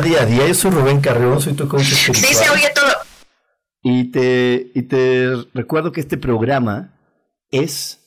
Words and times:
Día 0.00 0.22
a 0.22 0.26
Día. 0.26 0.46
Yo 0.46 0.54
soy 0.54 0.70
Rubén 0.70 1.00
Carreón, 1.00 1.40
soy 1.40 1.54
tu 1.54 1.68
coach 1.68 1.92
espiritual. 1.92 2.26
Sí, 2.26 2.34
se 2.34 2.50
oye 2.50 2.72
todo. 2.74 2.92
Y 3.82 4.10
te, 4.10 4.70
y 4.74 4.82
te 4.82 5.34
recuerdo 5.54 5.92
que 5.92 6.00
este 6.00 6.16
programa 6.16 6.92
es 7.50 7.98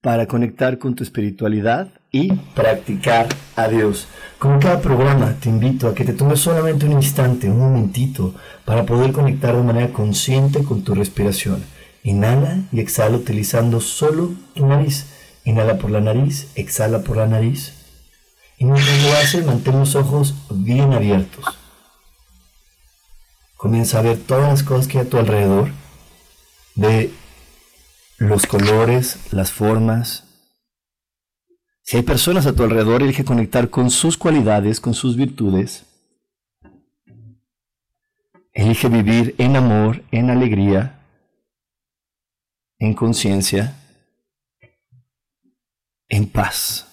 para 0.00 0.26
conectar 0.26 0.78
con 0.78 0.94
tu 0.94 1.04
espiritualidad 1.04 1.88
y 2.10 2.32
practicar 2.54 3.28
a 3.56 3.68
Dios. 3.68 4.08
Como 4.38 4.58
cada 4.58 4.80
programa, 4.80 5.36
te 5.40 5.48
invito 5.48 5.86
a 5.86 5.94
que 5.94 6.04
te 6.04 6.12
tomes 6.12 6.40
solamente 6.40 6.86
un 6.86 6.92
instante, 6.92 7.48
un 7.48 7.58
momentito, 7.58 8.34
para 8.64 8.84
poder 8.84 9.12
conectar 9.12 9.56
de 9.56 9.62
manera 9.62 9.92
consciente 9.92 10.64
con 10.64 10.82
tu 10.82 10.94
respiración. 10.94 11.62
Inhala 12.02 12.58
y 12.72 12.80
exhala 12.80 13.16
utilizando 13.16 13.80
solo 13.80 14.32
tu 14.54 14.66
nariz. 14.66 15.06
Inhala 15.44 15.78
por 15.78 15.90
la 15.90 16.00
nariz, 16.00 16.50
exhala 16.56 17.02
por 17.02 17.16
la 17.16 17.26
nariz. 17.26 17.81
Y 18.62 18.64
mientras 18.64 19.02
lo 19.02 19.12
haces, 19.14 19.44
mantén 19.44 19.76
los 19.76 19.96
ojos 19.96 20.36
bien 20.48 20.92
abiertos. 20.92 21.44
Comienza 23.56 23.98
a 23.98 24.02
ver 24.02 24.18
todas 24.18 24.50
las 24.50 24.62
cosas 24.62 24.86
que 24.86 25.00
hay 25.00 25.06
a 25.06 25.10
tu 25.10 25.18
alrededor. 25.18 25.72
Ve 26.76 27.12
los 28.18 28.46
colores, 28.46 29.18
las 29.32 29.50
formas. 29.50 30.22
Si 31.82 31.96
hay 31.96 32.04
personas 32.04 32.46
a 32.46 32.54
tu 32.54 32.62
alrededor, 32.62 33.02
elige 33.02 33.24
conectar 33.24 33.68
con 33.68 33.90
sus 33.90 34.16
cualidades, 34.16 34.78
con 34.80 34.94
sus 34.94 35.16
virtudes. 35.16 35.84
Elige 38.52 38.88
vivir 38.88 39.34
en 39.38 39.56
amor, 39.56 40.04
en 40.12 40.30
alegría, 40.30 41.00
en 42.78 42.94
conciencia, 42.94 43.76
en 46.08 46.28
paz. 46.28 46.86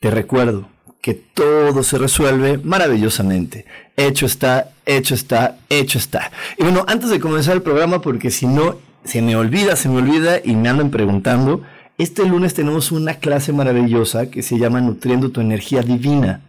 Te 0.00 0.10
recuerdo, 0.10 0.72
que 1.04 1.12
todo 1.12 1.82
se 1.82 1.98
resuelve 1.98 2.56
maravillosamente. 2.56 3.66
Hecho 3.94 4.24
está, 4.24 4.70
hecho 4.86 5.14
está, 5.14 5.58
hecho 5.68 5.98
está. 5.98 6.32
Y 6.56 6.62
bueno, 6.62 6.86
antes 6.88 7.10
de 7.10 7.20
comenzar 7.20 7.52
el 7.52 7.60
programa, 7.60 8.00
porque 8.00 8.30
si 8.30 8.46
no, 8.46 8.78
se 9.04 9.20
me 9.20 9.36
olvida, 9.36 9.76
se 9.76 9.90
me 9.90 9.98
olvida 9.98 10.40
y 10.42 10.56
me 10.56 10.70
andan 10.70 10.90
preguntando, 10.90 11.60
este 11.98 12.24
lunes 12.24 12.54
tenemos 12.54 12.90
una 12.90 13.16
clase 13.16 13.52
maravillosa 13.52 14.30
que 14.30 14.42
se 14.42 14.58
llama 14.58 14.80
Nutriendo 14.80 15.30
tu 15.30 15.42
energía 15.42 15.82
divina. 15.82 16.40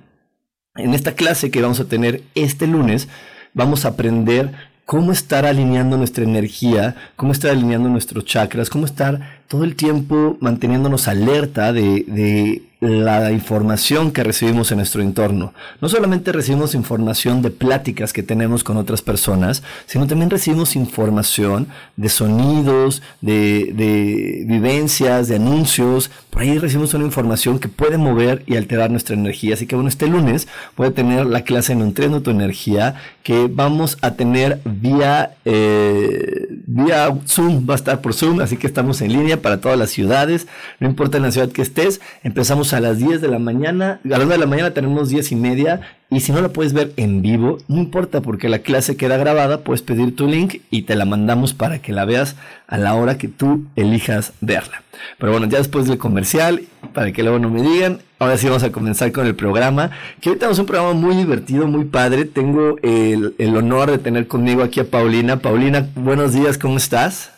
En 0.76 0.94
esta 0.94 1.16
clase 1.16 1.52
que 1.52 1.62
vamos 1.62 1.82
a 1.82 1.90
tener 1.90 2.24
este 2.34 2.66
lunes, 2.66 3.10
vamos 3.54 3.84
a 3.84 3.90
aprender 3.90 4.54
cómo 4.86 5.12
estar 5.12 5.46
alineando 5.46 5.98
nuestra 5.98 6.24
energía, 6.24 6.96
cómo 7.18 7.34
estar 7.34 7.52
alineando 7.52 7.90
nuestros 7.90 8.24
chakras, 8.24 8.70
cómo 8.70 8.86
estar 8.86 9.42
todo 9.50 9.66
el 9.66 9.76
tiempo 9.76 10.38
manteniéndonos 10.40 11.10
alerta 11.10 11.74
de, 11.74 12.06
de 12.08 12.62
la 12.90 13.32
información 13.32 14.12
que 14.12 14.24
recibimos 14.24 14.72
en 14.72 14.78
nuestro 14.78 15.02
entorno. 15.02 15.54
No 15.82 15.90
solamente 15.90 16.32
recibimos 16.32 16.76
información 16.76 17.42
de 17.42 17.52
pláticas 17.52 18.14
que 18.14 18.24
tenemos 18.24 18.64
con 18.64 18.78
otras 18.78 19.02
personas, 19.02 19.64
sino 19.86 20.08
también 20.08 20.30
recibimos 20.30 20.76
información 20.76 21.68
de 21.96 22.10
sonidos, 22.10 23.02
de, 23.22 24.44
vivencias, 24.48 25.28
de 25.28 25.36
anuncios. 25.36 26.12
Por 26.30 26.42
ahí 26.42 26.58
recibimos 26.58 26.94
una 26.94 27.06
información 27.06 27.60
que 27.60 27.68
puede 27.68 27.98
mover 27.98 28.44
y 28.46 28.56
alterar 28.56 28.92
nuestra 28.92 29.16
energía. 29.16 29.56
Así 29.56 29.68
que 29.68 29.76
bueno, 29.76 29.90
este 29.90 30.08
lunes 30.08 30.48
voy 30.78 30.88
a 30.88 30.92
tener 30.92 31.26
la 31.26 31.42
clase 31.42 31.74
en 31.74 31.80
Nutriendo 31.80 32.22
tu 32.22 32.32
energía 32.32 32.96
que 33.24 33.48
vamos 33.50 33.98
a 34.02 34.12
tener 34.12 34.60
vía, 34.66 35.36
eh, 35.46 36.48
vía 36.68 37.18
Zoom, 37.28 37.68
va 37.68 37.74
a 37.74 37.78
estar 37.78 38.02
por 38.02 38.14
Zoom, 38.14 38.40
así 38.40 38.58
que 38.58 38.68
estamos 38.68 39.02
en 39.02 39.14
línea 39.14 39.42
para 39.42 39.60
todas 39.60 39.80
las 39.80 39.90
ciudades, 39.90 40.46
no 40.80 40.88
importa 40.88 41.18
en 41.18 41.24
la 41.24 41.32
ciudad 41.32 41.50
que 41.50 41.64
estés, 41.64 42.02
empezamos 42.24 42.74
a 42.74 42.75
las 42.80 42.98
10 43.00 43.22
de 43.22 43.28
la 43.28 43.40
mañana, 43.40 44.00
a 44.04 44.08
las 44.08 44.20
9 44.20 44.34
de 44.34 44.40
la 44.40 44.46
mañana 44.46 44.72
tenemos 44.72 45.10
10 45.10 45.32
y 45.32 45.36
media 45.36 45.82
y 46.10 46.20
si 46.20 46.32
no 46.32 46.42
la 46.42 46.50
puedes 46.50 46.74
ver 46.74 46.94
en 46.98 47.22
vivo, 47.22 47.58
no 47.68 47.78
importa 47.78 48.22
porque 48.22 48.48
la 48.50 48.60
clase 48.60 48.96
queda 48.96 49.18
grabada, 49.18 49.62
puedes 49.62 49.82
pedir 49.82 50.16
tu 50.16 50.28
link 50.28 50.58
y 50.70 50.84
te 50.84 50.96
la 50.96 51.06
mandamos 51.06 51.54
para 51.54 51.80
que 51.80 51.94
la 51.94 52.06
veas 52.06 52.36
a 52.68 52.78
la 52.78 52.94
hora 52.96 53.18
que 53.18 53.28
tú 53.28 53.66
elijas 53.76 54.34
verla. 54.42 54.84
Pero 55.18 55.32
bueno, 55.32 55.48
ya 55.48 55.58
después 55.58 55.88
del 55.88 55.98
comercial, 55.98 56.64
para 56.94 57.12
que 57.12 57.24
luego 57.24 57.40
no 57.40 57.50
me 57.50 57.62
digan, 57.62 58.00
ahora 58.20 58.38
sí 58.38 58.48
vamos 58.48 58.64
a 58.64 58.72
comenzar 58.72 59.12
con 59.12 59.28
el 59.28 59.36
programa, 59.36 59.92
que 60.22 60.30
hoy 60.30 60.38
tenemos 60.38 60.60
un 60.60 60.66
programa 60.66 60.94
muy 60.94 61.16
divertido, 61.16 61.68
muy 61.68 61.86
padre. 61.86 62.26
Tengo 62.26 62.78
el, 62.82 63.36
el 63.38 63.56
honor 63.56 63.92
de 63.92 63.98
tener 63.98 64.28
conmigo 64.28 64.64
aquí 64.64 64.80
a 64.80 64.86
Paulina. 64.86 65.40
Paulina, 65.40 65.90
buenos 65.96 66.34
días, 66.34 66.58
¿cómo 66.58 66.78
estás? 66.78 67.35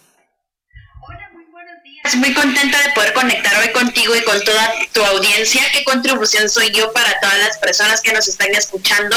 Muy 2.16 2.34
contenta 2.34 2.82
de 2.82 2.92
poder 2.94 3.14
conectar 3.14 3.54
hoy 3.62 3.72
contigo 3.72 4.16
y 4.16 4.24
con 4.24 4.40
toda 4.44 4.72
tu 4.94 5.04
audiencia. 5.04 5.62
¿Qué 5.74 5.84
contribución 5.84 6.50
soy 6.50 6.72
yo 6.72 6.92
para 6.94 7.20
todas 7.20 7.38
las 7.40 7.58
personas 7.58 8.02
que 8.02 8.14
nos 8.14 8.28
están 8.28 8.50
escuchando? 8.56 9.16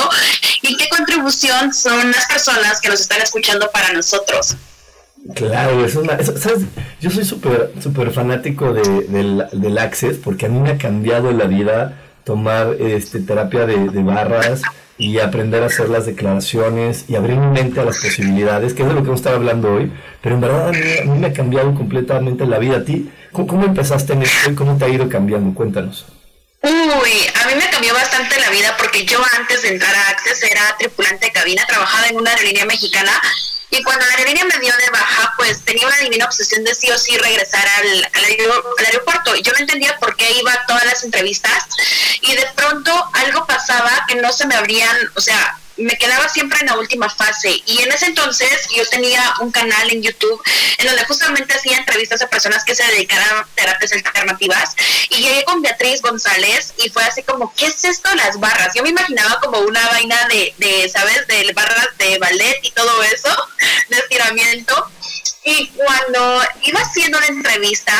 ¿Y 0.62 0.76
qué 0.76 0.88
contribución 0.88 1.72
son 1.72 2.10
las 2.10 2.26
personas 2.26 2.80
que 2.80 2.88
nos 2.88 3.00
están 3.00 3.20
escuchando 3.20 3.70
para 3.70 3.92
nosotros? 3.92 4.56
Claro, 5.34 5.84
es 5.84 5.94
una. 5.94 6.18
Yo 7.00 7.10
soy 7.10 7.24
súper 7.24 7.72
super 7.82 8.10
fanático 8.10 8.72
de, 8.72 9.02
del, 9.08 9.46
del 9.52 9.78
Access 9.78 10.16
porque 10.16 10.46
a 10.46 10.48
mí 10.48 10.58
me 10.58 10.70
ha 10.70 10.78
cambiado 10.78 11.30
la 11.32 11.44
vida 11.44 11.98
tomar 12.24 12.76
este, 12.80 13.20
terapia 13.20 13.66
de, 13.66 13.88
de 13.88 14.02
barras, 14.02 14.62
y 15.00 15.18
aprender 15.18 15.62
a 15.62 15.66
hacer 15.66 15.88
las 15.88 16.04
declaraciones 16.04 17.06
y 17.08 17.16
abrir 17.16 17.36
mi 17.36 17.46
mente 17.46 17.80
a 17.80 17.84
las 17.86 17.96
posibilidades, 17.96 18.74
que 18.74 18.82
es 18.82 18.88
de 18.88 18.94
lo 18.94 19.00
que 19.00 19.08
vamos 19.08 19.20
a 19.20 19.22
estar 19.22 19.34
hablando 19.34 19.72
hoy. 19.72 19.90
Pero 20.20 20.34
en 20.34 20.40
verdad 20.42 20.68
a 20.68 20.72
mí, 20.72 21.18
me 21.18 21.26
ha 21.28 21.32
cambiado 21.32 21.74
completamente 21.74 22.44
la 22.46 22.58
vida. 22.58 22.76
¿A 22.76 22.84
ti? 22.84 23.10
¿Cómo, 23.32 23.64
empezaste 23.64 24.12
en 24.12 24.22
esto 24.22 24.50
y 24.50 24.54
cómo 24.54 24.76
te 24.76 24.84
ha 24.84 24.88
ido 24.88 25.08
cambiando? 25.08 25.54
Cuéntanos. 25.54 26.04
Uy, 26.62 26.70
a 27.42 27.48
mí 27.48 27.54
me 27.56 27.70
cambió 27.70 27.94
bastante 27.94 28.38
la 28.38 28.50
vida 28.50 28.76
porque 28.76 29.06
yo 29.06 29.18
antes 29.38 29.62
de 29.62 29.70
entrar 29.70 29.94
a 29.94 30.10
Access 30.10 30.42
era 30.42 30.76
tripulante 30.78 31.26
de 31.26 31.32
cabina, 31.32 31.64
trabajaba 31.66 32.08
en 32.08 32.16
una 32.16 32.30
aerolínea 32.32 32.66
mexicana 32.66 33.10
y 33.70 33.82
cuando 33.84 34.04
la 34.04 34.12
aerolínea 34.12 34.44
me 34.44 34.58
dio 34.58 34.76
de 34.76 34.90
baja, 34.90 35.32
pues 35.36 35.64
tenía 35.64 35.86
una 35.86 35.96
divina 35.98 36.24
obsesión 36.24 36.64
de 36.64 36.74
sí 36.74 36.90
o 36.90 36.98
sí 36.98 37.16
regresar 37.18 37.66
al, 37.78 38.04
al, 38.12 38.84
aeropuerto. 38.84 39.36
Y 39.36 39.42
yo 39.42 39.52
no 39.52 39.58
entendía 39.58 39.96
por 39.98 40.16
qué 40.16 40.30
iba 40.32 40.52
a 40.52 40.66
todas 40.66 40.84
las 40.84 41.04
entrevistas 41.04 41.66
y 42.22 42.34
de 42.34 42.46
pronto 42.56 42.92
algo 43.14 43.46
pasaba 43.46 44.04
que 44.08 44.16
no 44.16 44.32
se 44.32 44.46
me 44.46 44.56
abrían, 44.56 44.96
o 45.14 45.20
sea, 45.20 45.56
me 45.80 45.96
quedaba 45.96 46.28
siempre 46.28 46.58
en 46.60 46.66
la 46.66 46.76
última 46.76 47.08
fase. 47.08 47.62
Y 47.66 47.82
en 47.82 47.92
ese 47.92 48.06
entonces 48.06 48.68
yo 48.74 48.86
tenía 48.88 49.34
un 49.40 49.50
canal 49.50 49.90
en 49.90 50.02
YouTube 50.02 50.42
en 50.78 50.86
donde 50.86 51.04
justamente 51.04 51.54
hacía 51.54 51.78
entrevistas 51.78 52.22
a 52.22 52.28
personas 52.28 52.64
que 52.64 52.74
se 52.74 52.84
dedicaran 52.84 53.38
a 53.38 53.48
terapias 53.54 53.92
alternativas. 53.92 54.74
Y 55.10 55.22
llegué 55.22 55.44
con 55.44 55.62
Beatriz 55.62 56.02
González 56.02 56.74
y 56.78 56.90
fue 56.90 57.02
así 57.04 57.22
como, 57.22 57.52
¿qué 57.54 57.66
es 57.66 57.84
esto? 57.84 58.14
Las 58.14 58.38
barras. 58.38 58.74
Yo 58.74 58.82
me 58.82 58.90
imaginaba 58.90 59.40
como 59.40 59.60
una 59.60 59.86
vaina 59.88 60.28
de, 60.28 60.54
de 60.58 60.88
¿sabes? 60.88 61.26
De 61.26 61.52
barras 61.52 61.88
de 61.98 62.18
ballet 62.18 62.58
y 62.62 62.70
todo 62.72 63.02
eso, 63.02 63.48
de 63.88 63.98
estiramiento. 63.98 64.90
Y 65.44 65.68
cuando 65.68 66.42
iba 66.62 66.80
haciendo 66.80 67.18
la 67.18 67.26
entrevista, 67.26 67.94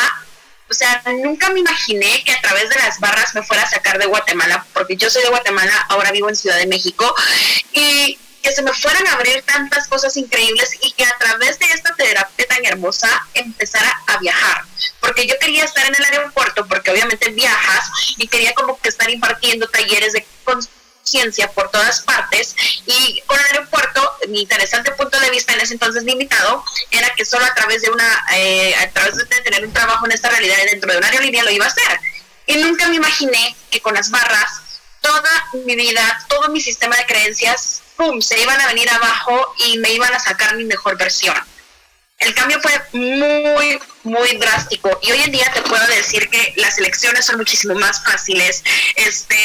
o 0.70 0.74
sea, 0.74 1.02
nunca 1.22 1.50
me 1.50 1.60
imaginé 1.60 2.22
que 2.24 2.32
a 2.32 2.40
través 2.40 2.68
de 2.68 2.76
las 2.76 3.00
barras 3.00 3.34
me 3.34 3.42
fuera 3.42 3.64
a 3.64 3.68
sacar 3.68 3.98
de 3.98 4.06
Guatemala, 4.06 4.64
porque 4.72 4.96
yo 4.96 5.10
soy 5.10 5.22
de 5.22 5.28
Guatemala, 5.28 5.86
ahora 5.88 6.12
vivo 6.12 6.28
en 6.28 6.36
Ciudad 6.36 6.58
de 6.58 6.66
México, 6.66 7.12
y 7.72 8.18
que 8.40 8.52
se 8.52 8.62
me 8.62 8.72
fueran 8.72 9.06
a 9.08 9.14
abrir 9.14 9.42
tantas 9.42 9.88
cosas 9.88 10.16
increíbles 10.16 10.78
y 10.80 10.92
que 10.92 11.04
a 11.04 11.18
través 11.18 11.58
de 11.58 11.66
esta 11.66 11.94
terapia 11.94 12.46
tan 12.46 12.64
hermosa 12.64 13.08
empezara 13.34 13.92
a 14.06 14.18
viajar. 14.18 14.64
Porque 15.00 15.26
yo 15.26 15.34
quería 15.40 15.64
estar 15.64 15.84
en 15.86 15.94
el 15.94 16.04
aeropuerto, 16.04 16.66
porque 16.66 16.90
obviamente 16.90 17.30
viajas 17.30 17.90
y 18.16 18.28
quería 18.28 18.54
como 18.54 18.80
que 18.80 18.88
estar 18.88 19.10
impartiendo 19.10 19.68
talleres 19.68 20.12
de 20.12 20.24
conciencia 21.10 21.50
por 21.52 21.70
todas 21.70 22.00
partes 22.02 22.54
y 22.86 23.20
con 23.26 23.38
el 23.38 23.46
aeropuerto 23.46 24.16
mi 24.28 24.42
interesante 24.42 24.92
punto 24.92 25.18
de 25.18 25.30
vista 25.30 25.52
en 25.52 25.60
ese 25.60 25.74
entonces 25.74 26.04
limitado 26.04 26.64
era 26.90 27.12
que 27.16 27.24
solo 27.24 27.44
a 27.44 27.54
través 27.54 27.82
de 27.82 27.90
una 27.90 28.24
eh, 28.34 28.74
a 28.76 28.90
través 28.90 29.16
de 29.16 29.24
tener 29.24 29.64
un 29.64 29.72
trabajo 29.72 30.06
en 30.06 30.12
esta 30.12 30.30
realidad 30.30 30.56
dentro 30.70 30.92
de 30.92 30.98
una 30.98 31.08
aerolínea 31.08 31.42
lo 31.42 31.50
iba 31.50 31.64
a 31.64 31.68
hacer 31.68 32.00
y 32.46 32.56
nunca 32.58 32.86
me 32.88 32.96
imaginé 32.96 33.56
que 33.70 33.80
con 33.80 33.94
las 33.94 34.10
barras 34.10 34.62
toda 35.00 35.30
mi 35.64 35.74
vida 35.74 36.24
todo 36.28 36.48
mi 36.48 36.60
sistema 36.60 36.96
de 36.96 37.06
creencias 37.06 37.82
pum 37.96 38.20
se 38.20 38.40
iban 38.40 38.60
a 38.60 38.68
venir 38.68 38.88
abajo 38.90 39.54
y 39.66 39.78
me 39.78 39.92
iban 39.92 40.12
a 40.14 40.20
sacar 40.20 40.54
mi 40.56 40.64
mejor 40.64 40.96
versión 40.96 41.34
el 42.20 42.34
cambio 42.34 42.60
fue 42.60 42.72
muy, 42.92 43.80
muy 44.02 44.36
drástico. 44.36 44.90
Y 45.00 45.10
hoy 45.10 45.22
en 45.22 45.32
día 45.32 45.50
te 45.54 45.62
puedo 45.62 45.86
decir 45.86 46.28
que 46.28 46.52
las 46.56 46.76
elecciones 46.76 47.24
son 47.24 47.38
muchísimo 47.38 47.74
más 47.76 48.04
fáciles. 48.04 48.62
Este, 48.96 49.38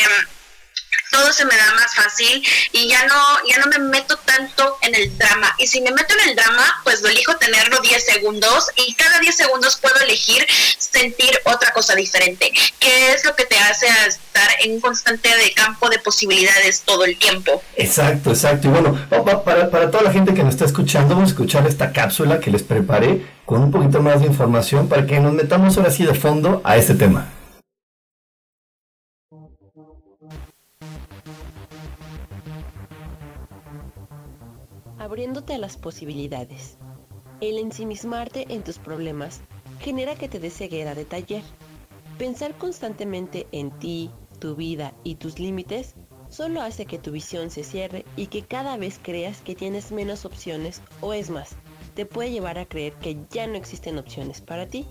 todo 1.15 1.31
se 1.31 1.45
me 1.45 1.55
da 1.55 1.73
más 1.75 1.95
fácil 1.95 2.43
y 2.73 2.89
ya 2.89 3.05
no, 3.05 3.15
ya 3.47 3.57
no 3.59 3.67
me 3.67 3.79
meto 3.79 4.17
tanto 4.17 4.77
en 4.81 4.93
el 4.95 5.17
drama. 5.17 5.55
Y 5.57 5.67
si 5.67 5.79
me 5.79 5.91
meto 5.91 6.13
en 6.13 6.29
el 6.29 6.35
drama, 6.35 6.81
pues 6.83 7.01
lo 7.01 7.07
elijo 7.07 7.37
tenerlo 7.37 7.79
10 7.79 8.05
segundos 8.05 8.69
y 8.75 8.93
cada 8.95 9.19
10 9.19 9.33
segundos 9.33 9.77
puedo 9.77 9.97
elegir 10.01 10.45
sentir 10.77 11.31
otra 11.45 11.71
cosa 11.71 11.95
diferente, 11.95 12.51
que 12.79 13.13
es 13.13 13.23
lo 13.23 13.33
que 13.33 13.45
te 13.45 13.57
hace 13.57 13.87
estar 14.07 14.49
en 14.61 14.73
un 14.73 14.81
constante 14.81 15.29
de 15.29 15.53
campo 15.53 15.89
de 15.89 15.99
posibilidades 15.99 16.81
todo 16.81 17.05
el 17.05 17.17
tiempo. 17.17 17.63
Exacto, 17.77 18.31
exacto. 18.31 18.67
Y 18.67 18.71
bueno, 18.71 19.07
para, 19.45 19.69
para 19.69 19.89
toda 19.89 20.03
la 20.03 20.11
gente 20.11 20.33
que 20.33 20.43
nos 20.43 20.55
está 20.55 20.65
escuchando, 20.65 21.15
vamos 21.15 21.29
a 21.29 21.33
escuchar 21.33 21.65
esta 21.65 21.93
cápsula 21.93 22.41
que 22.41 22.51
les 22.51 22.63
preparé 22.63 23.25
con 23.45 23.63
un 23.63 23.71
poquito 23.71 24.01
más 24.01 24.19
de 24.19 24.27
información 24.27 24.89
para 24.89 25.05
que 25.05 25.19
nos 25.21 25.31
metamos 25.31 25.77
ahora 25.77 25.91
sí 25.91 26.03
de 26.03 26.13
fondo 26.13 26.61
a 26.65 26.75
este 26.75 26.95
tema. 26.95 27.29
Abriéndote 35.15 35.53
a 35.53 35.57
las 35.57 35.77
posibilidades. 35.77 36.77
El 37.39 37.57
ensimismarte 37.57 38.47
en 38.49 38.65
tus 38.65 38.79
problemas 38.79 39.39
genera 39.79 40.15
que 40.15 40.27
te 40.27 40.41
des 40.41 40.53
ceguera 40.53 40.93
de 40.93 41.05
taller. 41.05 41.41
Pensar 42.17 42.57
constantemente 42.57 43.47
en 43.53 43.71
ti, 43.79 44.11
tu 44.39 44.57
vida 44.57 44.93
y 45.05 45.15
tus 45.15 45.39
límites 45.39 45.95
solo 46.27 46.61
hace 46.61 46.85
que 46.85 46.99
tu 46.99 47.11
visión 47.11 47.49
se 47.49 47.63
cierre 47.63 48.03
y 48.17 48.27
que 48.27 48.41
cada 48.41 48.75
vez 48.75 48.99
creas 49.01 49.39
que 49.39 49.55
tienes 49.55 49.93
menos 49.93 50.25
opciones 50.25 50.81
o 50.99 51.13
es 51.13 51.29
más, 51.29 51.55
te 51.93 52.05
puede 52.05 52.31
llevar 52.31 52.57
a 52.57 52.65
creer 52.65 52.91
que 52.95 53.17
ya 53.31 53.47
no 53.47 53.55
existen 53.55 53.97
opciones 53.97 54.41
para 54.41 54.67
ti. 54.67 54.85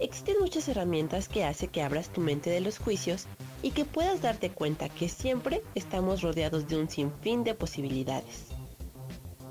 Existen 0.00 0.36
muchas 0.38 0.68
herramientas 0.68 1.30
que 1.30 1.44
hace 1.44 1.68
que 1.68 1.80
abras 1.80 2.10
tu 2.10 2.20
mente 2.20 2.50
de 2.50 2.60
los 2.60 2.78
juicios 2.78 3.24
y 3.62 3.70
que 3.70 3.86
puedas 3.86 4.20
darte 4.20 4.50
cuenta 4.50 4.90
que 4.90 5.08
siempre 5.08 5.62
estamos 5.74 6.20
rodeados 6.20 6.68
de 6.68 6.76
un 6.76 6.90
sinfín 6.90 7.42
de 7.42 7.54
posibilidades. 7.54 8.54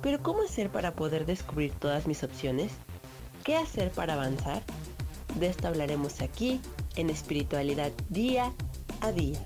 Pero 0.04 0.22
¿cómo 0.22 0.44
hacer 0.44 0.70
para 0.70 0.92
poder 0.92 1.26
descubrir 1.26 1.72
todas 1.72 2.08
mis 2.08 2.26
opciones? 2.26 2.74
¿Qué 3.46 3.56
hacer 3.56 3.90
para 3.90 4.16
avanzar? 4.16 4.62
De 5.40 5.48
esto 5.48 5.70
hablaremos 5.70 6.22
aquí 6.22 6.60
en 6.98 7.10
espiritualidad 7.10 7.94
día 8.10 8.52
a 9.00 9.14
día. 9.14 9.40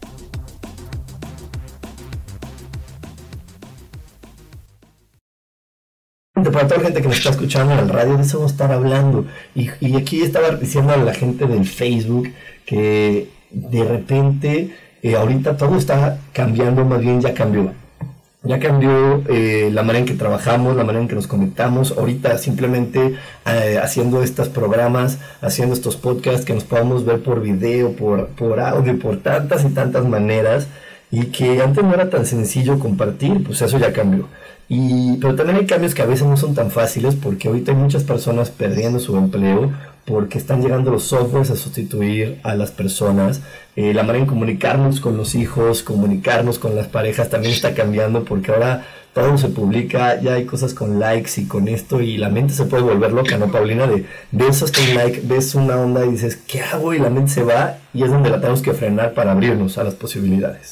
Para 6.34 6.68
toda 6.68 6.78
la 6.78 6.86
gente 6.86 7.02
que 7.04 7.08
nos 7.08 7.18
está 7.18 7.30
escuchando 7.30 7.74
en 7.74 7.80
el 7.80 7.90
radio, 7.90 8.18
de 8.18 8.24
eso 8.24 8.38
vamos 8.38 8.52
a 8.52 8.56
estar 8.56 8.72
hablando. 8.72 9.28
Y, 9.54 9.70
aquí 9.96 10.24
estaba 10.24 10.50
diciendo 10.56 10.94
a 10.94 10.98
la 10.98 11.14
gente 11.14 11.46
del 11.46 11.68
Facebook 11.68 12.34
que 12.66 13.30
de 13.52 13.84
repente, 13.84 14.76
eh, 15.04 15.16
ahorita 15.16 15.56
todo 15.56 15.78
está 15.78 16.20
cambiando, 16.34 16.84
más 16.84 17.00
bien 17.00 17.22
ya 17.22 17.36
cambió 17.36 17.72
ya 18.48 18.60
cambió 18.60 19.24
eh, 19.28 19.70
la 19.74 19.84
manera 19.84 20.00
en 20.00 20.06
que 20.06 20.14
trabajamos, 20.14 20.76
la 20.76 20.84
manera 20.84 21.02
en 21.02 21.08
que 21.08 21.16
nos 21.16 21.28
conectamos. 21.28 21.94
Ahorita 21.98 22.38
simplemente 22.38 23.16
eh, 23.46 23.80
haciendo 23.82 24.24
estos 24.24 24.50
programas, 24.50 25.20
haciendo 25.42 25.76
estos 25.76 25.96
podcasts 25.98 26.46
que 26.46 26.54
nos 26.54 26.64
podamos 26.64 27.06
ver 27.06 27.22
por 27.22 27.42
video, 27.42 27.94
por, 27.94 28.28
por 28.28 28.60
audio, 28.60 28.98
por 28.98 29.18
tantas 29.18 29.66
y 29.66 29.70
tantas 29.70 30.06
maneras. 30.06 30.68
Y 31.12 31.28
que 31.28 31.62
antes 31.62 31.84
no 31.84 31.94
era 31.94 32.10
tan 32.10 32.26
sencillo 32.26 32.80
compartir, 32.80 33.44
pues 33.44 33.62
eso 33.62 33.78
ya 33.78 33.94
cambió. 33.94 34.28
Y, 34.70 35.18
pero 35.18 35.36
también 35.36 35.60
hay 35.60 35.66
cambios 35.66 35.96
que 35.96 36.02
a 36.02 36.06
veces 36.06 36.28
no 36.28 36.36
son 36.36 36.54
tan 36.54 36.72
fáciles 36.72 37.16
porque 37.16 37.48
ahorita 37.48 37.72
hay 37.72 37.78
muchas 37.78 38.04
personas 38.04 38.50
perdiendo 38.50 39.00
su 39.00 39.18
empleo 39.18 39.72
porque 40.08 40.38
están 40.38 40.62
llegando 40.62 40.90
los 40.90 41.04
softwares 41.04 41.52
a 41.52 41.58
sustituir 41.58 42.40
a 42.44 42.56
las 42.56 42.72
personas. 42.72 43.42
Eh, 43.76 43.94
la 43.94 44.04
manera 44.04 44.20
en 44.20 44.26
comunicarnos 44.26 45.02
con 45.02 45.18
los 45.18 45.36
hijos, 45.36 45.84
comunicarnos 45.84 46.60
con 46.60 46.78
las 46.78 46.88
parejas 46.88 47.30
también 47.30 47.54
está 47.54 47.76
cambiando 47.76 48.24
porque 48.24 48.54
ahora 48.54 48.88
todo 49.14 49.38
se 49.38 49.50
publica, 49.50 50.22
ya 50.22 50.36
hay 50.36 50.46
cosas 50.46 50.74
con 50.74 50.98
likes 50.98 51.42
y 51.42 51.48
con 51.48 51.68
esto 51.68 52.00
y 52.00 52.18
la 52.18 52.30
mente 52.30 52.54
se 52.54 52.64
puede 52.66 52.84
volver 52.84 53.12
loca, 53.12 53.38
¿no, 53.38 53.52
Paulina? 53.52 53.86
De 53.86 54.06
ves 54.32 54.64
hasta 54.64 54.80
un 54.80 54.96
like, 54.96 55.22
ves 55.26 55.56
una 55.56 55.76
onda 55.76 56.06
y 56.06 56.12
dices, 56.12 56.38
¿qué 56.48 56.62
hago? 56.62 56.94
Y 56.94 57.00
la 57.00 57.10
mente 57.10 57.34
se 57.34 57.44
va 57.44 57.78
y 57.94 58.04
es 58.04 58.10
donde 58.10 58.30
la 58.30 58.40
tenemos 58.40 58.62
que 58.62 58.74
frenar 58.74 59.14
para 59.14 59.34
abrirnos 59.34 59.78
a 59.78 59.84
las 59.84 59.96
posibilidades. 59.96 60.72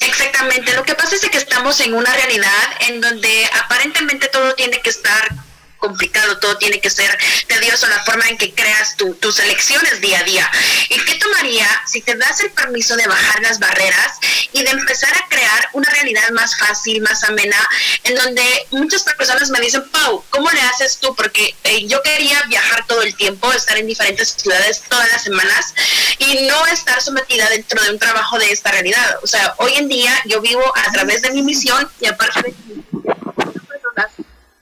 Exactamente, 0.00 0.74
lo 0.74 0.82
que 0.82 0.94
pasa 0.94 1.16
es 1.16 1.22
que 1.22 1.38
estamos 1.38 1.80
en 1.80 1.94
una 1.94 2.12
realidad 2.12 2.46
en 2.86 3.00
donde 3.00 3.28
aparentemente 3.64 4.28
todo 4.28 4.52
tiene 4.54 4.78
que 4.82 4.90
estar 4.90 5.51
complicado, 5.82 6.38
todo 6.38 6.56
tiene 6.58 6.80
que 6.80 6.88
ser 6.88 7.10
tedioso, 7.48 7.88
la 7.88 8.02
forma 8.04 8.28
en 8.28 8.38
que 8.38 8.54
creas 8.54 8.96
tus 8.96 9.38
elecciones 9.40 10.00
día 10.00 10.20
a 10.20 10.22
día. 10.22 10.50
¿Y 10.88 10.98
qué 11.04 11.16
tomaría 11.16 11.66
si 11.86 12.00
te 12.00 12.14
das 12.14 12.40
el 12.40 12.52
permiso 12.52 12.96
de 12.96 13.06
bajar 13.06 13.42
las 13.42 13.58
barreras 13.58 14.18
y 14.52 14.62
de 14.62 14.70
empezar 14.70 15.12
a 15.14 15.28
crear 15.28 15.68
una 15.72 15.90
realidad 15.90 16.30
más 16.30 16.56
fácil, 16.56 17.02
más 17.02 17.24
amena, 17.24 17.56
en 18.04 18.14
donde 18.14 18.44
muchas 18.70 19.02
personas 19.02 19.50
me 19.50 19.60
dicen, 19.60 19.82
Pau, 19.90 20.24
¿cómo 20.30 20.48
le 20.50 20.60
haces 20.60 20.98
tú? 20.98 21.14
Porque 21.16 21.54
eh, 21.64 21.86
yo 21.88 22.00
quería 22.02 22.40
viajar 22.44 22.86
todo 22.86 23.02
el 23.02 23.16
tiempo, 23.16 23.52
estar 23.52 23.76
en 23.76 23.88
diferentes 23.88 24.36
ciudades 24.38 24.82
todas 24.88 25.10
las 25.10 25.24
semanas 25.24 25.74
y 26.18 26.46
no 26.46 26.64
estar 26.66 27.02
sometida 27.02 27.48
dentro 27.50 27.82
de 27.82 27.90
un 27.90 27.98
trabajo 27.98 28.38
de 28.38 28.52
esta 28.52 28.70
realidad. 28.70 29.18
O 29.22 29.26
sea, 29.26 29.54
hoy 29.58 29.72
en 29.74 29.88
día 29.88 30.14
yo 30.26 30.40
vivo 30.40 30.62
a 30.76 30.92
través 30.92 31.22
de 31.22 31.30
mi 31.32 31.42
misión 31.42 31.90
y 32.00 32.06
aparte 32.06 32.42
de 32.42 32.54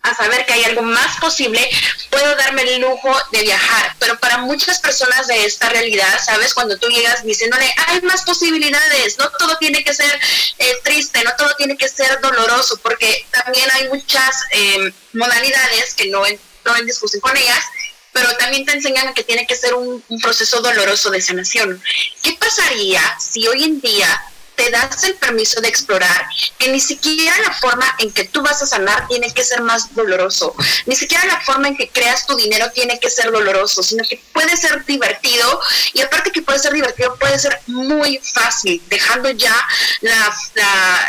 a 0.02 0.14
saber 0.14 0.46
que 0.46 0.54
hay 0.54 0.64
algo 0.64 0.82
más 0.82 1.18
posible, 1.18 1.68
puedo 2.10 2.34
darme 2.36 2.62
el 2.62 2.80
lujo 2.80 3.14
de 3.32 3.42
viajar. 3.42 3.94
Pero 3.98 4.18
para 4.18 4.38
muchas 4.38 4.80
personas 4.80 5.26
de 5.26 5.44
esta 5.44 5.68
realidad, 5.68 6.18
¿sabes? 6.24 6.54
Cuando 6.54 6.78
tú 6.78 6.88
llegas 6.88 7.22
diciéndole, 7.24 7.72
hay 7.88 8.00
más 8.02 8.22
posibilidades, 8.22 9.18
no 9.18 9.30
todo 9.32 9.58
tiene 9.58 9.84
que 9.84 9.92
ser 9.92 10.10
eh, 10.58 10.72
triste, 10.84 11.22
no 11.22 11.32
todo 11.36 11.54
tiene 11.56 11.76
que 11.76 11.88
ser 11.88 12.20
doloroso, 12.20 12.78
porque 12.82 13.26
también 13.30 13.68
hay 13.72 13.88
muchas 13.88 14.44
eh, 14.52 14.92
modalidades 15.12 15.94
que 15.94 16.06
no, 16.08 16.22
no 16.64 16.76
en 16.76 16.86
discusión 16.86 17.20
con 17.20 17.36
ellas, 17.36 17.64
pero 18.12 18.34
también 18.38 18.64
te 18.64 18.72
enseñan 18.72 19.12
que 19.14 19.22
tiene 19.22 19.46
que 19.46 19.54
ser 19.54 19.74
un 19.74 20.02
proceso 20.20 20.60
doloroso 20.60 21.10
de 21.10 21.20
sanación. 21.20 21.80
¿Qué 22.22 22.32
pasaría 22.40 23.00
si 23.20 23.46
hoy 23.46 23.64
en 23.64 23.80
día 23.80 24.20
te 24.60 24.70
das 24.70 25.04
el 25.04 25.14
permiso 25.14 25.58
de 25.62 25.68
explorar 25.68 26.26
que 26.58 26.70
ni 26.70 26.80
siquiera 26.80 27.34
la 27.40 27.54
forma 27.54 27.86
en 27.98 28.12
que 28.12 28.24
tú 28.24 28.42
vas 28.42 28.60
a 28.60 28.66
sanar 28.66 29.08
tiene 29.08 29.32
que 29.32 29.42
ser 29.42 29.62
más 29.62 29.94
doloroso, 29.94 30.54
ni 30.84 30.94
siquiera 30.94 31.24
la 31.24 31.40
forma 31.40 31.68
en 31.68 31.78
que 31.78 31.88
creas 31.88 32.26
tu 32.26 32.36
dinero 32.36 32.70
tiene 32.72 33.00
que 33.00 33.08
ser 33.08 33.32
doloroso, 33.32 33.82
sino 33.82 34.04
que 34.04 34.20
puede 34.34 34.54
ser 34.58 34.84
divertido 34.84 35.60
y 35.94 36.02
aparte 36.02 36.30
que 36.30 36.42
puede 36.42 36.58
ser 36.58 36.74
divertido, 36.74 37.16
puede 37.16 37.38
ser 37.38 37.58
muy 37.68 38.18
fácil, 38.18 38.82
dejando 38.90 39.30
ya 39.30 39.56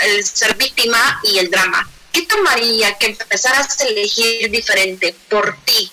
el 0.04 0.26
ser 0.26 0.56
víctima 0.56 1.20
y 1.24 1.40
el 1.40 1.52
drama. 1.52 1.90
¿Qué 2.14 2.22
tomaría 2.22 2.98
que 2.98 3.08
empezaras 3.08 3.82
a 3.82 3.84
elegir 3.86 4.50
diferente 4.50 5.14
por 5.30 5.58
ti? 5.66 5.92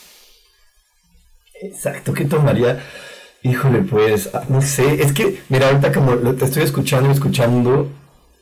Exacto, 1.60 2.14
¿qué 2.14 2.24
tomaría? 2.24 2.84
Híjole, 3.48 3.80
pues, 3.82 4.30
ah, 4.34 4.42
no 4.48 4.60
sé, 4.60 5.02
es 5.02 5.12
que, 5.12 5.40
mira, 5.48 5.68
ahorita 5.68 5.92
como 5.92 6.16
te 6.16 6.44
estoy 6.44 6.64
escuchando 6.64 7.08
y 7.08 7.12
escuchando, 7.12 7.88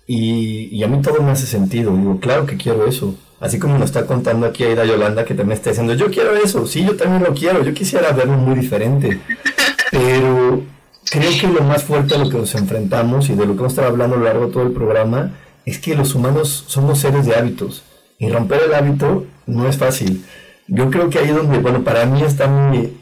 y, 0.06 0.82
a 0.82 0.88
mí 0.88 1.00
todo 1.02 1.22
me 1.22 1.32
hace 1.32 1.46
sentido. 1.46 1.96
Digo, 1.96 2.18
claro 2.20 2.46
que 2.46 2.56
quiero 2.56 2.86
eso. 2.86 3.14
Así 3.40 3.58
como 3.58 3.78
nos 3.78 3.86
está 3.86 4.06
contando 4.06 4.46
aquí 4.46 4.64
Aida 4.64 4.84
Yolanda, 4.84 5.24
que 5.24 5.34
también 5.34 5.58
está 5.58 5.70
diciendo, 5.70 5.94
yo 5.94 6.10
quiero 6.10 6.34
eso, 6.36 6.66
sí, 6.66 6.84
yo 6.84 6.96
también 6.96 7.22
lo 7.22 7.34
quiero, 7.34 7.62
yo 7.62 7.74
quisiera 7.74 8.12
verlo 8.12 8.34
muy 8.34 8.54
diferente. 8.54 9.20
Pero 9.90 10.62
creo 11.10 11.30
que 11.40 11.46
lo 11.48 11.62
más 11.62 11.84
fuerte 11.84 12.14
a 12.14 12.18
lo 12.18 12.30
que 12.30 12.38
nos 12.38 12.54
enfrentamos 12.54 13.28
y 13.28 13.34
de 13.34 13.46
lo 13.46 13.52
que 13.52 13.60
hemos 13.60 13.72
estado 13.72 13.88
hablando 13.88 14.16
a 14.16 14.18
lo 14.18 14.24
largo 14.24 14.46
de 14.46 14.52
todo 14.52 14.62
el 14.62 14.72
programa 14.72 15.34
es 15.64 15.78
que 15.78 15.94
los 15.94 16.14
humanos 16.14 16.64
somos 16.66 16.98
seres 16.98 17.26
de 17.26 17.34
hábitos. 17.34 17.82
Y 18.18 18.30
romper 18.30 18.62
el 18.66 18.74
hábito 18.74 19.26
no 19.46 19.68
es 19.68 19.76
fácil. 19.76 20.24
Yo 20.68 20.90
creo 20.90 21.10
que 21.10 21.18
ahí 21.18 21.28
es 21.28 21.36
donde, 21.36 21.58
bueno, 21.58 21.84
para 21.84 22.06
mí 22.06 22.22
está 22.22 22.48
mi, 22.48 22.92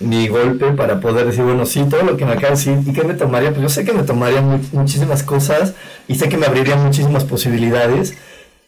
mi 0.00 0.28
golpe 0.28 0.72
para 0.72 1.00
poder 1.00 1.26
decir, 1.26 1.44
bueno, 1.44 1.66
sí, 1.66 1.84
todo 1.90 2.02
lo 2.02 2.16
que 2.16 2.24
me 2.24 2.32
acaba 2.32 2.50
de 2.50 2.56
decir, 2.56 2.78
¿y 2.86 2.92
qué 2.92 3.02
me 3.04 3.14
tomaría? 3.14 3.50
Pues 3.50 3.62
yo 3.62 3.68
sé 3.68 3.84
que 3.84 3.92
me 3.92 4.04
tomaría 4.04 4.40
muchísimas 4.40 5.22
cosas 5.22 5.74
y 6.06 6.14
sé 6.14 6.28
que 6.28 6.36
me 6.36 6.46
abriría 6.46 6.76
muchísimas 6.76 7.24
posibilidades, 7.24 8.14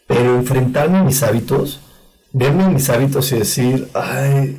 pero 0.06 0.34
enfrentarme 0.34 0.98
a 0.98 1.04
mis 1.04 1.22
hábitos, 1.22 1.80
verme 2.32 2.64
en 2.64 2.74
mis 2.74 2.90
hábitos 2.90 3.30
y 3.32 3.38
decir, 3.38 3.88
ay, 3.94 4.58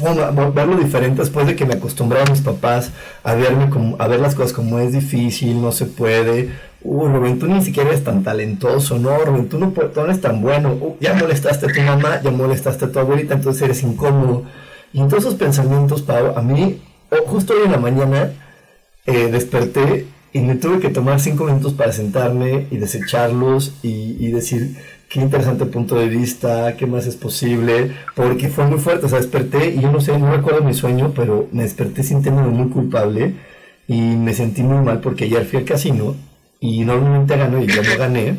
bueno, 0.00 0.52
verlo 0.52 0.76
diferente 0.76 1.22
después 1.22 1.46
de 1.46 1.54
que 1.54 1.64
me 1.64 1.74
acostumbré 1.74 2.20
a 2.20 2.24
mis 2.24 2.40
papás 2.40 2.90
a 3.22 3.34
verme 3.34 3.70
como, 3.70 3.96
a 4.00 4.08
ver 4.08 4.18
las 4.18 4.34
cosas 4.34 4.52
como 4.52 4.80
es 4.80 4.92
difícil, 4.92 5.62
no 5.62 5.70
se 5.70 5.86
puede. 5.86 6.50
Uh, 6.82 7.06
Rubén, 7.06 7.38
tú 7.38 7.46
ni 7.46 7.62
siquiera 7.62 7.90
eres 7.90 8.02
tan 8.02 8.24
talentoso, 8.24 8.98
no, 8.98 9.16
Rubén, 9.18 9.48
tú 9.48 9.58
no, 9.58 9.68
tú 9.68 9.90
no 9.94 10.04
eres 10.06 10.20
tan 10.20 10.42
bueno. 10.42 10.72
Uh, 10.72 10.96
ya 11.00 11.14
molestaste 11.14 11.66
a 11.66 11.72
tu 11.72 11.80
mamá, 11.80 12.20
ya 12.22 12.30
molestaste 12.32 12.86
a 12.86 12.92
tu 12.92 12.98
abuelita, 12.98 13.34
entonces 13.34 13.62
eres 13.62 13.82
incómodo. 13.84 14.44
Y 14.94 15.00
en 15.00 15.08
todos 15.08 15.24
esos 15.24 15.34
pensamientos, 15.34 16.02
Pau, 16.02 16.38
a 16.38 16.40
mí, 16.40 16.80
justo 17.26 17.52
hoy 17.52 17.64
en 17.64 17.72
la 17.72 17.78
mañana, 17.78 18.30
eh, 19.06 19.26
desperté 19.26 20.06
y 20.32 20.38
me 20.38 20.54
tuve 20.54 20.78
que 20.78 20.88
tomar 20.88 21.18
cinco 21.18 21.44
minutos 21.46 21.72
para 21.72 21.92
sentarme 21.92 22.68
y 22.70 22.76
desecharlos 22.76 23.74
y, 23.82 24.16
y 24.24 24.30
decir, 24.30 24.76
qué 25.08 25.20
interesante 25.20 25.66
punto 25.66 25.96
de 25.96 26.06
vista, 26.06 26.76
qué 26.76 26.86
más 26.86 27.06
es 27.06 27.16
posible, 27.16 27.90
porque 28.14 28.48
fue 28.48 28.66
muy 28.68 28.78
fuerte, 28.78 29.06
o 29.06 29.08
sea, 29.08 29.18
desperté 29.18 29.70
y 29.74 29.80
yo 29.80 29.90
no 29.90 30.00
sé, 30.00 30.16
no 30.16 30.30
recuerdo 30.30 30.62
mi 30.62 30.74
sueño, 30.74 31.12
pero 31.14 31.48
me 31.50 31.64
desperté 31.64 32.04
sintiéndome 32.04 32.48
muy 32.50 32.68
culpable 32.68 33.34
y 33.88 34.00
me 34.00 34.32
sentí 34.32 34.62
muy 34.62 34.78
mal 34.84 35.00
porque 35.00 35.24
ayer 35.24 35.44
fui 35.44 35.58
al 35.58 35.64
casino 35.64 36.14
y 36.60 36.84
normalmente 36.84 37.36
gano 37.36 37.60
y 37.60 37.66
yo 37.66 37.82
no 37.82 37.98
gané. 37.98 38.36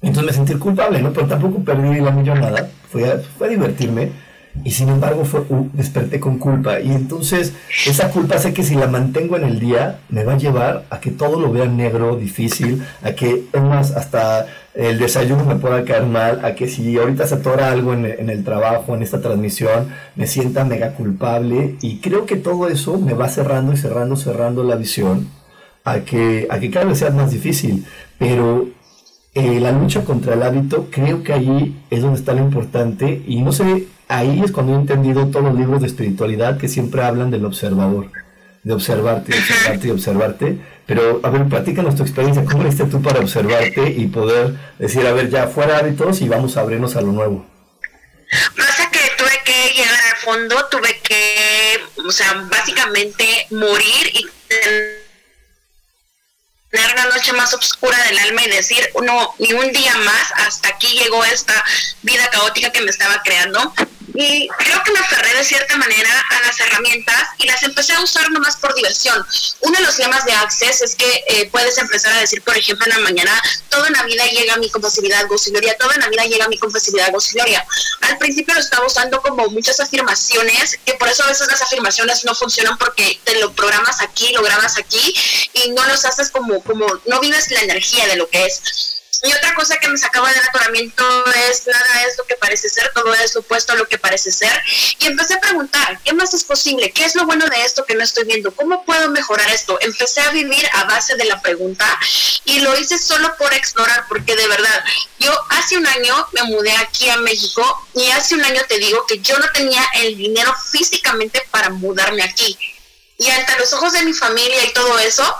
Entonces 0.00 0.24
me 0.24 0.32
sentí 0.32 0.54
culpable, 0.54 1.02
¿no? 1.02 1.12
Pero 1.12 1.26
tampoco 1.26 1.62
perdí 1.62 2.00
la 2.00 2.10
millonada, 2.10 2.70
fue 2.90 3.06
a, 3.10 3.18
fue 3.18 3.48
a 3.48 3.50
divertirme 3.50 4.31
y 4.64 4.70
sin 4.72 4.88
embargo 4.88 5.24
fue, 5.24 5.40
uh, 5.40 5.68
desperté 5.72 6.20
con 6.20 6.38
culpa. 6.38 6.80
Y 6.80 6.92
entonces 6.92 7.52
esa 7.86 8.10
culpa 8.10 8.38
sé 8.38 8.52
que 8.52 8.62
si 8.62 8.74
la 8.74 8.86
mantengo 8.86 9.36
en 9.36 9.44
el 9.44 9.58
día 9.58 10.00
me 10.08 10.24
va 10.24 10.34
a 10.34 10.38
llevar 10.38 10.84
a 10.90 11.00
que 11.00 11.10
todo 11.10 11.40
lo 11.40 11.52
vea 11.52 11.66
negro, 11.66 12.16
difícil, 12.16 12.82
a 13.02 13.12
que 13.12 13.44
más 13.54 13.92
hasta 13.92 14.46
el 14.74 14.98
desayuno 14.98 15.44
me 15.44 15.56
pueda 15.56 15.84
caer 15.84 16.04
mal, 16.04 16.44
a 16.44 16.54
que 16.54 16.68
si 16.68 16.96
ahorita 16.98 17.26
se 17.26 17.36
atora 17.36 17.72
algo 17.72 17.92
en, 17.92 18.06
en, 18.06 18.30
el 18.30 18.44
trabajo, 18.44 18.94
en 18.94 19.02
esta 19.02 19.20
transmisión, 19.20 19.88
me 20.16 20.26
sienta 20.26 20.64
mega 20.64 20.92
culpable. 20.92 21.76
Y 21.80 21.98
creo 21.98 22.26
que 22.26 22.36
todo 22.36 22.68
eso 22.68 22.98
me 22.98 23.14
va 23.14 23.28
cerrando 23.28 23.72
y 23.72 23.76
cerrando, 23.76 24.16
cerrando 24.16 24.64
la 24.64 24.76
visión 24.76 25.28
a 25.84 26.00
que, 26.00 26.46
a 26.50 26.58
que 26.58 26.70
cada 26.70 26.86
vez 26.86 26.98
sea 26.98 27.10
más 27.10 27.30
difícil. 27.30 27.84
Pero 28.18 28.68
eh, 29.34 29.60
la 29.60 29.72
lucha 29.72 30.04
contra 30.04 30.34
el 30.34 30.42
hábito, 30.42 30.88
creo 30.90 31.22
que 31.22 31.32
ahí 31.32 31.82
es 31.90 32.02
donde 32.02 32.18
está 32.18 32.34
lo 32.34 32.40
importante. 32.40 33.22
Y 33.26 33.42
no 33.42 33.52
sé 33.52 33.88
ahí 34.08 34.42
es 34.44 34.52
cuando 34.52 34.72
he 34.72 34.76
entendido 34.76 35.26
todos 35.28 35.46
los 35.46 35.54
libros 35.54 35.80
de 35.80 35.86
espiritualidad 35.86 36.58
que 36.58 36.68
siempre 36.68 37.02
hablan 37.02 37.30
del 37.30 37.44
observador, 37.44 38.10
de 38.62 38.72
observarte, 38.72 39.32
observarte 39.36 39.88
y 39.88 39.90
observarte. 39.90 40.58
Pero, 40.86 41.20
a 41.22 41.30
ver, 41.30 41.48
platícanos 41.48 41.96
tu 41.96 42.02
experiencia, 42.02 42.44
¿cómo 42.44 42.66
hiciste 42.66 42.84
tú 42.84 43.00
para 43.00 43.20
observarte 43.20 43.88
y 43.90 44.06
poder 44.08 44.54
decir, 44.78 45.06
a 45.06 45.12
ver, 45.12 45.30
ya 45.30 45.46
fuera 45.46 45.78
hábitos 45.78 46.20
y 46.20 46.28
vamos 46.28 46.56
a 46.56 46.60
abrirnos 46.60 46.96
a 46.96 47.00
lo 47.00 47.12
nuevo? 47.12 47.46
Pasa 48.56 48.90
que 48.90 48.98
tuve 49.16 49.40
que 49.44 49.74
llegar 49.74 50.00
al 50.10 50.16
fondo, 50.18 50.56
tuve 50.70 51.00
que, 51.02 51.80
o 52.06 52.10
sea, 52.10 52.46
básicamente 52.50 53.24
morir 53.50 54.10
y 54.12 54.26
tener 54.48 55.01
una 56.72 57.04
noche 57.06 57.32
más 57.34 57.52
oscura 57.52 58.02
del 58.04 58.18
alma 58.18 58.42
y 58.44 58.50
decir, 58.50 58.88
no, 59.02 59.34
ni 59.38 59.52
un 59.52 59.70
día 59.72 59.94
más, 59.98 60.32
hasta 60.46 60.68
aquí 60.68 60.86
llegó 60.98 61.22
esta 61.24 61.62
vida 62.02 62.28
caótica 62.30 62.72
que 62.72 62.80
me 62.80 62.90
estaba 62.90 63.22
creando. 63.22 63.74
Y 64.14 64.48
creo 64.48 64.82
que 64.84 64.92
me 64.92 64.98
aferré 64.98 65.34
de 65.34 65.44
cierta 65.44 65.76
manera 65.76 66.10
a 66.30 66.46
las 66.46 66.60
herramientas 66.60 67.28
y 67.38 67.46
las 67.46 67.62
empecé 67.62 67.94
a 67.94 68.00
usar 68.00 68.30
nomás 68.30 68.56
por 68.56 68.74
diversión. 68.74 69.24
Uno 69.60 69.78
de 69.78 69.84
los 69.84 69.96
temas 69.96 70.24
de 70.24 70.32
Access 70.32 70.82
es 70.82 70.94
que 70.94 71.24
eh, 71.28 71.48
puedes 71.50 71.78
empezar 71.78 72.12
a 72.12 72.20
decir, 72.20 72.42
por 72.42 72.56
ejemplo, 72.56 72.86
en 72.86 72.92
la 72.92 72.98
mañana, 72.98 73.42
toda 73.70 73.88
la 73.90 74.02
vida 74.04 74.24
llega 74.26 74.56
mi 74.58 74.70
compasibilidad, 74.70 75.26
gloria, 75.26 75.76
toda 75.78 75.96
la 75.96 76.08
vida 76.08 76.24
llega 76.24 76.48
mi 76.48 76.58
compasibilidad, 76.58 77.12
gloria. 77.32 77.66
Al 78.02 78.18
principio 78.18 78.54
lo 78.54 78.60
estaba 78.60 78.86
usando 78.86 79.20
como 79.22 79.48
muchas 79.48 79.80
afirmaciones, 79.80 80.78
que 80.84 80.94
por 80.94 81.08
eso 81.08 81.24
a 81.24 81.28
veces 81.28 81.48
las 81.48 81.62
afirmaciones 81.62 82.24
no 82.24 82.34
funcionan 82.34 82.76
porque 82.78 83.18
te 83.24 83.40
lo 83.40 83.52
programas 83.52 84.00
aquí, 84.00 84.32
lo 84.32 84.42
grabas 84.42 84.76
aquí 84.76 85.14
y 85.54 85.70
no 85.70 85.86
los 85.86 86.04
haces 86.04 86.30
como, 86.30 86.62
como 86.62 86.86
no 87.06 87.20
vives 87.20 87.50
la 87.50 87.60
energía 87.60 88.06
de 88.08 88.16
lo 88.16 88.28
que 88.28 88.44
es. 88.44 88.91
Y 89.24 89.32
otra 89.32 89.54
cosa 89.54 89.78
que 89.78 89.88
me 89.88 89.96
sacaba 89.96 90.32
del 90.32 90.42
atoramiento 90.42 91.04
es 91.48 91.64
nada 91.68 92.02
es 92.08 92.18
lo 92.18 92.24
que 92.24 92.34
parece 92.34 92.68
ser, 92.68 92.90
todo 92.92 93.14
es 93.14 93.34
lo 93.36 93.42
opuesto 93.42 93.72
a 93.72 93.76
lo 93.76 93.86
que 93.86 93.96
parece 93.96 94.32
ser. 94.32 94.60
Y 94.98 95.06
empecé 95.06 95.34
a 95.34 95.40
preguntar, 95.40 96.00
¿qué 96.04 96.12
más 96.12 96.34
es 96.34 96.42
posible? 96.42 96.90
¿Qué 96.90 97.04
es 97.04 97.14
lo 97.14 97.24
bueno 97.24 97.46
de 97.46 97.64
esto 97.64 97.84
que 97.84 97.94
no 97.94 98.02
estoy 98.02 98.24
viendo? 98.24 98.52
¿Cómo 98.52 98.84
puedo 98.84 99.10
mejorar 99.10 99.48
esto? 99.50 99.78
Empecé 99.80 100.22
a 100.22 100.30
vivir 100.30 100.68
a 100.72 100.84
base 100.84 101.14
de 101.14 101.24
la 101.26 101.40
pregunta 101.40 101.86
y 102.46 102.58
lo 102.60 102.76
hice 102.76 102.98
solo 102.98 103.36
por 103.36 103.54
explorar, 103.54 104.06
porque 104.08 104.34
de 104.34 104.48
verdad, 104.48 104.84
yo 105.20 105.32
hace 105.50 105.76
un 105.76 105.86
año 105.86 106.26
me 106.32 106.42
mudé 106.42 106.72
aquí 106.78 107.08
a 107.08 107.16
México 107.18 107.86
y 107.94 108.10
hace 108.10 108.34
un 108.34 108.44
año 108.44 108.60
te 108.68 108.78
digo 108.78 109.06
que 109.06 109.20
yo 109.20 109.38
no 109.38 109.48
tenía 109.52 109.84
el 110.00 110.16
dinero 110.16 110.52
físicamente 110.72 111.46
para 111.52 111.70
mudarme 111.70 112.24
aquí. 112.24 112.58
Y 113.18 113.30
ante 113.30 113.56
los 113.56 113.72
ojos 113.72 113.92
de 113.92 114.02
mi 114.02 114.14
familia 114.14 114.64
y 114.64 114.72
todo 114.72 114.98
eso, 114.98 115.36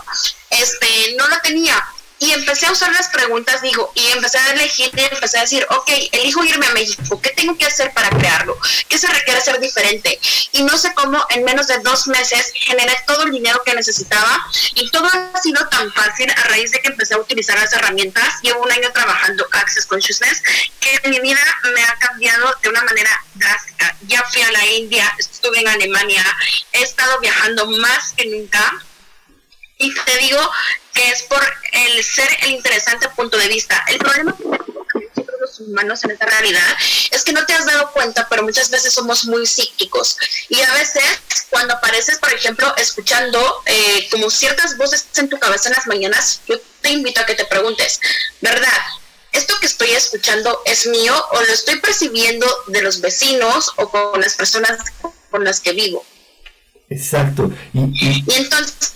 este, 0.51 1.15
no 1.17 1.27
lo 1.27 1.41
tenía 1.41 1.85
y 2.23 2.31
empecé 2.31 2.67
a 2.67 2.71
usar 2.71 2.89
las 2.93 3.09
preguntas, 3.09 3.61
digo, 3.61 3.91
y 3.95 4.05
empecé 4.11 4.37
a 4.37 4.53
elegir 4.53 4.89
y 4.95 5.01
empecé 5.01 5.39
a 5.39 5.41
decir, 5.41 5.67
ok, 5.69 5.89
elijo 6.13 6.41
irme 6.45 6.65
a 6.65 6.71
México, 6.71 7.19
¿qué 7.21 7.31
tengo 7.31 7.57
que 7.57 7.65
hacer 7.65 7.91
para 7.91 8.09
crearlo? 8.11 8.57
¿Qué 8.87 8.97
se 8.97 9.07
requiere 9.07 9.39
hacer 9.39 9.59
diferente? 9.59 10.17
Y 10.53 10.63
no 10.63 10.77
sé 10.77 10.93
cómo 10.93 11.21
en 11.31 11.43
menos 11.43 11.67
de 11.67 11.79
dos 11.79 12.07
meses 12.07 12.53
generé 12.55 12.95
todo 13.05 13.23
el 13.23 13.31
dinero 13.31 13.61
que 13.65 13.73
necesitaba 13.73 14.41
y 14.75 14.89
todo 14.89 15.05
ha 15.05 15.37
sido 15.41 15.67
tan 15.67 15.91
fácil 15.91 16.31
a 16.31 16.43
raíz 16.43 16.71
de 16.71 16.79
que 16.79 16.87
empecé 16.87 17.13
a 17.15 17.17
utilizar 17.17 17.59
las 17.59 17.73
herramientas. 17.73 18.39
Llevo 18.41 18.63
un 18.63 18.71
año 18.71 18.89
trabajando 18.93 19.45
Access 19.51 19.85
Consciousness, 19.85 20.41
que 20.79 21.09
mi 21.09 21.19
vida 21.19 21.41
me 21.75 21.83
ha 21.83 21.95
cambiado 21.97 22.55
de 22.63 22.69
una 22.69 22.83
manera 22.83 23.21
drástica. 23.33 23.97
Ya 24.07 24.23
fui 24.31 24.41
a 24.43 24.51
la 24.51 24.65
India, 24.67 25.13
estuve 25.19 25.59
en 25.59 25.67
Alemania, 25.67 26.23
he 26.71 26.83
estado 26.83 27.19
viajando 27.19 27.67
más 27.67 28.13
que 28.15 28.27
nunca 28.27 28.81
y 29.77 29.93
te 29.93 30.17
digo 30.19 30.39
que 30.93 31.09
es 31.09 31.23
por 31.23 31.41
el 31.71 32.03
ser 32.03 32.29
el 32.41 32.51
interesante 32.51 33.09
punto 33.09 33.37
de 33.37 33.47
vista. 33.47 33.83
El 33.87 33.97
problema 33.97 34.35
que 34.37 35.25
los 35.39 35.59
humanos 35.59 36.03
en 36.03 36.11
esta 36.11 36.25
realidad 36.25 36.77
es 37.11 37.23
que 37.23 37.33
no 37.33 37.45
te 37.45 37.53
has 37.53 37.65
dado 37.65 37.91
cuenta, 37.91 38.27
pero 38.29 38.43
muchas 38.43 38.69
veces 38.69 38.93
somos 38.93 39.25
muy 39.25 39.45
psíquicos. 39.45 40.17
Y 40.49 40.61
a 40.61 40.73
veces 40.73 41.03
cuando 41.49 41.73
apareces, 41.73 42.17
por 42.19 42.33
ejemplo, 42.33 42.73
escuchando 42.77 43.61
eh, 43.65 44.07
como 44.11 44.29
ciertas 44.29 44.77
voces 44.77 45.05
en 45.17 45.29
tu 45.29 45.39
cabeza 45.39 45.69
en 45.69 45.75
las 45.75 45.87
mañanas, 45.87 46.41
yo 46.47 46.59
te 46.81 46.89
invito 46.89 47.21
a 47.21 47.25
que 47.25 47.35
te 47.35 47.45
preguntes, 47.45 47.99
¿verdad? 48.41 48.69
¿Esto 49.31 49.59
que 49.59 49.65
estoy 49.65 49.91
escuchando 49.91 50.61
es 50.65 50.85
mío 50.85 51.13
o 51.31 51.41
lo 51.41 51.53
estoy 51.53 51.79
percibiendo 51.79 52.45
de 52.67 52.81
los 52.83 53.01
vecinos 53.01 53.71
o 53.77 53.89
con 53.89 54.21
las 54.21 54.35
personas 54.35 54.77
con 55.31 55.43
las 55.43 55.59
que 55.59 55.73
vivo? 55.73 56.05
Exacto. 56.89 57.51
Y, 57.73 57.79
y, 57.79 58.25
entonces 58.37 58.93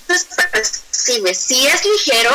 percibe, 0.51 1.33
si 1.33 1.65
es 1.67 1.81
ligero, 1.85 2.31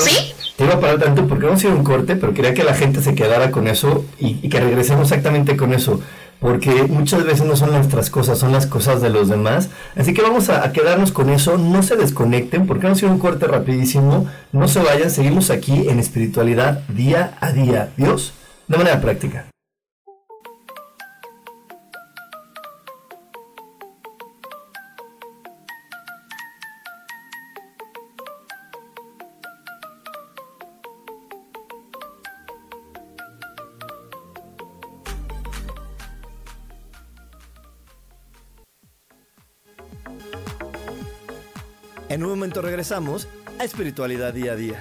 ¿sí? 0.00 0.32
Te 0.56 0.64
iba 0.64 0.74
a 0.74 0.80
parar 0.80 0.98
tanto 0.98 1.26
porque 1.26 1.46
vamos 1.46 1.62
a 1.62 1.66
ir 1.66 1.72
a 1.72 1.76
un 1.76 1.84
corte, 1.84 2.16
pero 2.16 2.34
quería 2.34 2.54
que 2.54 2.64
la 2.64 2.74
gente 2.74 3.00
se 3.00 3.14
quedara 3.14 3.50
con 3.50 3.68
eso 3.68 4.04
y, 4.18 4.38
y, 4.42 4.48
que 4.48 4.60
regresemos 4.60 5.08
exactamente 5.08 5.56
con 5.56 5.72
eso. 5.72 6.00
Porque 6.40 6.84
muchas 6.84 7.24
veces 7.24 7.44
no 7.44 7.56
son 7.56 7.72
nuestras 7.72 8.10
cosas, 8.10 8.38
son 8.38 8.52
las 8.52 8.66
cosas 8.66 9.02
de 9.02 9.10
los 9.10 9.28
demás. 9.28 9.70
Así 9.96 10.14
que 10.14 10.22
vamos 10.22 10.48
a, 10.50 10.64
a 10.64 10.72
quedarnos 10.72 11.10
con 11.10 11.30
eso. 11.30 11.58
No 11.58 11.82
se 11.82 11.96
desconecten 11.96 12.66
porque 12.66 12.84
vamos 12.84 13.02
a 13.02 13.06
ir 13.06 13.10
a 13.10 13.14
un 13.14 13.18
corte 13.18 13.46
rapidísimo. 13.46 14.30
No 14.52 14.68
se 14.68 14.80
vayan, 14.80 15.10
seguimos 15.10 15.50
aquí 15.50 15.88
en 15.88 15.98
espiritualidad 15.98 16.86
día 16.88 17.36
a 17.40 17.50
día. 17.50 17.92
Dios, 17.96 18.34
de 18.68 18.78
manera 18.78 19.00
práctica. 19.00 19.46
En 42.08 42.22
un 42.22 42.30
momento 42.30 42.62
regresamos 42.62 43.28
a 43.58 43.64
Espiritualidad 43.64 44.32
Día 44.32 44.52
a 44.52 44.56
Día. 44.56 44.80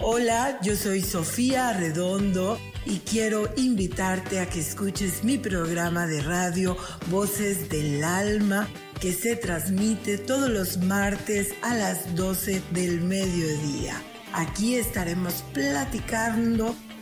Hola, 0.00 0.58
yo 0.62 0.74
soy 0.76 1.02
Sofía 1.02 1.74
Redondo 1.74 2.58
y 2.86 3.00
quiero 3.00 3.50
invitarte 3.56 4.40
a 4.40 4.46
que 4.46 4.60
escuches 4.60 5.22
mi 5.22 5.36
programa 5.36 6.06
de 6.06 6.22
radio 6.22 6.76
Voces 7.10 7.68
del 7.68 8.02
Alma 8.04 8.68
que 9.00 9.12
se 9.12 9.36
transmite 9.36 10.16
todos 10.16 10.48
los 10.48 10.78
martes 10.78 11.52
a 11.62 11.74
las 11.74 12.14
12 12.14 12.62
del 12.70 13.02
mediodía. 13.02 14.00
Aquí 14.32 14.76
estaremos 14.76 15.44
platicando 15.52 16.74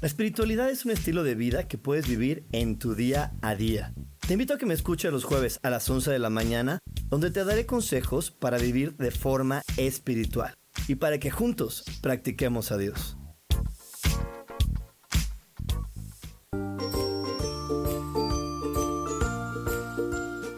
La 0.00 0.06
espiritualidad 0.06 0.70
es 0.70 0.84
un 0.84 0.92
estilo 0.92 1.24
de 1.24 1.34
vida 1.34 1.66
que 1.66 1.76
puedes 1.76 2.06
vivir 2.06 2.46
en 2.52 2.78
tu 2.78 2.94
día 2.94 3.32
a 3.42 3.56
día. 3.56 3.92
Te 4.24 4.34
invito 4.34 4.54
a 4.54 4.58
que 4.58 4.64
me 4.64 4.74
escuches 4.74 5.10
los 5.10 5.24
jueves 5.24 5.58
a 5.64 5.70
las 5.70 5.90
11 5.90 6.12
de 6.12 6.20
la 6.20 6.30
mañana, 6.30 6.78
donde 7.08 7.32
te 7.32 7.44
daré 7.44 7.66
consejos 7.66 8.30
para 8.30 8.58
vivir 8.58 8.96
de 8.96 9.10
forma 9.10 9.62
espiritual 9.76 10.54
y 10.86 10.94
para 10.94 11.18
que 11.18 11.32
juntos 11.32 11.82
practiquemos 12.00 12.70
a 12.70 12.78
Dios. 12.78 13.16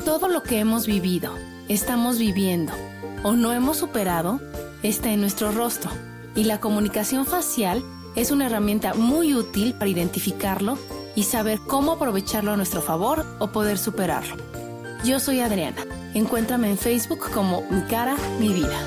Todo 0.05 0.29
lo 0.29 0.43
que 0.43 0.59
hemos 0.59 0.87
vivido, 0.87 1.35
estamos 1.71 2.19
viviendo 2.19 2.75
o 3.23 3.33
no 3.33 3.55
hemos 3.55 3.79
superado 3.79 4.39
está 4.83 5.11
en 5.13 5.23
nuestro 5.23 5.51
rostro 5.51 5.91
y 6.35 6.45
la 6.45 6.61
comunicación 6.61 7.25
facial 7.25 7.83
es 8.21 8.31
una 8.31 8.47
herramienta 8.47 8.93
muy 8.93 9.35
útil 9.35 9.73
para 9.73 9.89
identificarlo 9.89 10.79
y 11.15 11.23
saber 11.23 11.59
cómo 11.67 11.93
aprovecharlo 11.93 12.53
a 12.53 12.57
nuestro 12.57 12.83
favor 12.83 13.25
o 13.39 13.51
poder 13.51 13.79
superarlo. 13.79 14.37
Yo 15.05 15.19
soy 15.19 15.41
Adriana. 15.41 15.87
Encuéntrame 16.13 16.69
en 16.69 16.77
Facebook 16.77 17.31
como 17.33 17.63
Mi 17.71 17.81
cara, 17.83 18.17
mi 18.39 18.53
vida. 18.53 18.79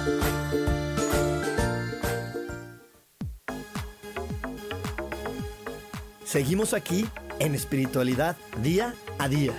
Seguimos 6.23 6.75
aquí 6.75 7.07
en 7.39 7.55
espiritualidad 7.55 8.37
día 8.61 8.93
a 9.17 9.27
día. 9.27 9.53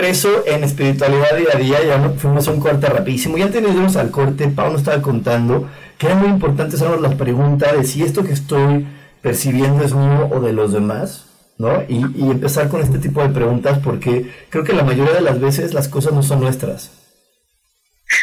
Regreso 0.00 0.44
en 0.46 0.64
espiritualidad 0.64 1.36
día 1.36 1.48
a 1.52 1.58
día, 1.58 1.84
ya 1.84 1.98
no, 1.98 2.14
fuimos 2.14 2.48
a 2.48 2.52
un 2.52 2.60
corte 2.60 2.86
rapidísimo. 2.86 3.36
Ya 3.36 3.50
tenemos 3.50 3.96
al 3.96 4.10
corte, 4.10 4.48
Pau 4.48 4.72
nos 4.72 4.80
estaba 4.80 5.02
contando 5.02 5.68
que 5.98 6.06
era 6.06 6.14
muy 6.14 6.30
importante 6.30 6.76
hacernos 6.76 7.02
la 7.02 7.18
pregunta 7.18 7.70
de 7.74 7.84
si 7.84 8.02
esto 8.02 8.24
que 8.24 8.32
estoy 8.32 8.86
percibiendo 9.20 9.84
es 9.84 9.94
mío 9.94 10.30
o 10.32 10.40
de 10.40 10.54
los 10.54 10.72
demás, 10.72 11.26
¿no? 11.58 11.82
Y, 11.86 11.98
y 12.16 12.30
empezar 12.30 12.70
con 12.70 12.80
este 12.80 12.98
tipo 12.98 13.20
de 13.20 13.28
preguntas 13.28 13.78
porque 13.84 14.30
creo 14.48 14.64
que 14.64 14.72
la 14.72 14.84
mayoría 14.84 15.12
de 15.12 15.20
las 15.20 15.38
veces 15.38 15.74
las 15.74 15.88
cosas 15.88 16.14
no 16.14 16.22
son 16.22 16.40
nuestras. 16.40 16.92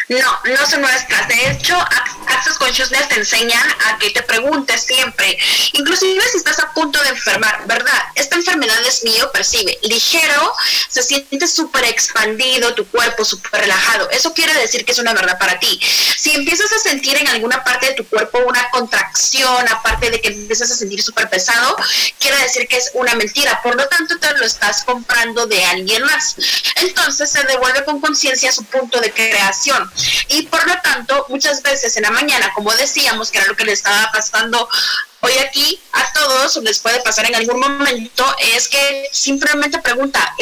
No, 0.10 0.40
no 0.46 0.66
son 0.66 0.82
nuestras. 0.82 1.28
De 1.28 1.52
hecho, 1.52 1.76
Access 2.28 2.58
Consciousness 2.58 3.10
te 3.10 3.16
enseñan 3.16 3.68
a 3.86 3.98
que 3.98 4.10
te 4.12 4.22
preguntes 4.24 4.84
siempre, 4.84 5.38
inclusive 5.74 6.22
si 6.32 6.38
estás 6.38 6.60
a 6.60 6.72
punto 6.72 7.02
de 7.04 7.10
enfermar, 7.10 7.68
¿verdad? 7.68 8.04
Esta 8.16 8.38
enfermedad 8.38 8.80
es 8.86 9.04
mío, 9.04 9.30
percibe, 9.34 9.78
ligero, 9.84 10.54
se 10.88 11.04
siente 11.04 11.48
súper 11.48 11.84
expandido, 11.86 12.74
tu 12.74 12.88
cuerpo 12.88 13.26
súper 13.26 13.62
relajado. 13.62 14.10
Eso 14.12 14.34
quiere 14.34 14.54
decir 14.54 14.86
que 14.86 14.94
es 14.94 15.00
una 15.00 15.14
verdad 15.14 15.38
para 15.38 15.60
ti. 15.60 15.80
Si 16.18 16.32
empiezas 16.32 16.72
a 16.72 16.80
sentir 16.80 17.18
en 17.18 17.28
alguna 17.28 17.64
parte 17.64 17.88
de 17.88 17.94
tu 17.94 18.08
cuerpo 18.08 18.40
una 18.46 18.70
contracción, 18.70 19.68
aparte 19.70 20.10
de 20.10 20.22
que 20.22 20.30
empiezas 20.30 20.72
a 20.72 20.76
sentir 20.76 21.02
súper 21.02 21.30
pesado, 21.30 21.76
quiere 22.20 22.38
decir 22.38 22.68
que 22.68 22.78
es 22.78 22.92
una 22.94 23.14
mentira. 23.16 23.62
Por 23.62 23.76
lo 23.76 23.88
tanto, 23.88 24.18
te 24.20 24.34
lo 24.34 24.46
estás 24.46 24.84
comprando 24.84 25.48
de 25.48 25.64
alguien 25.66 26.04
más. 26.04 26.36
Entonces 26.76 27.30
se 27.30 27.44
devuelve 27.44 27.84
con 27.84 28.00
conciencia 28.00 28.52
su 28.52 28.64
punto 28.66 29.00
de 29.02 29.12
creación. 29.12 29.92
Y 30.30 30.44
por 30.44 30.66
lo 30.68 30.74
tanto, 30.82 31.26
muchas 31.30 31.62
veces 31.64 31.96
en 31.98 32.04
la 32.04 32.12
mañana, 32.12 32.52
como 32.54 32.74
decíamos, 32.76 33.32
que 33.32 33.40
era 33.40 33.48
lo 33.48 33.56
que 33.56 33.66
le 33.66 33.74
estaba 33.74 34.12
pasando 34.12 34.68
hoy 35.22 35.34
aquí 35.40 35.80
a 35.94 36.14
todos, 36.14 36.58
les 36.58 36.80
puede 36.80 37.00
pasar 37.02 37.26
en 37.26 37.36
algún 37.36 37.60
momento, 37.60 38.36
es 38.54 38.68
que 38.68 39.10
simplemente 39.12 39.80
pregunta, 39.80 40.36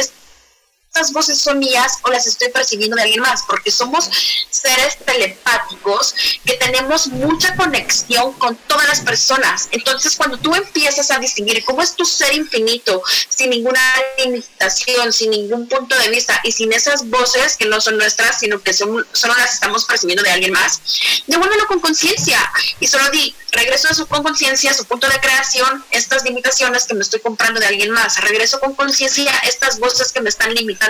estas 0.96 1.12
voces 1.12 1.38
son 1.40 1.60
mías 1.60 2.00
o 2.04 2.10
las 2.10 2.26
estoy 2.26 2.50
percibiendo 2.50 2.96
de 2.96 3.02
alguien 3.02 3.20
más, 3.20 3.44
porque 3.46 3.70
somos 3.70 4.10
seres 4.50 4.98
telepáticos 5.06 6.16
que 6.46 6.54
tenemos 6.54 7.08
mucha 7.08 7.54
conexión 7.58 8.32
con 8.34 8.56
todas 8.56 8.88
las 8.88 9.02
personas. 9.02 9.68
Entonces, 9.72 10.16
cuando 10.16 10.38
tú 10.38 10.56
empiezas 10.56 11.12
a 11.12 11.20
distinguir 11.20 11.66
cómo 11.66 11.82
es 11.82 11.96
tu 11.96 12.06
ser 12.06 12.34
infinito, 12.34 13.04
sin 13.28 13.50
ninguna 13.50 13.82
limitación, 14.24 15.12
sin 15.12 15.32
ningún 15.32 15.68
punto 15.68 15.98
de 15.98 16.08
vista 16.10 16.40
y 16.46 16.54
sin 16.54 16.72
esas 16.72 17.10
voces 17.10 17.58
que 17.58 17.66
no 17.66 17.82
son 17.82 17.98
nuestras, 17.98 18.40
sino 18.40 18.62
que 18.64 18.74
son, 18.74 19.06
solo 19.12 19.36
las 19.36 19.56
estamos 19.56 19.84
percibiendo 19.84 20.24
de 20.24 20.32
alguien 20.32 20.54
más, 20.54 20.80
devuélvelo 21.28 21.68
con 21.68 21.82
conciencia. 21.82 22.40
Y 22.80 22.88
solo 22.88 23.10
di, 23.10 23.36
regreso 23.52 23.90
a 23.90 23.94
su 23.94 24.08
con 24.08 24.24
conciencia, 24.24 24.74
su 24.74 24.86
punto 24.86 25.10
de 25.10 25.20
creación, 25.20 25.84
estas 25.92 26.24
limitaciones 26.24 26.86
que 26.86 26.94
me 26.94 27.02
estoy 27.02 27.20
comprando 27.20 27.60
de 27.60 27.66
alguien 27.66 27.92
más, 27.92 28.22
regreso 28.22 28.62
con 28.62 28.76
conciencia 28.76 29.32
estas 29.40 29.80
voces 29.80 30.14
que 30.14 30.22
me 30.22 30.30
están 30.30 30.54
limitando 30.54 30.85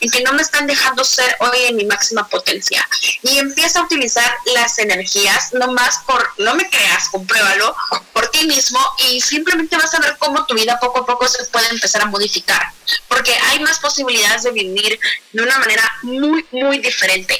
y 0.00 0.08
que 0.08 0.22
no 0.22 0.32
me 0.32 0.42
están 0.42 0.66
dejando 0.66 1.04
ser 1.04 1.36
hoy 1.40 1.58
en 1.68 1.76
mi 1.76 1.84
máxima 1.84 2.28
potencia. 2.28 2.86
Y 3.22 3.38
empieza 3.38 3.80
a 3.80 3.84
utilizar 3.84 4.30
las 4.54 4.78
energías, 4.78 5.52
no 5.54 5.72
más 5.72 6.00
por, 6.06 6.22
no 6.38 6.54
me 6.54 6.68
creas, 6.68 7.08
compruébalo 7.10 7.74
por 8.12 8.28
ti 8.28 8.46
mismo 8.46 8.78
y 9.10 9.20
simplemente 9.20 9.76
vas 9.76 9.94
a 9.94 10.00
ver 10.00 10.16
cómo 10.18 10.44
tu 10.46 10.54
vida 10.54 10.78
poco 10.80 11.00
a 11.00 11.06
poco 11.06 11.28
se 11.28 11.44
puede 11.46 11.68
empezar 11.70 12.02
a 12.02 12.06
modificar, 12.06 12.62
porque 13.08 13.32
hay 13.50 13.60
más 13.60 13.78
posibilidades 13.78 14.44
de 14.44 14.52
vivir 14.52 14.98
de 15.32 15.42
una 15.42 15.58
manera 15.58 15.82
muy, 16.02 16.44
muy 16.52 16.78
diferente. 16.78 17.36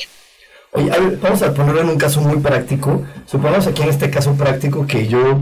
Vamos 0.73 1.41
a 1.43 1.55
ponerlo 1.55 1.81
en 1.81 1.89
un 1.89 1.99
caso 1.99 2.21
muy 2.21 2.39
práctico. 2.39 3.07
Supongamos 3.27 3.67
aquí 3.67 3.83
en 3.83 3.89
este 3.89 4.11
caso 4.11 4.35
práctico 4.35 4.87
que 4.87 5.09
yo, 5.09 5.41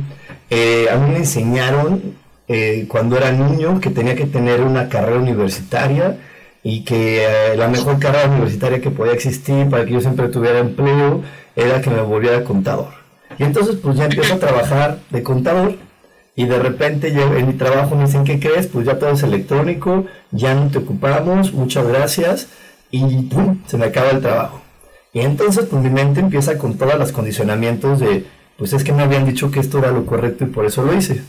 eh, 0.49 0.89
a 0.91 0.97
mí 0.97 1.11
me 1.11 1.19
enseñaron 1.19 2.17
eh, 2.47 2.85
cuando 2.89 3.17
era 3.17 3.33
niño 3.33 3.81
que 3.81 3.91
tenía 3.91 4.15
que 4.15 4.27
tener 4.27 4.61
una 4.61 4.89
carrera 4.89 5.19
universitaria 5.19 6.19
y 6.65 6.83
que 6.83 7.25
eh, 7.25 7.57
la 7.57 7.69
mejor 7.69 7.99
carrera 7.99 8.31
universitaria 8.31 8.81
que 8.81 8.91
podía 8.91 9.13
existir 9.13 9.69
para 9.69 9.85
que 9.85 9.93
yo 9.93 10.01
siempre 10.01 10.29
tuviera 10.29 10.59
empleo 10.59 11.23
era 11.55 11.83
que 11.83 11.91
me 11.91 12.01
volviera 12.01 12.43
contador. 12.43 12.89
Y 13.39 13.45
entonces 13.45 13.77
pues 13.77 13.97
ya 13.97 14.07
empiezo 14.07 14.35
a 14.35 14.39
trabajar 14.39 14.99
de 15.11 15.23
contador 15.23 15.77
y 16.35 16.47
de 16.47 16.59
repente 16.59 17.13
yo 17.13 17.35
en 17.37 17.47
mi 17.49 17.53
trabajo 17.53 17.95
me 17.95 18.07
dicen, 18.07 18.25
¿qué 18.25 18.41
crees? 18.41 18.67
Pues 18.67 18.87
ya 18.87 18.99
todo 18.99 19.11
es 19.11 19.23
electrónico, 19.23 20.07
ya 20.31 20.55
no 20.55 20.71
te 20.71 20.79
ocupamos, 20.79 21.53
muchas 21.53 21.87
gracias 21.87 22.49
y 22.91 23.23
¡pum! 23.25 23.61
se 23.67 23.77
me 23.77 23.85
acaba 23.85 24.11
el 24.11 24.23
trabajo. 24.23 24.63
Y 25.13 25.21
entonces 25.21 25.67
pues 25.67 25.83
mi 25.83 25.91
mente 25.91 26.21
empieza 26.21 26.57
con 26.57 26.79
todos 26.79 26.99
los 26.99 27.13
condicionamientos 27.13 28.01
de, 28.01 28.25
pues 28.57 28.73
es 28.73 28.85
que 28.85 28.93
me 28.93 29.03
habían 29.03 29.27
dicho 29.27 29.51
que 29.51 29.61
esto 29.61 29.79
era 29.79 29.93
lo 29.93 30.07
correcto 30.07 30.45
y 30.45 30.49
por 30.49 30.65
eso 30.65 30.83
lo 30.83 30.95
hice. 30.95 31.23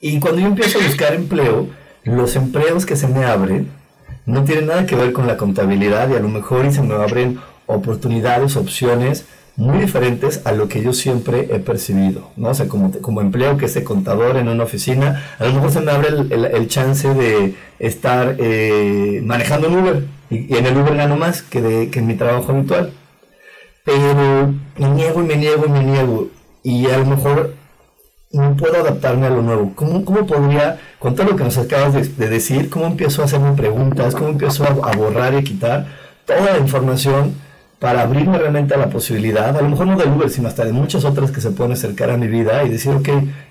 Y 0.00 0.18
cuando 0.18 0.40
yo 0.40 0.46
empiezo 0.46 0.78
a 0.78 0.86
buscar 0.86 1.12
empleo, 1.14 1.68
los 2.04 2.36
empleos 2.36 2.86
que 2.86 2.96
se 2.96 3.06
me 3.06 3.24
abren 3.24 3.83
no 4.26 4.44
tiene 4.44 4.62
nada 4.62 4.86
que 4.86 4.96
ver 4.96 5.12
con 5.12 5.26
la 5.26 5.36
contabilidad 5.36 6.08
y 6.10 6.14
a 6.14 6.20
lo 6.20 6.28
mejor 6.28 6.64
y 6.64 6.72
se 6.72 6.82
me 6.82 6.94
abren 6.94 7.40
oportunidades, 7.66 8.56
opciones 8.56 9.26
muy 9.56 9.78
diferentes 9.78 10.44
a 10.44 10.52
lo 10.52 10.68
que 10.68 10.82
yo 10.82 10.92
siempre 10.92 11.48
he 11.52 11.60
percibido, 11.60 12.30
¿no? 12.36 12.48
O 12.48 12.54
sea, 12.54 12.66
como, 12.66 12.90
como 13.00 13.20
empleo 13.20 13.56
que 13.56 13.68
sea 13.68 13.84
contador 13.84 14.36
en 14.36 14.48
una 14.48 14.64
oficina, 14.64 15.22
a 15.38 15.44
lo 15.44 15.52
mejor 15.52 15.70
se 15.70 15.80
me 15.80 15.92
abre 15.92 16.08
el, 16.08 16.68
chance 16.68 17.12
de 17.14 17.54
estar 17.78 18.36
eh, 18.38 19.20
manejando 19.24 19.68
un 19.68 19.76
Uber 19.78 20.04
y, 20.30 20.56
en 20.56 20.66
el 20.66 20.76
Uber 20.76 20.96
gano 20.96 21.16
más 21.16 21.42
que, 21.42 21.62
de, 21.62 21.90
que 21.90 22.00
en 22.00 22.06
mi 22.08 22.14
trabajo 22.14 22.50
habitual. 22.50 22.92
Pero 23.84 24.54
me 24.78 24.88
niego 24.88 25.22
y 25.22 25.26
me 25.26 25.36
niego 25.36 25.66
y 25.66 25.70
me 25.70 25.84
niego 25.84 26.28
y 26.62 26.86
a 26.86 26.98
lo 26.98 27.06
mejor 27.06 27.54
puedo 28.58 28.80
adaptarme 28.80 29.26
a 29.26 29.30
lo 29.30 29.42
nuevo. 29.42 29.72
¿Cómo, 29.74 30.04
cómo 30.04 30.26
podría, 30.26 30.78
con 30.98 31.14
todo 31.14 31.30
lo 31.30 31.36
que 31.36 31.44
nos 31.44 31.58
acabas 31.58 31.92
de, 31.94 32.28
decir, 32.28 32.70
cómo 32.70 32.86
empiezo 32.86 33.22
a 33.22 33.26
hacerme 33.26 33.52
preguntas, 33.52 34.14
cómo 34.14 34.28
empiezo 34.30 34.64
a, 34.64 34.96
borrar 34.96 35.34
y 35.34 35.38
a 35.38 35.42
quitar 35.42 35.86
toda 36.24 36.52
la 36.52 36.58
información 36.58 37.34
para 37.78 38.02
abrirme 38.02 38.38
realmente 38.38 38.74
a 38.74 38.78
la 38.78 38.88
posibilidad, 38.88 39.56
a 39.56 39.60
lo 39.60 39.68
mejor 39.68 39.86
no 39.86 39.96
de 39.96 40.08
Uber, 40.08 40.30
sino 40.30 40.48
hasta 40.48 40.64
de 40.64 40.72
muchas 40.72 41.04
otras 41.04 41.30
que 41.30 41.40
se 41.40 41.50
pueden 41.50 41.72
acercar 41.72 42.10
a 42.10 42.16
mi 42.16 42.28
vida 42.28 42.64
y 42.64 42.70
decir, 42.70 42.92
ok, 42.92 43.08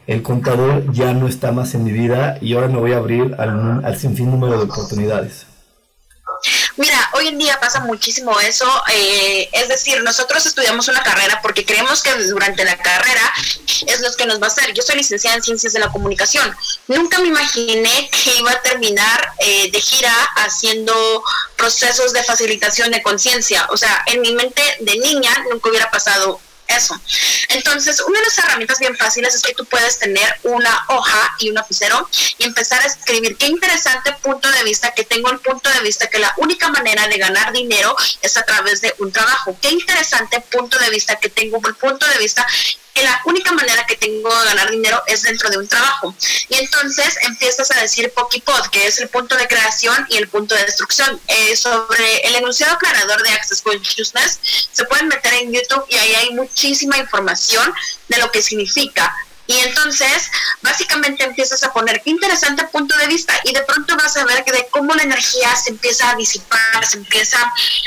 el 0.07 0.23
contador 0.23 0.91
ya 0.91 1.13
no 1.13 1.27
está 1.27 1.51
más 1.51 1.75
en 1.75 1.83
mi 1.83 1.91
vida 1.91 2.37
y 2.41 2.53
ahora 2.53 2.67
me 2.67 2.79
voy 2.79 2.93
a 2.93 2.97
abrir 2.97 3.35
al, 3.37 3.85
al 3.85 3.97
sinfín 3.97 4.31
número 4.31 4.57
de 4.57 4.63
oportunidades. 4.63 5.52
Mira, 6.75 6.97
hoy 7.13 7.27
en 7.27 7.37
día 7.37 7.59
pasa 7.59 7.81
muchísimo 7.81 8.39
eso, 8.39 8.65
eh, 8.91 9.47
es 9.51 9.67
decir, 9.67 10.01
nosotros 10.01 10.43
estudiamos 10.45 10.87
una 10.87 11.03
carrera 11.03 11.39
porque 11.43 11.65
creemos 11.65 12.01
que 12.01 12.11
durante 12.15 12.65
la 12.65 12.77
carrera 12.77 13.33
es 13.85 14.01
lo 14.01 14.11
que 14.15 14.25
nos 14.25 14.41
va 14.41 14.47
a 14.47 14.49
hacer. 14.49 14.73
Yo 14.73 14.81
soy 14.81 14.95
licenciada 14.95 15.37
en 15.37 15.43
Ciencias 15.43 15.73
de 15.73 15.79
la 15.79 15.91
Comunicación. 15.91 16.55
Nunca 16.87 17.19
me 17.19 17.27
imaginé 17.27 18.09
que 18.09 18.35
iba 18.37 18.51
a 18.51 18.61
terminar 18.61 19.33
eh, 19.39 19.69
de 19.71 19.79
gira 19.79 20.13
haciendo 20.37 21.23
procesos 21.57 22.11
de 22.11 22.23
facilitación 22.23 22.89
de 22.91 23.03
conciencia. 23.03 23.67
O 23.69 23.77
sea, 23.77 24.03
en 24.07 24.21
mi 24.21 24.33
mente 24.33 24.61
de 24.79 24.97
niña 24.97 25.31
nunca 25.51 25.69
hubiera 25.69 25.91
pasado 25.91 26.39
eso. 26.67 26.99
Entonces, 27.49 28.01
una 28.01 28.19
de 28.19 28.25
las 28.25 28.37
herramientas 28.37 28.79
bien 28.79 28.95
fáciles 28.97 29.35
es 29.35 29.41
que 29.41 29.53
tú 29.53 29.65
puedes 29.65 29.99
tener 29.99 30.39
una 30.43 30.85
hoja 30.89 31.35
y 31.39 31.49
un 31.49 31.55
lapicero 31.55 32.07
y 32.37 32.45
empezar 32.45 32.81
a 32.81 32.85
escribir 32.85 33.37
qué 33.37 33.47
interesante 33.47 34.13
punto 34.21 34.51
de 34.51 34.63
vista 34.63 34.91
que 34.93 35.03
tengo 35.03 35.29
el 35.29 35.39
punto 35.39 35.69
de 35.69 35.79
vista 35.81 36.07
que 36.07 36.19
la 36.19 36.33
única 36.37 36.69
manera 36.69 37.07
de 37.07 37.17
ganar 37.17 37.51
dinero 37.51 37.95
es 38.21 38.37
a 38.37 38.43
través 38.43 38.81
de 38.81 38.93
un 38.99 39.11
trabajo. 39.11 39.57
Qué 39.61 39.69
interesante 39.69 40.39
punto 40.41 40.77
de 40.79 40.89
vista 40.89 41.17
que 41.19 41.29
tengo 41.29 41.59
el 41.65 41.75
punto 41.75 42.07
de 42.07 42.17
vista 42.17 42.45
que 42.93 43.03
la 43.03 43.21
única 43.25 43.51
manera 43.51 43.85
que 43.85 43.95
tengo 43.95 44.29
de 44.39 44.45
ganar 44.45 44.71
dinero 44.71 45.01
es 45.07 45.23
dentro 45.23 45.49
de 45.49 45.57
un 45.57 45.67
trabajo. 45.67 46.15
Y 46.49 46.55
entonces 46.55 47.17
empiezas 47.23 47.71
a 47.71 47.81
decir 47.81 48.11
Pokipod, 48.13 48.67
que 48.71 48.87
es 48.87 48.99
el 48.99 49.09
punto 49.09 49.35
de 49.35 49.47
creación 49.47 50.05
y 50.09 50.17
el 50.17 50.27
punto 50.27 50.55
de 50.55 50.63
destrucción. 50.63 51.19
Eh, 51.27 51.55
sobre 51.55 52.17
el 52.27 52.35
enunciado 52.35 52.75
aclarador 52.75 53.23
de 53.23 53.29
Access 53.29 53.61
Consciousness, 53.61 54.39
se 54.71 54.85
pueden 54.85 55.07
meter 55.07 55.33
en 55.33 55.51
YouTube 55.51 55.85
y 55.89 55.95
ahí 55.95 56.13
hay 56.15 56.29
muchísima 56.31 56.97
información 56.97 57.73
de 58.07 58.17
lo 58.17 58.31
que 58.31 58.41
significa 58.41 59.13
y 59.45 59.59
entonces, 59.59 60.31
básicamente 60.61 61.23
empiezas 61.23 61.63
a 61.63 61.73
poner 61.73 62.01
qué 62.01 62.11
interesante 62.11 62.63
punto 62.65 62.95
de 62.97 63.07
vista 63.07 63.33
y 63.43 63.53
de 63.53 63.61
pronto 63.63 63.95
vas 63.97 64.15
a 64.15 64.23
ver 64.23 64.43
que 64.45 64.53
de 64.53 64.67
cómo 64.69 64.93
la 64.95 65.03
energía 65.03 65.53
se 65.55 65.71
empieza 65.71 66.09
a 66.09 66.15
disipar, 66.15 66.85
se 66.85 66.97
empieza 66.97 67.37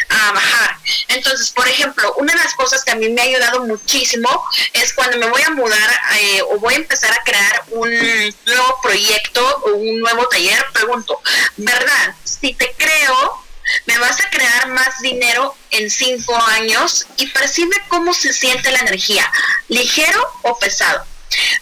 a 0.08 0.32
bajar. 0.32 0.76
Entonces, 1.08 1.50
por 1.50 1.66
ejemplo, 1.66 2.14
una 2.18 2.34
de 2.34 2.38
las 2.38 2.54
cosas 2.54 2.84
que 2.84 2.90
a 2.90 2.96
mí 2.96 3.08
me 3.08 3.22
ha 3.22 3.24
ayudado 3.24 3.64
muchísimo 3.64 4.28
es 4.74 4.92
cuando 4.92 5.16
me 5.16 5.28
voy 5.28 5.42
a 5.42 5.50
mudar 5.50 6.00
eh, 6.20 6.42
o 6.42 6.58
voy 6.58 6.74
a 6.74 6.78
empezar 6.78 7.12
a 7.12 7.24
crear 7.24 7.64
un 7.70 7.90
nuevo 7.90 8.80
proyecto 8.82 9.62
o 9.64 9.76
un 9.76 10.00
nuevo 10.00 10.28
taller, 10.28 10.62
pregunto, 10.74 11.20
¿verdad? 11.56 12.14
Si 12.24 12.52
te 12.52 12.74
creo, 12.76 13.46
me 13.86 13.98
vas 13.98 14.20
a 14.20 14.28
crear 14.30 14.68
más 14.68 15.00
dinero 15.00 15.54
en 15.70 15.90
cinco 15.90 16.36
años 16.36 17.06
y 17.16 17.26
percibe 17.28 17.76
cómo 17.88 18.12
se 18.12 18.32
siente 18.32 18.70
la 18.70 18.80
energía, 18.80 19.30
ligero 19.68 20.20
o 20.42 20.58
pesado. 20.58 21.04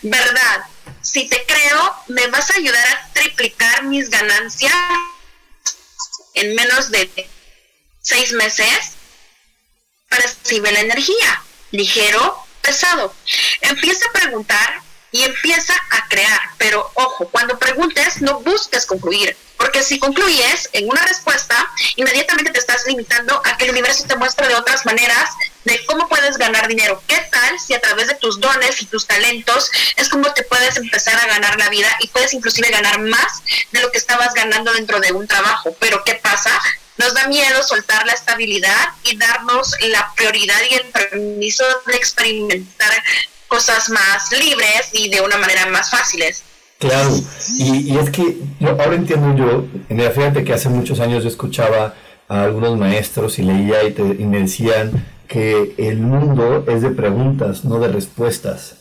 ¿Verdad? 0.03 0.65
Si 1.03 1.29
te 1.29 1.45
creo, 1.47 1.95
me 2.09 2.27
vas 2.29 2.51
a 2.51 2.57
ayudar 2.57 2.87
a 2.87 3.13
triplicar 3.13 3.85
mis 3.85 4.11
ganancias 4.11 4.75
en 6.35 6.55
menos 6.55 6.91
de 6.91 7.29
seis 8.01 8.33
meses. 8.33 8.93
Percibe 10.09 10.71
la 10.73 10.81
energía, 10.81 11.43
ligero, 11.71 12.45
pesado. 12.61 13.15
Empieza 13.61 14.07
a 14.09 14.13
preguntar 14.13 14.83
y 15.11 15.23
empieza 15.23 15.75
a 15.91 16.09
crear. 16.09 16.41
Pero 16.59 16.91
ojo, 16.95 17.29
cuando 17.29 17.59
preguntes, 17.59 18.21
no 18.21 18.41
busques 18.41 18.85
concluir. 18.85 19.37
Porque 19.57 19.83
si 19.83 19.99
concluyes 19.99 20.69
en 20.73 20.89
una 20.89 21.03
respuesta, 21.07 21.71
inmediatamente 21.97 22.51
te 22.51 22.59
estás 22.59 22.85
limitando 22.87 23.41
a 23.45 23.57
que 23.57 23.65
el 23.65 23.71
universo 23.71 24.05
te 24.07 24.17
muestre 24.17 24.49
de 24.49 24.57
otras 24.57 24.85
maneras 24.85 25.31
de 25.65 25.85
cómo 25.87 26.09
puedes 26.09 26.37
ganar 26.37 26.67
dinero. 26.69 27.01
¿Qué 27.07 27.17
si 27.59 27.75
a 27.75 27.81
través 27.81 28.09
de 28.09 28.15
tus 28.15 28.41
dones 28.41 28.81
y 28.83 28.87
tus 28.87 29.07
talentos 29.07 29.71
es 29.97 30.09
como 30.09 30.33
te 30.33 30.43
puedes 30.43 30.77
empezar 30.77 31.17
a 31.17 31.27
ganar 31.27 31.59
la 31.59 31.69
vida 31.69 31.89
y 32.01 32.09
puedes 32.09 32.35
inclusive 32.35 32.71
ganar 32.71 32.99
más 33.01 33.43
de 33.73 33.81
lo 33.81 33.91
que 33.91 33.99
estabas 33.99 34.35
ganando 34.35 34.73
dentro 34.73 35.01
de 35.01 35.13
un 35.13 35.27
trabajo? 35.27 35.75
Pero 35.79 36.03
¿qué 36.05 36.15
pasa? 36.15 36.51
Nos 36.97 37.15
da 37.15 37.27
miedo 37.27 37.63
soltar 37.63 38.07
la 38.07 38.13
estabilidad 38.13 38.89
y 39.05 39.17
darnos 39.17 39.75
la 39.81 40.13
prioridad 40.15 40.61
y 40.71 40.75
el 40.75 40.85
permiso 40.87 41.65
de 41.87 41.97
experimentar 41.97 42.93
cosas 43.49 43.89
más 43.89 44.31
libres 44.33 44.91
y 44.93 45.09
de 45.09 45.21
una 45.21 45.37
manera 45.37 45.67
más 45.67 45.91
fáciles. 45.91 46.45
Claro, 46.79 47.11
y, 47.57 47.97
es 47.97 48.11
que 48.11 48.37
yo, 48.61 48.71
ahora 48.71 48.95
entiendo 48.95 49.35
yo, 49.37 49.65
mira, 49.89 50.11
fíjate 50.11 50.45
que 50.45 50.53
hace 50.53 50.69
muchos 50.69 51.01
años 51.01 51.23
yo 51.23 51.31
escuchaba 51.31 51.95
a 52.29 52.43
algunos 52.43 52.77
maestros 52.79 53.39
y 53.39 53.43
leía 53.43 53.85
y, 53.85 53.95
y 53.97 54.25
me 54.25 54.41
decían 54.41 55.14
que 55.35 55.75
el 55.79 55.99
mundo 55.99 56.65
es 56.69 56.81
de 56.81 56.91
preguntas, 56.91 57.65
no 57.65 57.81
de 57.81 57.89
respuestas. 57.89 58.77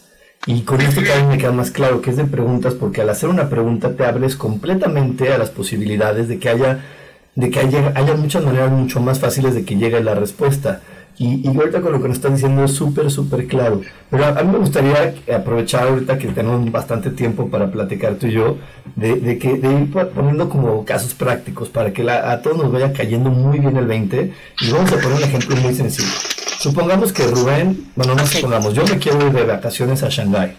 Y 0.46 0.62
con 0.62 0.82
esto 0.82 1.02
vez 1.02 1.26
me 1.28 1.40
queda 1.40 1.52
más 1.52 1.72
claro 1.72 2.00
que 2.00 2.12
es 2.12 2.18
de 2.18 2.26
preguntas 2.26 2.76
porque 2.76 3.02
al 3.02 3.10
hacer 3.10 3.30
una 3.30 3.50
pregunta 3.50 3.96
te 3.96 4.06
abres 4.06 4.36
completamente 4.36 5.34
a 5.34 5.40
las 5.40 5.50
posibilidades 5.50 6.28
de 6.28 6.38
que 6.38 6.50
haya, 6.50 6.86
de 7.34 7.50
que 7.50 7.60
haya, 7.60 7.92
haya 7.96 8.14
muchas 8.14 8.44
maneras 8.44 8.70
mucho 8.70 9.00
más 9.00 9.20
fáciles 9.20 9.56
de 9.56 9.66
que 9.66 9.78
llegue 9.78 10.04
la 10.04 10.14
respuesta. 10.14 10.82
Y, 11.18 11.42
y, 11.44 11.58
ahorita 11.58 11.82
con 11.82 11.92
lo 11.92 12.02
que 12.02 12.08
nos 12.08 12.18
están 12.18 12.36
diciendo 12.36 12.64
es 12.64 12.72
súper, 12.72 13.10
súper 13.10 13.48
claro. 13.48 13.82
Pero 14.12 14.26
a, 14.26 14.44
mí 14.44 14.52
me 14.52 14.60
gustaría 14.60 15.16
aprovechar 15.36 15.88
ahorita 15.88 16.20
que 16.20 16.28
tenemos 16.28 16.72
bastante 16.72 17.10
tiempo 17.10 17.50
para 17.50 17.72
platicar 17.72 18.14
tú 18.16 18.28
y 18.28 18.34
yo, 18.34 18.58
de, 18.96 19.16
de 19.16 19.40
que, 19.40 19.58
de 19.58 19.74
ir 19.74 19.92
poniendo 19.92 20.50
como 20.50 20.86
casos 20.86 21.16
prácticos 21.16 21.70
para 21.70 21.92
que 21.94 22.08
a 22.08 22.40
todos 22.44 22.58
nos 22.58 22.72
vaya 22.72 22.94
cayendo 22.94 23.32
muy 23.32 23.58
bien 23.58 23.76
el 23.76 23.88
20. 23.88 24.34
Y 24.62 24.72
vamos 24.72 24.92
a 24.92 24.98
poner 24.98 25.18
un 25.18 25.24
ejemplo 25.24 25.56
muy 25.56 25.74
sencillo. 25.74 26.43
Supongamos 26.64 27.12
que 27.12 27.28
Rubén, 27.28 27.92
bueno, 27.94 28.16
no 28.16 28.26
supongamos, 28.26 28.74
yo 28.74 28.86
me 28.86 28.98
quiero 28.98 29.28
ir 29.28 29.34
de 29.34 29.44
vacaciones 29.44 30.02
a 30.02 30.08
Shanghái. 30.08 30.56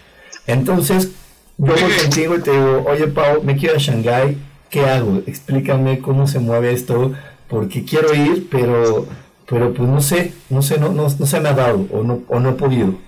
Entonces, 0.47 1.13
yo 1.57 1.73
voy 1.73 1.93
contigo 1.99 2.37
y 2.37 2.43
te 2.43 2.51
digo, 2.51 2.85
oye 2.87 3.07
Pau, 3.07 3.43
me 3.43 3.57
quiero 3.57 3.77
a 3.77 3.79
Shanghái, 3.79 4.37
¿qué 4.69 4.85
hago? 4.85 5.23
Explícame 5.27 6.01
cómo 6.01 6.29
se 6.29 6.41
mueve 6.41 6.75
esto, 6.75 7.15
porque 7.49 7.87
quiero 7.87 8.13
ir, 8.15 8.49
pero 8.51 9.07
pero 9.47 9.73
pues 9.73 9.89
no 9.89 10.03
sé, 10.03 10.35
no 10.51 10.61
sé, 10.61 10.77
no, 10.77 10.93
no, 10.93 11.09
se 11.09 11.41
me 11.41 11.49
ha 11.49 11.55
dado 11.55 11.87
o 11.91 12.03
no, 12.03 12.23
o 12.29 12.39
no 12.39 12.51
he 12.51 12.53
podido. 12.53 12.99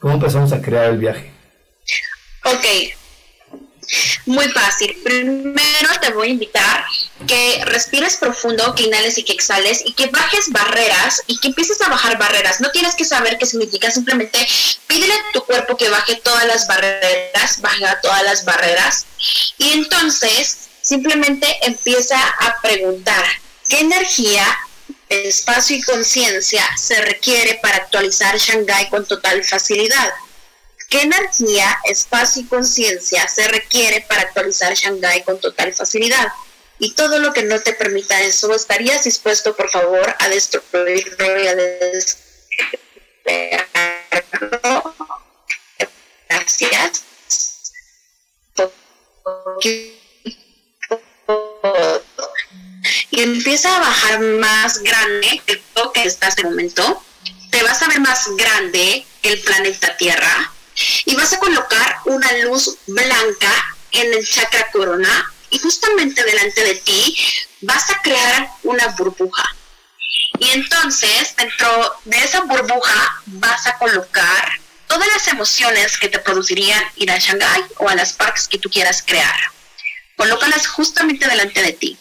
¿Cómo 0.00 0.14
empezamos 0.14 0.54
a 0.54 0.62
crear 0.62 0.86
el 0.86 0.96
viaje? 0.96 1.30
Ok, 2.46 2.64
muy 4.30 4.48
fácil. 4.48 4.96
Primero 5.04 5.88
te 6.00 6.10
voy 6.10 6.28
a 6.28 6.30
invitar 6.30 6.84
que 7.26 7.62
respires 7.66 8.16
profundo, 8.16 8.74
que 8.74 8.84
inhales 8.84 9.18
y 9.18 9.24
que 9.24 9.32
exhales 9.32 9.82
y 9.84 9.92
que 9.92 10.06
bajes 10.06 10.50
barreras 10.50 11.22
y 11.26 11.38
que 11.38 11.48
empieces 11.48 11.80
a 11.82 11.88
bajar 11.88 12.16
barreras. 12.18 12.60
No 12.60 12.70
tienes 12.70 12.94
que 12.94 13.04
saber 13.04 13.36
qué 13.38 13.46
significa, 13.46 13.90
simplemente 13.90 14.46
pídele 14.86 15.12
a 15.12 15.32
tu 15.32 15.44
cuerpo 15.44 15.76
que 15.76 15.88
baje 15.88 16.16
todas 16.16 16.46
las 16.46 16.66
barreras, 16.66 17.60
baja 17.60 18.00
todas 18.00 18.22
las 18.22 18.44
barreras 18.44 19.06
y 19.58 19.72
entonces 19.72 20.68
simplemente 20.80 21.46
empieza 21.62 22.18
a 22.18 22.60
preguntar 22.62 23.24
qué 23.68 23.80
energía 23.80 24.46
espacio 25.08 25.76
y 25.76 25.82
conciencia 25.82 26.64
se 26.76 27.00
requiere 27.02 27.58
para 27.62 27.76
actualizar 27.76 28.38
Shanghai 28.38 28.88
con 28.88 29.04
total 29.06 29.42
facilidad. 29.44 30.10
¿Qué 30.90 31.02
energía, 31.02 31.78
espacio 31.84 32.42
y 32.42 32.46
conciencia 32.46 33.28
se 33.28 33.46
requiere 33.46 34.04
para 34.08 34.22
actualizar 34.22 34.74
Shanghai 34.74 35.22
con 35.22 35.40
total 35.40 35.72
facilidad? 35.72 36.26
Y 36.80 36.94
todo 36.94 37.20
lo 37.20 37.32
que 37.32 37.44
no 37.44 37.60
te 37.60 37.74
permita 37.74 38.20
eso, 38.22 38.52
¿estarías 38.52 39.04
dispuesto, 39.04 39.54
por 39.54 39.70
favor, 39.70 40.16
a 40.18 40.28
destruirlo 40.28 41.40
y 41.40 41.46
a 41.46 41.54
Gracias. 46.28 47.04
Y 53.10 53.22
empieza 53.22 53.76
a 53.76 53.80
bajar 53.80 54.18
más 54.18 54.78
grande 54.78 55.40
lo 55.76 55.92
que 55.92 56.02
está 56.02 56.26
en 56.26 56.30
este 56.30 56.44
momento, 56.44 57.04
te 57.52 57.62
vas 57.62 57.80
a 57.80 57.88
ver 57.88 58.00
más 58.00 58.26
grande 58.36 59.06
que 59.22 59.28
el 59.28 59.40
planeta 59.40 59.96
Tierra 59.96 60.52
y 61.04 61.14
vas 61.14 61.32
a 61.32 61.38
colocar 61.38 61.98
una 62.06 62.32
luz 62.44 62.76
blanca 62.86 63.76
en 63.92 64.12
el 64.14 64.26
chakra 64.26 64.70
corona 64.70 65.32
y 65.50 65.58
justamente 65.58 66.22
delante 66.22 66.64
de 66.64 66.74
ti 66.76 67.16
vas 67.62 67.90
a 67.90 68.00
crear 68.02 68.48
una 68.62 68.88
burbuja. 68.88 69.44
Y 70.38 70.50
entonces 70.50 71.34
dentro 71.36 71.96
de 72.04 72.18
esa 72.18 72.42
burbuja 72.42 73.22
vas 73.26 73.66
a 73.66 73.76
colocar 73.78 74.60
todas 74.86 75.08
las 75.08 75.28
emociones 75.28 75.98
que 75.98 76.08
te 76.08 76.18
producirían 76.18 76.82
ir 76.96 77.10
a 77.10 77.18
Shanghai 77.18 77.64
o 77.78 77.88
a 77.88 77.94
las 77.94 78.12
parques 78.12 78.48
que 78.48 78.58
tú 78.58 78.68
quieras 78.70 79.02
crear. 79.06 79.38
Colócalas 80.16 80.66
justamente 80.66 81.28
delante 81.28 81.62
de 81.62 81.72
ti. 81.72 81.98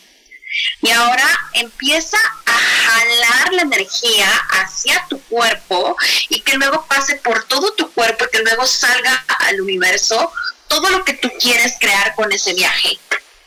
Y 0.82 0.90
ahora 0.90 1.28
empieza 1.54 2.18
a 2.46 2.52
jalar 2.52 3.54
la 3.54 3.62
energía 3.64 4.30
hacia 4.52 5.06
tu 5.10 5.22
cuerpo 5.24 5.96
y 6.30 6.42
que 6.42 6.56
luego 6.56 6.86
pase 6.88 7.16
por 7.18 7.44
todo 7.46 7.74
tu 7.74 7.92
cuerpo 7.92 8.26
y 8.26 8.30
que 8.30 8.44
luego 8.44 8.66
salga 8.66 9.26
al 9.40 9.62
universo 9.62 10.32
todo 10.68 10.90
lo 10.90 11.04
que 11.04 11.14
tú 11.14 11.32
quieres 11.40 11.76
crear 11.80 12.16
con 12.16 12.32
ese 12.32 12.54
viaje. 12.54 13.00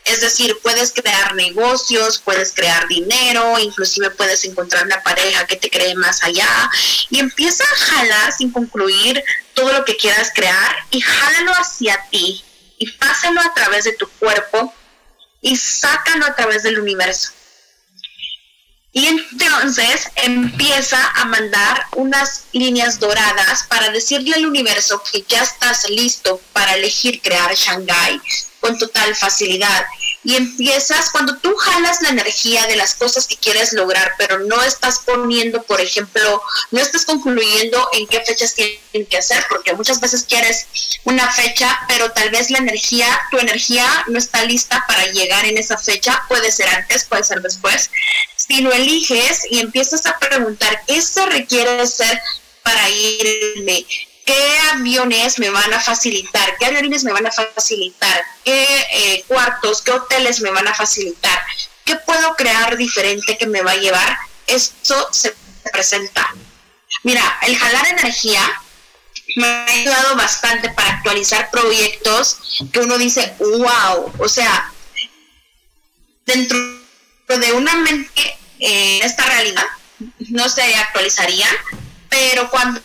Es 0.05 0.19
decir, 0.19 0.57
puedes 0.61 0.91
crear 0.91 1.33
negocios, 1.33 2.19
puedes 2.19 2.53
crear 2.53 2.87
dinero, 2.89 3.57
inclusive 3.57 4.09
puedes 4.11 4.43
encontrar 4.43 4.85
una 4.85 5.01
pareja 5.01 5.47
que 5.47 5.55
te 5.55 5.69
cree 5.69 5.95
más 5.95 6.23
allá 6.23 6.69
y 7.09 7.19
empieza 7.19 7.63
a 7.63 7.75
jalar 7.75 8.33
sin 8.33 8.51
concluir 8.51 9.23
todo 9.53 9.71
lo 9.71 9.85
que 9.85 9.95
quieras 9.95 10.31
crear 10.35 10.75
y 10.91 10.99
jálalo 10.99 11.53
hacia 11.53 11.97
ti 12.11 12.43
y 12.77 12.91
pásalo 12.91 13.39
a 13.39 13.53
través 13.53 13.85
de 13.85 13.93
tu 13.93 14.07
cuerpo 14.19 14.73
y 15.43 15.55
sácalo 15.57 16.25
a 16.25 16.35
través 16.35 16.63
del 16.63 16.79
universo. 16.79 17.31
Y 18.93 19.07
entonces 19.07 20.07
empieza 20.15 21.11
a 21.15 21.25
mandar 21.25 21.87
unas 21.95 22.45
líneas 22.53 22.99
doradas 22.99 23.63
para 23.63 23.89
decirle 23.89 24.35
al 24.35 24.45
universo 24.45 25.03
que 25.11 25.23
ya 25.27 25.41
estás 25.43 25.89
listo 25.89 26.39
para 26.53 26.75
elegir 26.75 27.21
crear 27.21 27.53
Shanghai 27.53 28.19
con 28.59 28.77
total 28.77 29.15
facilidad 29.15 29.85
y 30.23 30.35
empiezas, 30.35 31.09
cuando 31.11 31.37
tú 31.37 31.53
jalas 31.55 32.01
la 32.01 32.09
energía 32.09 32.65
de 32.67 32.75
las 32.75 32.95
cosas 32.95 33.27
que 33.27 33.37
quieres 33.37 33.73
lograr, 33.73 34.13
pero 34.17 34.39
no 34.39 34.61
estás 34.63 34.99
poniendo, 34.99 35.63
por 35.63 35.81
ejemplo, 35.81 36.41
no 36.71 36.79
estás 36.79 37.05
concluyendo 37.05 37.87
en 37.93 38.07
qué 38.07 38.21
fechas 38.21 38.53
tienen 38.53 39.05
que 39.09 39.17
hacer, 39.17 39.43
porque 39.49 39.73
muchas 39.73 39.99
veces 39.99 40.23
quieres 40.23 40.67
una 41.03 41.29
fecha, 41.31 41.77
pero 41.87 42.11
tal 42.11 42.29
vez 42.29 42.49
la 42.51 42.59
energía, 42.59 43.07
tu 43.31 43.37
energía 43.37 43.85
no 44.07 44.17
está 44.17 44.43
lista 44.45 44.83
para 44.87 45.05
llegar 45.07 45.45
en 45.45 45.57
esa 45.57 45.77
fecha, 45.77 46.23
puede 46.27 46.51
ser 46.51 46.69
antes, 46.69 47.03
puede 47.03 47.23
ser 47.23 47.41
después. 47.41 47.89
Si 48.35 48.61
lo 48.61 48.71
eliges 48.71 49.41
y 49.49 49.59
empiezas 49.59 50.05
a 50.05 50.17
preguntar, 50.19 50.83
¿qué 50.87 51.01
se 51.01 51.25
requiere 51.25 51.81
hacer 51.81 52.21
para 52.63 52.89
irme? 52.89 53.85
Qué 54.25 54.57
aviones 54.71 55.39
me 55.39 55.49
van 55.49 55.73
a 55.73 55.79
facilitar, 55.79 56.57
qué 56.57 56.65
aviones 56.65 57.03
me 57.03 57.11
van 57.11 57.25
a 57.25 57.31
facilitar, 57.31 58.23
qué 58.43 58.87
eh, 58.91 59.23
cuartos, 59.27 59.81
qué 59.81 59.91
hoteles 59.91 60.41
me 60.41 60.51
van 60.51 60.67
a 60.67 60.73
facilitar, 60.73 61.43
qué 61.85 61.95
puedo 61.97 62.35
crear 62.35 62.77
diferente 62.77 63.37
que 63.37 63.47
me 63.47 63.61
va 63.61 63.71
a 63.71 63.77
llevar, 63.77 64.17
esto 64.47 65.09
se 65.11 65.35
presenta. 65.71 66.33
Mira, 67.03 67.39
el 67.43 67.57
jalar 67.57 67.87
energía 67.87 68.41
me 69.35 69.47
ha 69.47 69.65
ayudado 69.65 70.15
bastante 70.15 70.69
para 70.69 70.89
actualizar 70.89 71.49
proyectos 71.51 72.65
que 72.71 72.79
uno 72.79 72.97
dice, 72.97 73.33
wow, 73.39 74.13
o 74.19 74.29
sea, 74.29 74.71
dentro 76.25 76.57
de 77.27 77.53
una 77.53 77.75
mente 77.75 78.37
en 78.59 79.03
esta 79.03 79.25
realidad 79.25 79.65
no 80.29 80.47
se 80.49 80.75
actualizarían, 80.75 81.55
pero 82.09 82.49
cuando 82.49 82.81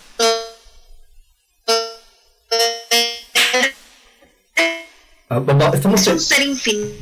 Ah, 5.30 5.42
estamos 5.74 6.06
un 6.06 6.20
ser 6.20 6.46
infinito 6.46 6.96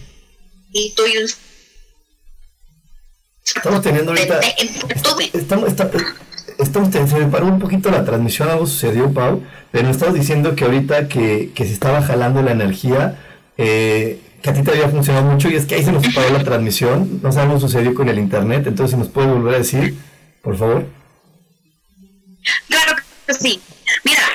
y 1.06 1.18
un 1.18 1.28
Estamos 3.54 3.82
teniendo 3.82 4.10
ahorita. 4.10 4.40
Estamos, 4.88 5.68
estamos, 6.58 6.90
se 6.92 7.18
me 7.18 7.26
paró 7.26 7.46
un 7.46 7.60
poquito 7.60 7.90
la 7.90 8.04
transmisión, 8.04 8.48
algo 8.48 8.66
sucedió, 8.66 9.12
Pau, 9.12 9.42
pero 9.70 9.86
nos 9.86 9.96
estabas 9.96 10.14
diciendo 10.14 10.56
que 10.56 10.64
ahorita 10.64 11.06
que, 11.08 11.52
que 11.54 11.64
se 11.64 11.72
estaba 11.72 12.02
jalando 12.02 12.42
la 12.42 12.50
energía, 12.50 13.18
eh, 13.56 14.20
que 14.42 14.50
a 14.50 14.54
ti 14.54 14.62
te 14.62 14.72
había 14.72 14.88
funcionado 14.88 15.24
mucho 15.30 15.48
y 15.48 15.54
es 15.54 15.66
que 15.66 15.76
ahí 15.76 15.84
se 15.84 15.92
nos 15.92 16.06
paró 16.12 16.30
la 16.30 16.42
transmisión, 16.42 17.20
no 17.22 17.30
sabemos 17.30 17.62
qué 17.62 17.68
sucedió 17.68 17.94
con 17.94 18.08
el 18.08 18.18
internet, 18.18 18.66
entonces 18.66 18.98
nos 18.98 19.08
puedes 19.08 19.30
volver 19.30 19.54
a 19.54 19.58
decir, 19.58 19.96
por 20.42 20.56
favor. 20.56 20.86
Claro 22.68 22.96
que 23.26 23.34
sí. 23.34 23.60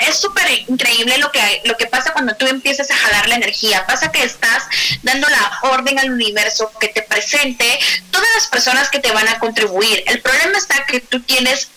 Es 0.08 0.18
súper 0.18 0.46
increíble 0.68 1.18
lo 1.18 1.32
que, 1.32 1.62
lo 1.66 1.78
que 1.78 1.88
pasa 1.88 2.14
cuando 2.14 2.36
tú 2.36 2.48
empiezas 2.48 2.90
a 2.92 2.96
jalar 2.96 3.28
la 3.30 3.36
energía. 3.36 3.86
Pasa 3.86 4.12
que 4.12 4.24
estás 4.24 4.64
dando 5.04 5.28
la 5.30 5.60
orden 5.64 6.00
al 6.00 6.12
universo 6.12 6.72
que 6.80 6.88
te 6.88 7.02
presente 7.04 7.80
todas 8.12 8.28
las 8.36 8.48
personas 8.48 8.90
que 8.90 9.00
te 9.00 9.12
van 9.12 9.28
a 9.28 9.40
contribuir. 9.40 10.04
El 10.08 10.22
problema 10.22 10.58
está 10.58 10.86
que 10.86 11.00
tú 11.02 11.22
tienes 11.22 11.70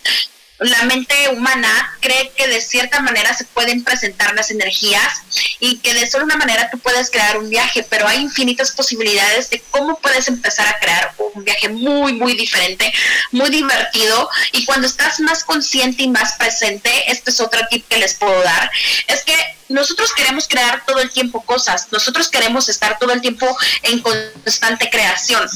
la 0.59 0.83
mente 0.83 1.13
humana 1.29 1.97
cree 1.99 2.31
que 2.35 2.47
de 2.47 2.61
cierta 2.61 3.01
manera 3.01 3.33
se 3.33 3.43
pueden 3.45 3.83
presentar 3.83 4.33
las 4.35 4.51
energías 4.51 5.21
y 5.59 5.77
que 5.79 5.93
de 5.93 6.07
solo 6.07 6.25
una 6.25 6.37
manera 6.37 6.69
tú 6.69 6.79
puedes 6.79 7.09
crear 7.09 7.37
un 7.37 7.49
viaje, 7.49 7.85
pero 7.89 8.07
hay 8.07 8.21
infinitas 8.21 8.71
posibilidades 8.71 9.49
de 9.49 9.61
cómo 9.71 9.99
puedes 9.99 10.27
empezar 10.27 10.67
a 10.67 10.79
crear 10.79 11.13
un 11.33 11.43
viaje 11.43 11.67
muy, 11.69 12.13
muy 12.13 12.35
diferente, 12.35 12.91
muy 13.31 13.49
divertido. 13.49 14.29
Y 14.53 14.65
cuando 14.65 14.87
estás 14.87 15.19
más 15.19 15.43
consciente 15.43 16.03
y 16.03 16.07
más 16.07 16.33
presente, 16.33 17.11
este 17.11 17.31
es 17.31 17.39
otro 17.41 17.59
tip 17.69 17.85
que 17.87 17.97
les 17.97 18.13
puedo 18.13 18.41
dar, 18.41 18.71
es 19.07 19.23
que 19.23 19.35
nosotros 19.67 20.13
queremos 20.13 20.47
crear 20.47 20.85
todo 20.85 20.99
el 20.99 21.11
tiempo 21.11 21.41
cosas, 21.41 21.87
nosotros 21.91 22.29
queremos 22.29 22.69
estar 22.69 22.99
todo 22.99 23.11
el 23.11 23.21
tiempo 23.21 23.57
en 23.83 23.99
constante 23.99 24.89
creación, 24.89 25.49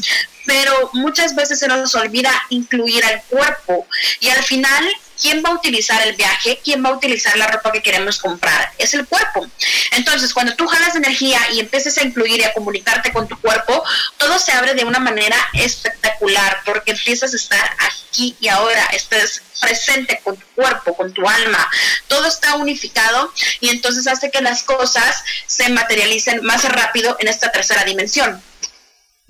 pero 0.50 0.90
muchas 0.94 1.36
veces 1.36 1.60
se 1.60 1.68
nos 1.68 1.94
olvida 1.94 2.32
incluir 2.50 3.06
al 3.06 3.22
cuerpo 3.30 3.86
y 4.20 4.30
al 4.30 4.44
final 4.44 4.84
¿quién 5.22 5.44
va 5.46 5.50
a 5.50 5.54
utilizar 5.54 6.02
el 6.08 6.16
viaje? 6.16 6.60
¿Quién 6.64 6.84
va 6.84 6.90
a 6.90 6.94
utilizar 6.94 7.38
la 7.38 7.46
ropa 7.46 7.72
que 7.72 7.84
queremos 7.84 8.18
comprar? 8.18 8.72
Es 8.80 8.96
el 8.96 9.06
cuerpo. 9.06 9.46
Entonces, 9.92 10.34
cuando 10.34 10.56
tú 10.56 10.66
jalas 10.66 10.96
energía 10.96 11.40
y 11.52 11.60
empieces 11.60 11.98
a 12.00 12.04
incluir 12.04 12.40
y 12.40 12.44
a 12.46 12.54
comunicarte 12.54 13.12
con 13.12 13.28
tu 13.28 13.40
cuerpo, 13.40 13.84
todo 14.18 14.40
se 14.40 14.52
abre 14.54 14.74
de 14.74 14.86
una 14.86 15.00
manera 15.00 15.38
espectacular 15.54 16.62
porque 16.66 16.92
empiezas 16.92 17.34
a 17.34 17.36
estar 17.36 17.78
aquí 17.80 18.36
y 18.40 18.48
ahora, 18.48 18.86
estás 18.94 19.44
presente 19.62 20.20
con 20.24 20.36
tu 20.36 20.46
cuerpo, 20.56 20.96
con 20.96 21.14
tu 21.14 21.28
alma. 21.28 21.70
Todo 22.08 22.26
está 22.26 22.56
unificado 22.56 23.32
y 23.60 23.70
entonces 23.70 24.08
hace 24.08 24.32
que 24.32 24.42
las 24.42 24.64
cosas 24.64 25.24
se 25.46 25.70
materialicen 25.70 26.44
más 26.44 26.64
rápido 26.64 27.16
en 27.20 27.28
esta 27.28 27.52
tercera 27.52 27.84
dimensión. 27.84 28.42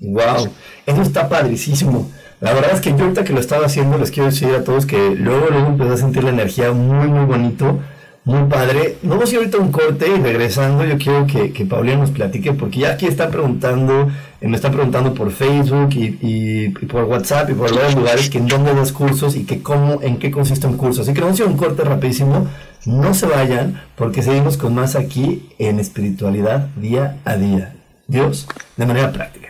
Wow, 0.00 0.48
eso 0.86 1.02
está 1.02 1.28
padricísimo. 1.28 2.10
La 2.40 2.54
verdad 2.54 2.70
es 2.72 2.80
que 2.80 2.90
yo 2.90 3.04
ahorita 3.04 3.22
que 3.22 3.34
lo 3.34 3.40
estaba 3.40 3.66
haciendo 3.66 3.98
les 3.98 4.10
quiero 4.10 4.30
decir 4.30 4.48
a 4.54 4.64
todos 4.64 4.86
que 4.86 5.14
luego, 5.14 5.48
luego 5.50 5.66
empecé 5.68 5.92
a 5.92 5.96
sentir 5.98 6.24
la 6.24 6.30
energía 6.30 6.72
muy, 6.72 7.06
muy 7.06 7.26
bonito, 7.26 7.78
muy 8.24 8.48
padre. 8.48 8.96
Vamos 9.02 9.28
a 9.28 9.32
ir 9.32 9.38
ahorita 9.38 9.58
un 9.58 9.70
corte 9.70 10.08
y 10.08 10.18
regresando 10.22 10.86
yo 10.86 10.96
quiero 10.96 11.26
que, 11.26 11.52
que 11.52 11.66
Paulina 11.66 11.98
nos 11.98 12.12
platique 12.12 12.54
porque 12.54 12.80
ya 12.80 12.92
aquí 12.92 13.06
están 13.06 13.30
preguntando, 13.30 14.10
eh, 14.40 14.48
me 14.48 14.56
están 14.56 14.72
preguntando 14.72 15.12
por 15.12 15.30
Facebook 15.32 15.90
y, 15.94 16.18
y, 16.22 16.68
por 16.86 17.04
WhatsApp 17.04 17.50
y 17.50 17.52
por 17.52 17.74
varios 17.74 17.94
lugares 17.94 18.30
que 18.30 18.38
en 18.38 18.46
dónde 18.46 18.74
das 18.74 18.92
cursos 18.92 19.36
y 19.36 19.44
que 19.44 19.62
cómo, 19.62 20.00
en 20.00 20.16
qué 20.18 20.30
consiste 20.30 20.66
un 20.66 20.78
curso. 20.78 21.02
Así 21.02 21.12
que 21.12 21.20
vamos 21.20 21.38
a 21.38 21.42
ir 21.42 21.48
un 21.48 21.58
corte 21.58 21.84
rapidísimo. 21.84 22.46
No 22.86 23.12
se 23.12 23.26
vayan 23.26 23.82
porque 23.96 24.22
seguimos 24.22 24.56
con 24.56 24.74
más 24.74 24.96
aquí 24.96 25.46
en 25.58 25.78
espiritualidad 25.78 26.68
día 26.76 27.18
a 27.26 27.36
día. 27.36 27.74
Dios, 28.06 28.48
de 28.78 28.86
manera 28.86 29.12
práctica. 29.12 29.49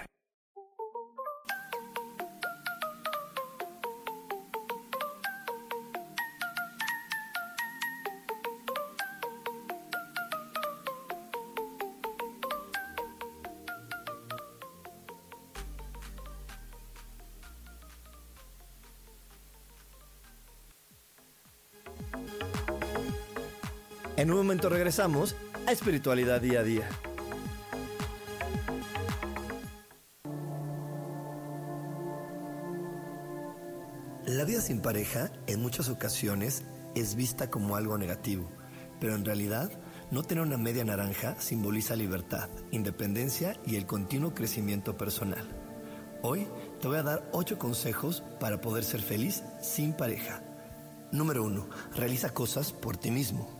En 24.20 24.30
un 24.30 24.36
momento 24.36 24.68
regresamos 24.68 25.34
a 25.66 25.72
Espiritualidad 25.72 26.42
Día 26.42 26.60
a 26.60 26.62
Día. 26.62 26.86
La 34.26 34.44
vida 34.44 34.60
sin 34.60 34.82
pareja 34.82 35.32
en 35.46 35.62
muchas 35.62 35.88
ocasiones 35.88 36.64
es 36.94 37.14
vista 37.14 37.48
como 37.48 37.76
algo 37.76 37.96
negativo, 37.96 38.46
pero 39.00 39.14
en 39.14 39.24
realidad 39.24 39.70
no 40.10 40.22
tener 40.22 40.44
una 40.44 40.58
media 40.58 40.84
naranja 40.84 41.40
simboliza 41.40 41.96
libertad, 41.96 42.50
independencia 42.72 43.58
y 43.64 43.76
el 43.76 43.86
continuo 43.86 44.34
crecimiento 44.34 44.98
personal. 44.98 45.48
Hoy 46.20 46.46
te 46.78 46.88
voy 46.88 46.98
a 46.98 47.04
dar 47.04 47.30
8 47.32 47.58
consejos 47.58 48.22
para 48.38 48.60
poder 48.60 48.84
ser 48.84 49.00
feliz 49.00 49.42
sin 49.62 49.94
pareja. 49.94 50.42
Número 51.10 51.42
1. 51.42 51.66
Realiza 51.96 52.34
cosas 52.34 52.70
por 52.70 52.98
ti 52.98 53.10
mismo. 53.10 53.59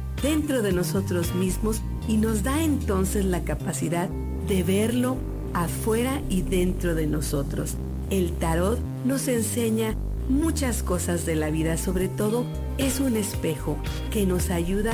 dentro 0.21 0.61
de 0.61 0.71
nosotros 0.71 1.33
mismos 1.35 1.81
y 2.07 2.17
nos 2.17 2.43
da 2.43 2.63
entonces 2.63 3.25
la 3.25 3.43
capacidad 3.43 4.09
de 4.47 4.63
verlo 4.63 5.17
afuera 5.53 6.21
y 6.29 6.41
dentro 6.41 6.95
de 6.95 7.07
nosotros. 7.07 7.75
El 8.09 8.31
tarot 8.33 8.79
nos 9.05 9.27
enseña 9.27 9.95
muchas 10.29 10.83
cosas 10.83 11.25
de 11.25 11.35
la 11.35 11.49
vida, 11.49 11.77
sobre 11.77 12.07
todo 12.07 12.45
es 12.77 12.99
un 12.99 13.17
espejo 13.17 13.77
que 14.11 14.25
nos 14.25 14.49
ayuda 14.49 14.93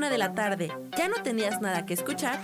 Una 0.00 0.08
de 0.08 0.16
la 0.16 0.32
tarde, 0.32 0.72
¿ya 0.96 1.08
no 1.08 1.16
tenías 1.22 1.60
nada 1.60 1.84
que 1.84 1.92
escuchar? 1.92 2.40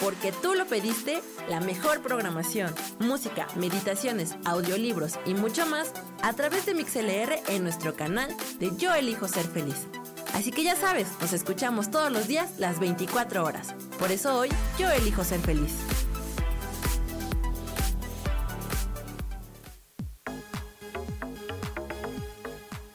Porque 0.00 0.30
tú 0.30 0.54
lo 0.54 0.64
pediste, 0.64 1.20
la 1.48 1.58
mejor 1.58 2.02
programación, 2.02 2.72
música, 3.00 3.48
meditaciones, 3.56 4.36
audiolibros 4.44 5.18
y 5.26 5.34
mucho 5.34 5.66
más 5.66 5.92
a 6.22 6.32
través 6.34 6.66
de 6.66 6.74
MixLR 6.74 7.40
en 7.48 7.64
nuestro 7.64 7.96
canal 7.96 8.32
de 8.60 8.70
Yo 8.76 8.94
Elijo 8.94 9.26
Ser 9.26 9.44
Feliz. 9.44 9.88
Así 10.34 10.52
que 10.52 10.62
ya 10.62 10.76
sabes, 10.76 11.08
nos 11.20 11.32
escuchamos 11.32 11.90
todos 11.90 12.12
los 12.12 12.28
días 12.28 12.60
las 12.60 12.78
24 12.78 13.44
horas. 13.44 13.74
Por 13.98 14.12
eso 14.12 14.38
hoy 14.38 14.50
yo 14.78 14.88
elijo 14.88 15.24
ser 15.24 15.40
feliz. 15.40 15.72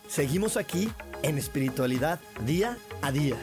Seguimos 0.07 0.55
aquí 0.55 0.89
en 1.21 1.37
espiritualidad 1.37 2.21
día 2.45 2.77
a 3.01 3.11
día. 3.11 3.35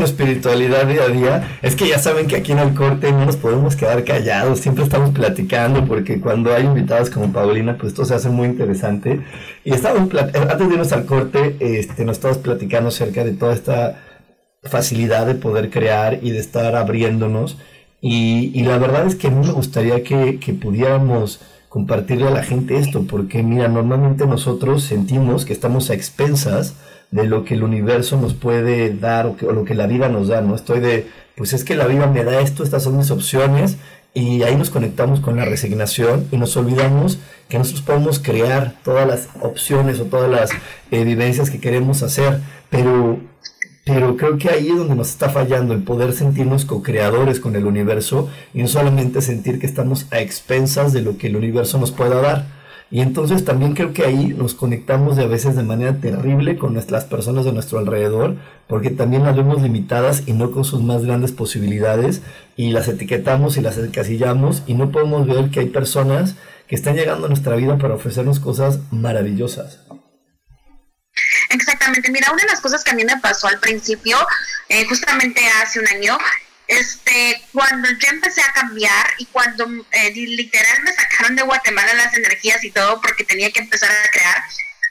Espiritualidad 0.00 0.86
día 0.86 1.02
a 1.02 1.08
día. 1.08 1.58
Es 1.62 1.76
que 1.76 1.86
ya 1.86 1.98
saben 1.98 2.26
que 2.26 2.36
aquí 2.36 2.52
en 2.52 2.58
el 2.58 2.74
corte 2.74 3.12
no 3.12 3.26
nos 3.26 3.36
podemos 3.36 3.76
quedar 3.76 4.04
callados, 4.04 4.60
siempre 4.60 4.84
estamos 4.84 5.10
platicando 5.10 5.84
porque 5.84 6.20
cuando 6.20 6.54
hay 6.54 6.64
invitados 6.64 7.10
como 7.10 7.32
Paulina, 7.32 7.76
pues 7.76 7.92
esto 7.92 8.04
se 8.04 8.14
hace 8.14 8.30
muy 8.30 8.48
interesante. 8.48 9.20
Y 9.64 9.72
estamos 9.72 10.08
antes 10.14 10.58
de 10.58 10.74
irnos 10.74 10.92
al 10.92 11.04
corte, 11.04 11.56
este, 11.60 12.04
nos 12.04 12.16
estamos 12.16 12.38
platicando 12.38 12.88
acerca 12.88 13.24
de 13.24 13.32
toda 13.32 13.52
esta 13.52 14.02
facilidad 14.62 15.26
de 15.26 15.34
poder 15.34 15.70
crear 15.70 16.18
y 16.22 16.30
de 16.30 16.38
estar 16.38 16.74
abriéndonos. 16.76 17.58
Y, 18.00 18.62
la 18.64 18.78
verdad 18.78 19.06
es 19.06 19.14
que 19.14 19.28
a 19.28 19.30
mí 19.30 19.46
me 19.46 19.52
gustaría 19.52 20.02
que 20.02 20.56
pudiéramos 20.60 21.40
compartirle 21.72 22.28
a 22.28 22.30
la 22.30 22.42
gente 22.42 22.76
esto, 22.76 23.06
porque 23.08 23.42
mira, 23.42 23.66
normalmente 23.66 24.26
nosotros 24.26 24.82
sentimos 24.82 25.46
que 25.46 25.54
estamos 25.54 25.88
a 25.88 25.94
expensas 25.94 26.74
de 27.12 27.24
lo 27.24 27.44
que 27.44 27.54
el 27.54 27.62
universo 27.62 28.20
nos 28.20 28.34
puede 28.34 28.92
dar 28.96 29.26
o, 29.26 29.36
lo 29.52 29.64
que 29.64 29.74
la 29.74 29.86
vida 29.86 30.08
nos 30.08 30.28
da, 30.28 30.40
¿no? 30.40 30.56
Estoy 30.56 30.80
de, 30.80 31.06
pues 31.36 31.52
es 31.52 31.62
que 31.62 31.76
la 31.76 31.86
vida 31.86 32.08
me 32.08 32.24
da 32.24 32.40
esto, 32.40 32.64
estas 32.64 32.82
son 32.82 32.96
mis 32.96 33.12
opciones, 33.12 33.76
y 34.14 34.42
ahí 34.42 34.56
nos 34.56 34.70
conectamos 34.70 35.20
con 35.20 35.36
la 35.36 35.44
resignación 35.44 36.26
y 36.30 36.36
nos 36.36 36.56
olvidamos 36.56 37.18
que 37.48 37.58
nosotros 37.58 37.82
podemos 37.82 38.18
crear 38.18 38.74
todas 38.84 39.06
las 39.06 39.28
opciones 39.40 40.00
o 40.00 40.04
todas 40.04 40.30
las 40.30 40.50
evidencias 40.90 41.48
que 41.48 41.60
queremos 41.60 42.02
hacer, 42.02 42.40
pero 42.68 43.20
pero 43.84 44.16
creo 44.16 44.38
que 44.38 44.48
ahí 44.48 44.68
es 44.68 44.76
donde 44.76 44.94
nos 44.94 45.10
está 45.10 45.28
fallando 45.28 45.74
el 45.74 45.82
poder 45.82 46.12
sentirnos 46.12 46.64
co-creadores 46.64 47.40
con 47.40 47.56
el 47.56 47.66
universo 47.66 48.28
y 48.54 48.62
no 48.62 48.68
solamente 48.68 49.20
sentir 49.20 49.58
que 49.58 49.66
estamos 49.66 50.06
a 50.12 50.20
expensas 50.20 50.92
de 50.92 51.02
lo 51.02 51.18
que 51.18 51.26
el 51.26 51.34
universo 51.34 51.78
nos 51.78 51.90
pueda 51.90 52.20
dar. 52.20 52.61
Y 52.92 53.00
entonces 53.00 53.42
también 53.46 53.72
creo 53.72 53.94
que 53.94 54.04
ahí 54.04 54.34
nos 54.36 54.52
conectamos 54.52 55.16
de 55.16 55.24
a 55.24 55.26
veces 55.26 55.56
de 55.56 55.62
manera 55.62 55.96
terrible 55.98 56.58
con 56.58 56.74
nuestras 56.74 57.04
personas 57.06 57.46
de 57.46 57.52
nuestro 57.52 57.78
alrededor, 57.78 58.36
porque 58.68 58.90
también 58.90 59.24
las 59.24 59.34
vemos 59.34 59.62
limitadas 59.62 60.24
y 60.26 60.34
no 60.34 60.50
con 60.50 60.66
sus 60.66 60.82
más 60.82 61.02
grandes 61.02 61.32
posibilidades, 61.32 62.20
y 62.54 62.70
las 62.70 62.88
etiquetamos 62.88 63.56
y 63.56 63.62
las 63.62 63.78
encasillamos, 63.78 64.62
y 64.66 64.74
no 64.74 64.92
podemos 64.92 65.26
ver 65.26 65.48
que 65.50 65.60
hay 65.60 65.70
personas 65.70 66.34
que 66.68 66.74
están 66.74 66.94
llegando 66.94 67.24
a 67.24 67.28
nuestra 67.30 67.56
vida 67.56 67.78
para 67.78 67.94
ofrecernos 67.94 68.40
cosas 68.40 68.80
maravillosas. 68.90 69.80
Exactamente. 71.48 72.10
Mira, 72.10 72.30
una 72.30 72.42
de 72.42 72.50
las 72.50 72.60
cosas 72.60 72.84
que 72.84 72.90
a 72.90 72.94
mí 72.94 73.06
me 73.06 73.16
pasó 73.22 73.46
al 73.46 73.58
principio, 73.58 74.18
eh, 74.68 74.84
justamente 74.86 75.40
hace 75.62 75.80
un 75.80 75.88
año, 75.88 76.18
este, 76.78 77.42
cuando 77.52 77.88
yo 77.90 78.08
empecé 78.08 78.40
a 78.42 78.52
cambiar 78.52 79.06
y 79.18 79.26
cuando 79.26 79.66
eh, 79.90 80.10
literal 80.12 80.82
me 80.82 80.92
sacaron 80.92 81.36
de 81.36 81.42
Guatemala 81.42 81.92
las 81.94 82.14
energías 82.14 82.64
y 82.64 82.70
todo 82.70 83.00
porque 83.00 83.24
tenía 83.24 83.50
que 83.50 83.60
empezar 83.60 83.90
a 83.90 84.10
crear, 84.10 84.42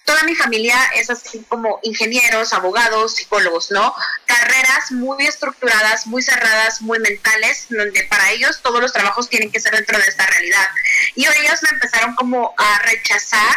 toda 0.06 0.24
mi 0.24 0.36
familia 0.36 0.78
es 0.96 1.10
así 1.10 1.44
como 1.48 1.80
ingenieros, 1.84 2.54
abogados, 2.54 3.16
psicólogos, 3.16 3.72
¿no? 3.72 3.96
Carreras 4.26 4.92
muy 4.92 5.26
estructuradas, 5.26 6.06
muy 6.06 6.22
cerradas, 6.22 6.82
muy 6.82 7.00
mentales, 7.00 7.66
donde 7.70 8.04
para 8.04 8.32
ellos 8.32 8.62
todos 8.62 8.80
los 8.80 8.94
trabajos 8.94 9.30
tienen 9.30 9.52
que 9.52 9.60
ser 9.60 9.76
dentro 9.76 9.98
de 9.98 10.06
esta 10.06 10.26
realidad. 10.28 10.70
Y 11.16 11.26
ellos 11.26 11.64
me 11.64 11.70
empezaron 11.70 12.16
como 12.16 12.54
a 12.58 12.80
rechazar 12.80 13.56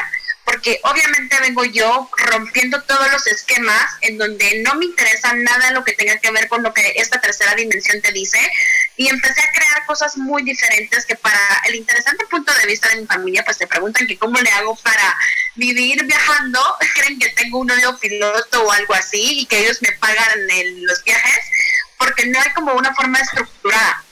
porque 0.54 0.78
obviamente 0.84 1.40
vengo 1.40 1.64
yo 1.64 2.08
rompiendo 2.16 2.80
todos 2.82 3.10
los 3.10 3.26
esquemas 3.26 3.90
en 4.02 4.18
donde 4.18 4.62
no 4.62 4.76
me 4.76 4.84
interesa 4.84 5.34
nada 5.34 5.72
lo 5.72 5.82
que 5.82 5.94
tenga 5.94 6.16
que 6.18 6.30
ver 6.30 6.46
con 6.46 6.62
lo 6.62 6.72
que 6.72 6.92
esta 6.94 7.20
tercera 7.20 7.56
dimensión 7.56 8.00
te 8.00 8.12
dice 8.12 8.38
y 8.96 9.08
empecé 9.08 9.40
a 9.40 9.50
crear 9.50 9.84
cosas 9.84 10.16
muy 10.16 10.44
diferentes 10.44 11.06
que 11.06 11.16
para 11.16 11.40
el 11.66 11.74
interesante 11.74 12.24
punto 12.26 12.54
de 12.54 12.66
vista 12.66 12.88
de 12.88 13.00
mi 13.00 13.06
familia 13.06 13.44
pues 13.44 13.58
te 13.58 13.66
preguntan 13.66 14.06
que 14.06 14.16
cómo 14.16 14.38
le 14.38 14.50
hago 14.50 14.76
para 14.76 15.18
vivir 15.56 16.04
viajando, 16.04 16.60
creen 16.94 17.18
que 17.18 17.30
tengo 17.30 17.58
un 17.58 17.72
odio 17.72 17.98
piloto 17.98 18.62
o 18.62 18.70
algo 18.70 18.94
así 18.94 19.40
y 19.40 19.46
que 19.46 19.58
ellos 19.58 19.82
me 19.82 19.90
pagan 19.98 20.38
los 20.82 21.02
viajes 21.02 21.44
porque 21.98 22.26
no 22.26 22.40
hay 22.40 22.52
como 22.52 22.74
una 22.74 22.94
forma 22.94 23.18
estructurada 23.18 24.03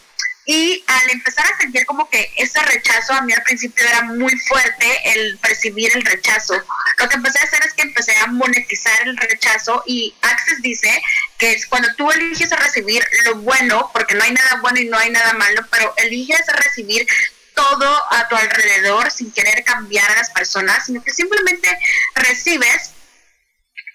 y 0.44 0.84
al 0.86 1.10
empezar 1.10 1.46
a 1.46 1.56
sentir 1.58 1.86
como 1.86 2.08
que 2.10 2.32
ese 2.36 2.60
rechazo, 2.62 3.12
a 3.12 3.22
mí 3.22 3.32
al 3.32 3.42
principio 3.42 3.86
era 3.86 4.02
muy 4.02 4.36
fuerte 4.40 5.12
el 5.12 5.38
percibir 5.38 5.90
el 5.94 6.04
rechazo. 6.04 6.54
Lo 6.98 7.08
que 7.08 7.14
empecé 7.14 7.38
a 7.38 7.44
hacer 7.44 7.60
es 7.64 7.74
que 7.74 7.82
empecé 7.82 8.16
a 8.16 8.26
monetizar 8.26 9.06
el 9.06 9.16
rechazo 9.16 9.84
y 9.86 10.14
Access 10.22 10.62
dice 10.62 11.02
que 11.38 11.52
es 11.52 11.66
cuando 11.66 11.94
tú 11.94 12.10
eliges 12.10 12.50
recibir 12.50 13.06
lo 13.24 13.36
bueno, 13.36 13.90
porque 13.92 14.14
no 14.14 14.24
hay 14.24 14.32
nada 14.32 14.58
bueno 14.60 14.80
y 14.80 14.86
no 14.86 14.98
hay 14.98 15.10
nada 15.10 15.32
malo, 15.34 15.64
pero 15.70 15.94
eliges 15.96 16.44
recibir 16.64 17.06
todo 17.54 18.02
a 18.10 18.28
tu 18.28 18.34
alrededor 18.34 19.10
sin 19.10 19.30
querer 19.30 19.62
cambiar 19.62 20.10
a 20.10 20.16
las 20.16 20.30
personas, 20.30 20.86
sino 20.86 21.02
que 21.02 21.12
simplemente 21.12 21.68
recibes 22.14 22.92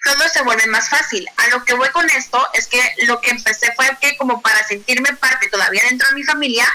todo 0.08 0.30
se 0.30 0.42
vuelve 0.42 0.66
más 0.68 0.88
fácil. 0.88 1.28
A 1.36 1.48
lo 1.50 1.66
que 1.66 1.74
voy 1.74 1.90
con 1.90 2.10
esto 2.12 2.50
es 2.54 2.68
que 2.68 2.82
lo 3.08 3.20
que 3.20 3.32
empecé 3.32 3.74
fue 3.76 3.86
que 4.00 4.16
como 4.16 4.42
para 4.42 4.66
sentirme 4.66 5.14
parte 5.14 5.50
todavía 5.50 5.84
dentro 5.84 6.08
de 6.08 6.16
mi 6.16 6.24
familia, 6.24 6.66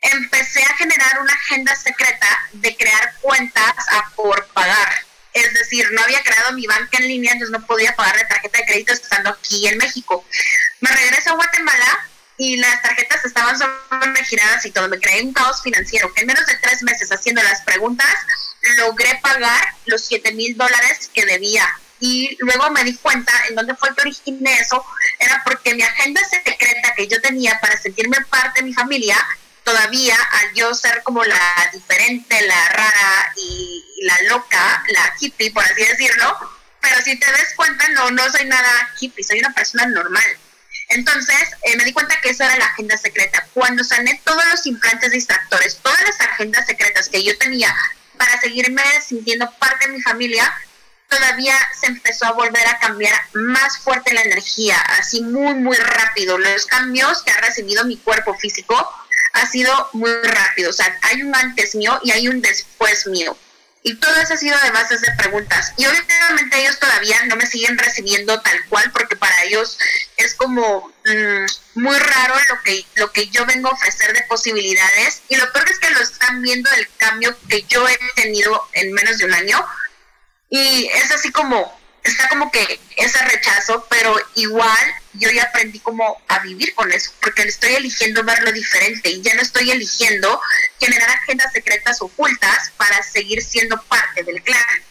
empecé 0.00 0.62
a 0.62 0.76
generar 0.76 1.20
una 1.20 1.32
agenda 1.32 1.74
secreta 1.74 2.28
de 2.52 2.76
crear 2.76 3.14
cuentas 3.20 3.74
a 3.90 4.10
por 4.14 4.46
pagar. 4.48 5.04
Es 5.32 5.52
decir, 5.54 5.90
no 5.90 6.02
había 6.02 6.22
creado 6.22 6.52
mi 6.52 6.66
banca 6.68 6.98
en 6.98 7.08
línea, 7.08 7.32
entonces 7.32 7.58
no 7.58 7.66
podía 7.66 7.96
pagar 7.96 8.16
la 8.16 8.28
tarjeta 8.28 8.58
de 8.58 8.64
crédito 8.64 8.92
estando 8.92 9.30
aquí 9.30 9.66
en 9.66 9.78
México. 9.78 10.24
Me 10.80 10.90
regreso 10.90 11.30
a 11.30 11.34
Guatemala 11.34 12.08
y 12.38 12.58
las 12.58 12.80
tarjetas 12.80 13.24
estaban 13.24 13.58
sobregiradas 13.58 14.64
y 14.64 14.70
todo. 14.70 14.88
Me 14.88 15.00
creé 15.00 15.22
un 15.22 15.32
caos 15.32 15.62
financiero 15.62 16.14
que 16.14 16.20
en 16.20 16.28
menos 16.28 16.46
de 16.46 16.56
tres 16.58 16.84
meses 16.84 17.10
haciendo 17.10 17.42
las 17.42 17.62
preguntas 17.62 18.14
logré 18.76 19.18
pagar 19.20 19.74
los 19.86 20.04
7 20.04 20.32
mil 20.32 20.56
dólares 20.56 21.10
que 21.12 21.26
debía. 21.26 21.68
Y 22.00 22.36
luego 22.40 22.70
me 22.70 22.84
di 22.84 22.94
cuenta 22.96 23.32
en 23.48 23.54
dónde 23.54 23.74
fue 23.74 23.94
que 23.94 24.02
originé 24.02 24.58
eso. 24.58 24.84
Era 25.18 25.42
porque 25.44 25.74
mi 25.74 25.82
agenda 25.82 26.20
secreta 26.28 26.94
que 26.96 27.06
yo 27.06 27.20
tenía 27.20 27.58
para 27.60 27.76
sentirme 27.76 28.18
parte 28.28 28.60
de 28.60 28.66
mi 28.66 28.74
familia, 28.74 29.16
todavía 29.64 30.16
al 30.32 30.54
yo 30.54 30.74
ser 30.74 31.02
como 31.02 31.24
la 31.24 31.70
diferente, 31.72 32.46
la 32.46 32.68
rara 32.68 33.32
y 33.36 33.84
la 34.02 34.22
loca, 34.28 34.84
la 34.88 35.14
hippie, 35.18 35.50
por 35.50 35.64
así 35.64 35.84
decirlo, 35.84 36.36
pero 36.80 37.02
si 37.02 37.18
te 37.18 37.26
des 37.32 37.54
cuenta, 37.56 37.88
no, 37.88 38.10
no 38.10 38.30
soy 38.30 38.44
nada 38.44 38.90
hippie, 39.00 39.24
soy 39.24 39.40
una 39.40 39.52
persona 39.52 39.86
normal 39.86 40.38
entonces 40.88 41.36
eh, 41.62 41.76
me 41.76 41.84
di 41.84 41.92
cuenta 41.92 42.20
que 42.20 42.30
esa 42.30 42.46
era 42.46 42.58
la 42.58 42.66
agenda 42.66 42.96
secreta. 42.96 43.46
Cuando 43.52 43.82
sané 43.82 44.20
todos 44.24 44.44
los 44.50 44.66
implantes 44.66 45.10
distractores, 45.10 45.78
todas 45.82 46.00
las 46.02 46.20
agendas 46.20 46.66
secretas 46.66 47.08
que 47.08 47.24
yo 47.24 47.36
tenía 47.38 47.74
para 48.16 48.40
seguirme 48.40 48.82
sintiendo 49.06 49.50
parte 49.58 49.86
de 49.86 49.94
mi 49.94 50.02
familia, 50.02 50.52
todavía 51.08 51.54
se 51.78 51.86
empezó 51.86 52.26
a 52.26 52.32
volver 52.32 52.66
a 52.66 52.78
cambiar 52.78 53.14
más 53.34 53.78
fuerte 53.78 54.14
la 54.14 54.22
energía, 54.22 54.78
así 54.98 55.22
muy, 55.22 55.54
muy 55.54 55.76
rápido. 55.76 56.38
Los 56.38 56.66
cambios 56.66 57.22
que 57.22 57.32
ha 57.32 57.40
recibido 57.40 57.84
mi 57.84 57.96
cuerpo 57.96 58.34
físico 58.34 58.74
ha 59.32 59.46
sido 59.46 59.90
muy 59.92 60.10
rápido. 60.22 60.70
O 60.70 60.72
sea, 60.72 60.98
hay 61.02 61.22
un 61.22 61.34
antes 61.34 61.74
mío 61.74 62.00
y 62.02 62.10
hay 62.10 62.28
un 62.28 62.40
después 62.40 63.06
mío. 63.06 63.36
Y 63.82 63.94
todo 63.94 64.16
eso 64.16 64.34
ha 64.34 64.36
sido 64.36 64.58
de 64.64 64.70
bases 64.72 65.00
de 65.00 65.12
preguntas. 65.16 65.72
Y 65.76 65.86
obviamente 65.86 66.60
ellos 66.60 66.76
todavía 66.80 67.24
no 67.26 67.36
me 67.36 67.46
siguen 67.46 67.78
recibiendo 67.78 68.40
tal 68.40 68.64
cual, 68.68 68.90
porque 68.90 69.14
para 69.14 69.44
ellos 69.44 69.78
es 70.16 70.34
como 70.34 70.92
mm, 71.04 71.80
muy 71.80 71.96
raro 71.96 72.34
lo 72.48 72.62
que, 72.64 72.84
lo 72.96 73.12
que 73.12 73.28
yo 73.28 73.46
vengo 73.46 73.68
a 73.68 73.74
ofrecer 73.74 74.12
de 74.12 74.22
posibilidades. 74.22 75.22
Y 75.28 75.36
lo 75.36 75.52
peor 75.52 75.70
es 75.70 75.78
que 75.78 75.90
lo 75.90 76.00
están 76.00 76.42
viendo 76.42 76.68
el 76.72 76.88
cambio 76.96 77.36
que 77.48 77.62
yo 77.68 77.88
he 77.88 77.96
tenido 78.16 78.60
en 78.72 78.92
menos 78.92 79.18
de 79.18 79.26
un 79.26 79.34
año. 79.34 79.64
Y 80.56 80.86
es 80.86 81.10
así 81.10 81.30
como, 81.32 81.78
está 82.02 82.30
como 82.30 82.50
que 82.50 82.80
ese 82.96 83.22
rechazo, 83.24 83.86
pero 83.90 84.16
igual 84.36 84.94
yo 85.12 85.30
ya 85.30 85.42
aprendí 85.42 85.80
como 85.80 86.18
a 86.28 86.38
vivir 86.38 86.74
con 86.74 86.90
eso, 86.90 87.12
porque 87.20 87.42
estoy 87.42 87.74
eligiendo 87.74 88.24
verlo 88.24 88.50
diferente 88.52 89.10
y 89.10 89.20
ya 89.20 89.34
no 89.34 89.42
estoy 89.42 89.70
eligiendo 89.70 90.40
generar 90.80 91.10
agendas 91.10 91.52
secretas 91.52 92.00
ocultas 92.00 92.72
para 92.78 93.02
seguir 93.02 93.42
siendo 93.42 93.78
parte 93.82 94.22
del 94.22 94.42
clan. 94.42 94.82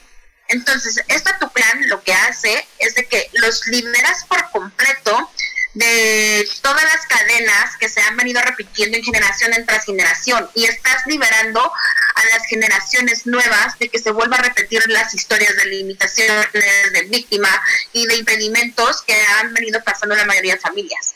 Entonces, 0.50 1.04
esto 1.08 1.32
tu 1.40 1.50
plan 1.52 1.90
lo 1.90 2.04
que 2.04 2.14
hace 2.14 2.68
es 2.78 2.94
de 2.94 3.06
que 3.08 3.28
los 3.34 3.66
liberas 3.66 4.24
por 4.26 4.48
completo 4.52 5.32
de 5.76 6.48
todas 6.62 6.84
las 6.84 7.06
cadenas 7.06 7.76
que 7.78 7.90
se 7.90 8.02
han 8.02 8.16
venido 8.16 8.42
repitiendo 8.42 8.98
en 8.98 9.04
generación 9.04 9.52
tras 9.68 9.86
generación 9.86 10.50
y 10.56 10.64
estás 10.64 11.04
liberando 11.06 11.60
a 11.60 12.24
las 12.34 12.48
generaciones 12.48 13.28
nuevas 13.28 13.78
de 13.78 13.90
que 13.90 14.00
se 14.00 14.12
vuelva 14.12 14.38
a 14.38 14.42
repetir 14.42 14.82
las 14.88 15.14
historias 15.14 15.56
de 15.58 15.66
limitaciones, 15.66 16.48
de 16.54 17.02
víctima 17.10 17.50
y 17.92 18.08
de 18.08 18.16
impedimentos 18.16 19.02
que 19.02 19.16
han 19.40 19.54
venido 19.54 19.84
pasando 19.84 20.16
la 20.16 20.26
mayoría 20.26 20.56
de 20.56 20.62
familias. 20.62 21.16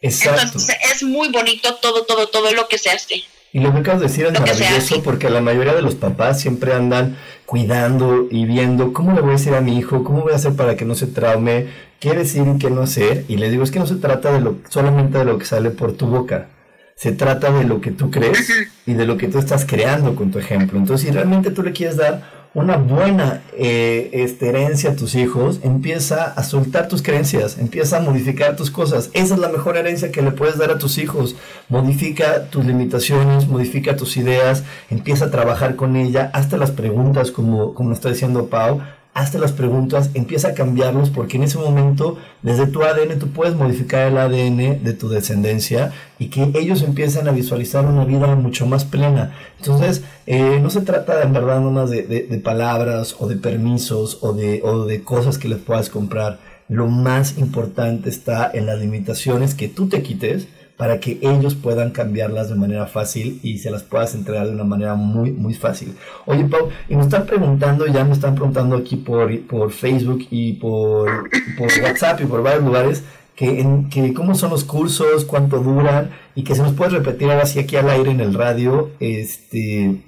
Exacto. 0.00 0.40
Entonces 0.40 0.76
es 0.92 1.02
muy 1.02 1.28
bonito 1.30 1.74
todo, 1.76 2.04
todo, 2.04 2.28
todo 2.28 2.52
lo 2.52 2.68
que 2.68 2.78
se 2.78 2.90
hace. 2.90 3.24
Y 3.52 3.60
lo 3.60 3.72
que 3.72 3.80
acabas 3.80 4.00
de 4.02 4.08
decir 4.08 4.26
es 4.26 4.38
maravilloso 4.38 5.02
porque 5.02 5.30
la 5.30 5.40
mayoría 5.40 5.74
de 5.74 5.82
los 5.82 5.96
papás 5.96 6.40
siempre 6.40 6.74
andan 6.74 7.18
cuidando 7.46 8.26
y 8.30 8.44
viendo 8.44 8.92
cómo 8.92 9.12
le 9.12 9.20
voy 9.20 9.30
a 9.30 9.32
decir 9.34 9.54
a 9.54 9.60
mi 9.60 9.78
hijo, 9.78 10.04
cómo 10.04 10.22
voy 10.22 10.32
a 10.32 10.36
hacer 10.36 10.54
para 10.54 10.76
que 10.76 10.84
no 10.84 10.94
se 10.94 11.06
traume, 11.06 11.68
qué 12.00 12.12
decir 12.12 12.44
y 12.46 12.58
qué 12.58 12.70
no 12.70 12.82
hacer. 12.82 13.24
Y 13.28 13.36
les 13.36 13.50
digo, 13.50 13.62
es 13.62 13.70
que 13.70 13.78
no 13.78 13.86
se 13.86 13.96
trata 13.96 14.32
de 14.32 14.40
lo, 14.40 14.56
solamente 14.68 15.18
de 15.18 15.24
lo 15.24 15.38
que 15.38 15.44
sale 15.44 15.70
por 15.70 15.92
tu 15.92 16.06
boca, 16.06 16.48
se 16.96 17.12
trata 17.12 17.52
de 17.52 17.64
lo 17.64 17.80
que 17.80 17.92
tú 17.92 18.10
crees 18.10 18.50
y 18.84 18.94
de 18.94 19.06
lo 19.06 19.16
que 19.16 19.28
tú 19.28 19.38
estás 19.38 19.64
creando 19.64 20.16
con 20.16 20.30
tu 20.30 20.38
ejemplo. 20.38 20.78
Entonces, 20.78 21.06
si 21.06 21.12
realmente 21.12 21.50
tú 21.50 21.62
le 21.62 21.72
quieres 21.72 21.96
dar 21.96 22.35
una 22.56 22.78
buena 22.78 23.42
eh, 23.52 24.08
este, 24.14 24.48
herencia 24.48 24.92
a 24.92 24.96
tus 24.96 25.14
hijos, 25.14 25.60
empieza 25.62 26.24
a 26.24 26.42
soltar 26.42 26.88
tus 26.88 27.02
creencias, 27.02 27.58
empieza 27.58 27.98
a 27.98 28.00
modificar 28.00 28.56
tus 28.56 28.70
cosas. 28.70 29.10
Esa 29.12 29.34
es 29.34 29.40
la 29.40 29.50
mejor 29.50 29.76
herencia 29.76 30.10
que 30.10 30.22
le 30.22 30.30
puedes 30.30 30.56
dar 30.56 30.70
a 30.70 30.78
tus 30.78 30.96
hijos. 30.96 31.36
Modifica 31.68 32.46
tus 32.48 32.64
limitaciones, 32.64 33.46
modifica 33.46 33.94
tus 33.94 34.16
ideas, 34.16 34.64
empieza 34.88 35.26
a 35.26 35.30
trabajar 35.30 35.76
con 35.76 35.96
ella, 35.96 36.30
hazte 36.32 36.56
las 36.56 36.70
preguntas 36.70 37.30
como, 37.30 37.74
como 37.74 37.92
está 37.92 38.08
diciendo 38.08 38.46
Pau, 38.46 38.80
hazte 39.16 39.38
las 39.38 39.52
preguntas, 39.52 40.10
empieza 40.12 40.48
a 40.48 40.54
cambiarlos 40.54 41.08
porque 41.08 41.38
en 41.38 41.44
ese 41.44 41.56
momento 41.56 42.18
desde 42.42 42.66
tu 42.66 42.82
ADN 42.82 43.18
tú 43.18 43.28
puedes 43.28 43.56
modificar 43.56 44.08
el 44.08 44.18
ADN 44.18 44.84
de 44.84 44.92
tu 44.92 45.08
descendencia 45.08 45.90
y 46.18 46.26
que 46.26 46.52
ellos 46.54 46.82
empiecen 46.82 47.26
a 47.26 47.32
visualizar 47.32 47.86
una 47.86 48.04
vida 48.04 48.34
mucho 48.34 48.66
más 48.66 48.84
plena. 48.84 49.34
Entonces, 49.58 50.02
eh, 50.26 50.60
no 50.60 50.68
se 50.68 50.82
trata 50.82 51.22
en 51.22 51.32
verdad 51.32 51.60
nomás 51.60 51.88
de, 51.88 52.02
de, 52.02 52.38
palabras 52.40 53.16
o 53.18 53.26
de 53.26 53.36
permisos 53.36 54.18
o 54.20 54.34
de, 54.34 54.60
o 54.62 54.84
de 54.84 55.02
cosas 55.02 55.38
que 55.38 55.48
les 55.48 55.60
puedas 55.60 55.88
comprar. 55.88 56.38
Lo 56.68 56.86
más 56.86 57.38
importante 57.38 58.10
está 58.10 58.50
en 58.52 58.66
las 58.66 58.78
limitaciones 58.78 59.54
que 59.54 59.68
tú 59.68 59.88
te 59.88 60.02
quites 60.02 60.46
para 60.76 61.00
que 61.00 61.18
ellos 61.22 61.54
puedan 61.54 61.90
cambiarlas 61.90 62.48
de 62.48 62.54
manera 62.54 62.86
fácil 62.86 63.40
y 63.42 63.58
se 63.58 63.70
las 63.70 63.82
puedas 63.82 64.14
entregar 64.14 64.46
de 64.46 64.52
una 64.52 64.64
manera 64.64 64.94
muy, 64.94 65.32
muy 65.32 65.54
fácil. 65.54 65.94
Oye, 66.26 66.44
Pau, 66.44 66.68
y 66.88 66.96
me 66.96 67.02
están 67.02 67.26
preguntando, 67.26 67.86
ya 67.86 68.04
me 68.04 68.12
están 68.12 68.34
preguntando 68.34 68.76
aquí 68.76 68.96
por, 68.96 69.40
por 69.46 69.70
Facebook 69.70 70.26
y 70.30 70.54
por, 70.54 71.30
por 71.56 71.68
WhatsApp 71.82 72.20
y 72.20 72.26
por 72.26 72.42
varios 72.42 72.64
lugares, 72.64 73.04
que, 73.34 73.60
en, 73.60 73.88
que 73.88 74.12
cómo 74.12 74.34
son 74.34 74.50
los 74.50 74.64
cursos, 74.64 75.24
cuánto 75.24 75.60
duran, 75.60 76.10
y 76.34 76.44
que 76.44 76.54
se 76.54 76.62
nos 76.62 76.72
puede 76.72 76.90
repetir 76.90 77.30
ahora 77.30 77.46
sí 77.46 77.58
aquí 77.58 77.76
al 77.76 77.88
aire 77.90 78.10
en 78.10 78.20
el 78.20 78.34
radio, 78.34 78.90
este 79.00 80.02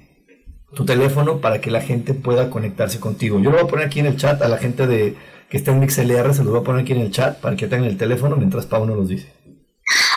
tu 0.73 0.85
teléfono 0.85 1.41
para 1.41 1.61
que 1.61 1.71
la 1.71 1.81
gente 1.81 2.13
pueda 2.13 2.49
conectarse 2.51 2.99
contigo. 2.99 3.39
Yo 3.39 3.49
lo 3.49 3.57
voy 3.57 3.65
a 3.65 3.69
poner 3.69 3.87
aquí 3.87 3.99
en 3.99 4.05
el 4.05 4.17
chat 4.17 4.39
a 4.41 4.47
la 4.47 4.57
gente 4.57 4.85
de 4.85 5.15
que 5.49 5.57
está 5.57 5.71
en 5.71 5.79
MixLR, 5.79 6.33
se 6.33 6.43
lo 6.43 6.51
voy 6.51 6.59
a 6.59 6.63
poner 6.63 6.83
aquí 6.83 6.93
en 6.93 6.99
el 6.99 7.11
chat 7.11 7.39
para 7.39 7.55
que 7.55 7.67
tengan 7.67 7.89
el 7.89 7.97
teléfono 7.97 8.35
mientras 8.35 8.67
Pau 8.67 8.85
nos 8.85 8.95
los 8.95 9.09
dice. 9.09 9.33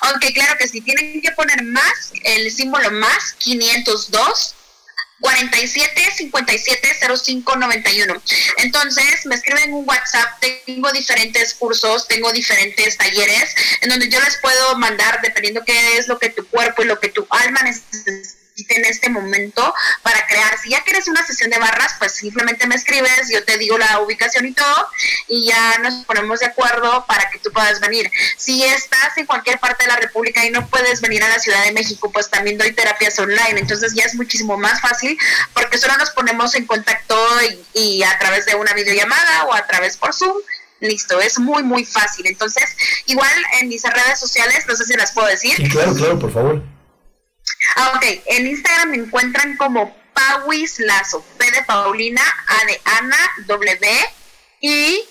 Aunque 0.02 0.32
claro 0.32 0.56
que 0.58 0.68
sí, 0.68 0.80
tienen 0.80 1.20
que 1.20 1.32
poner 1.32 1.62
más, 1.64 2.12
el 2.24 2.50
símbolo 2.50 2.90
más 2.90 3.34
502 3.38 4.54
47 5.20 6.10
57 6.16 6.96
05 7.24 7.56
91. 7.56 8.22
Entonces 8.58 9.24
me 9.26 9.36
escriben 9.36 9.72
un 9.72 9.88
WhatsApp, 9.88 10.40
tengo 10.66 10.90
diferentes 10.92 11.54
cursos, 11.54 12.08
tengo 12.08 12.32
diferentes 12.32 12.98
talleres 12.98 13.54
en 13.80 13.90
donde 13.90 14.08
yo 14.08 14.20
les 14.20 14.36
puedo 14.38 14.76
mandar 14.76 15.20
dependiendo 15.22 15.64
qué 15.64 15.96
es 15.96 16.08
lo 16.08 16.18
que 16.18 16.30
tu 16.30 16.46
cuerpo 16.48 16.82
y 16.82 16.86
lo 16.86 16.98
que 16.98 17.08
tu 17.08 17.26
alma 17.30 17.60
necesita 17.62 18.41
en 18.56 18.84
este 18.84 19.10
momento 19.10 19.74
para 20.02 20.26
crear. 20.26 20.58
Si 20.58 20.70
ya 20.70 20.82
quieres 20.84 21.08
una 21.08 21.24
sesión 21.26 21.50
de 21.50 21.58
barras, 21.58 21.94
pues 21.98 22.12
simplemente 22.12 22.66
me 22.66 22.74
escribes, 22.74 23.28
yo 23.30 23.44
te 23.44 23.58
digo 23.58 23.78
la 23.78 24.00
ubicación 24.00 24.46
y 24.46 24.52
todo, 24.52 24.88
y 25.28 25.46
ya 25.46 25.78
nos 25.78 26.04
ponemos 26.04 26.40
de 26.40 26.46
acuerdo 26.46 27.04
para 27.06 27.28
que 27.30 27.38
tú 27.38 27.50
puedas 27.52 27.80
venir. 27.80 28.10
Si 28.36 28.62
estás 28.64 29.16
en 29.16 29.26
cualquier 29.26 29.58
parte 29.58 29.84
de 29.84 29.90
la 29.90 29.96
República 29.96 30.44
y 30.44 30.50
no 30.50 30.66
puedes 30.68 31.00
venir 31.00 31.22
a 31.24 31.28
la 31.28 31.38
Ciudad 31.38 31.64
de 31.64 31.72
México, 31.72 32.10
pues 32.12 32.28
también 32.30 32.58
doy 32.58 32.72
terapias 32.72 33.18
online, 33.18 33.60
entonces 33.60 33.94
ya 33.94 34.04
es 34.04 34.14
muchísimo 34.14 34.56
más 34.56 34.80
fácil 34.80 35.18
porque 35.54 35.78
solo 35.78 35.96
nos 35.96 36.10
ponemos 36.10 36.54
en 36.54 36.66
contacto 36.66 37.16
y, 37.42 37.78
y 37.78 38.02
a 38.02 38.18
través 38.18 38.46
de 38.46 38.54
una 38.54 38.72
videollamada 38.74 39.44
o 39.44 39.54
a 39.54 39.66
través 39.66 39.96
por 39.96 40.14
Zoom 40.14 40.36
listo, 40.80 41.20
es 41.20 41.38
muy, 41.38 41.62
muy 41.62 41.84
fácil. 41.84 42.26
Entonces, 42.26 42.64
igual 43.06 43.30
en 43.60 43.68
mis 43.68 43.82
redes 43.84 44.18
sociales, 44.18 44.64
no 44.66 44.74
sé 44.74 44.84
si 44.84 44.94
las 44.94 45.12
puedo 45.12 45.28
decir. 45.28 45.54
Sí, 45.56 45.68
claro, 45.68 45.94
claro, 45.94 46.18
por 46.18 46.32
favor. 46.32 46.71
Ah, 47.76 47.92
ok, 47.96 48.04
en 48.26 48.46
Instagram 48.46 48.90
me 48.90 48.96
encuentran 48.96 49.56
como 49.56 49.96
Pauis 50.12 50.78
Lazo, 50.78 51.24
P 51.38 51.50
de 51.50 51.62
Paulina, 51.62 52.22
A 52.46 52.64
de 52.66 52.80
Ana, 52.84 53.18
W, 53.46 53.78
y 54.60 55.04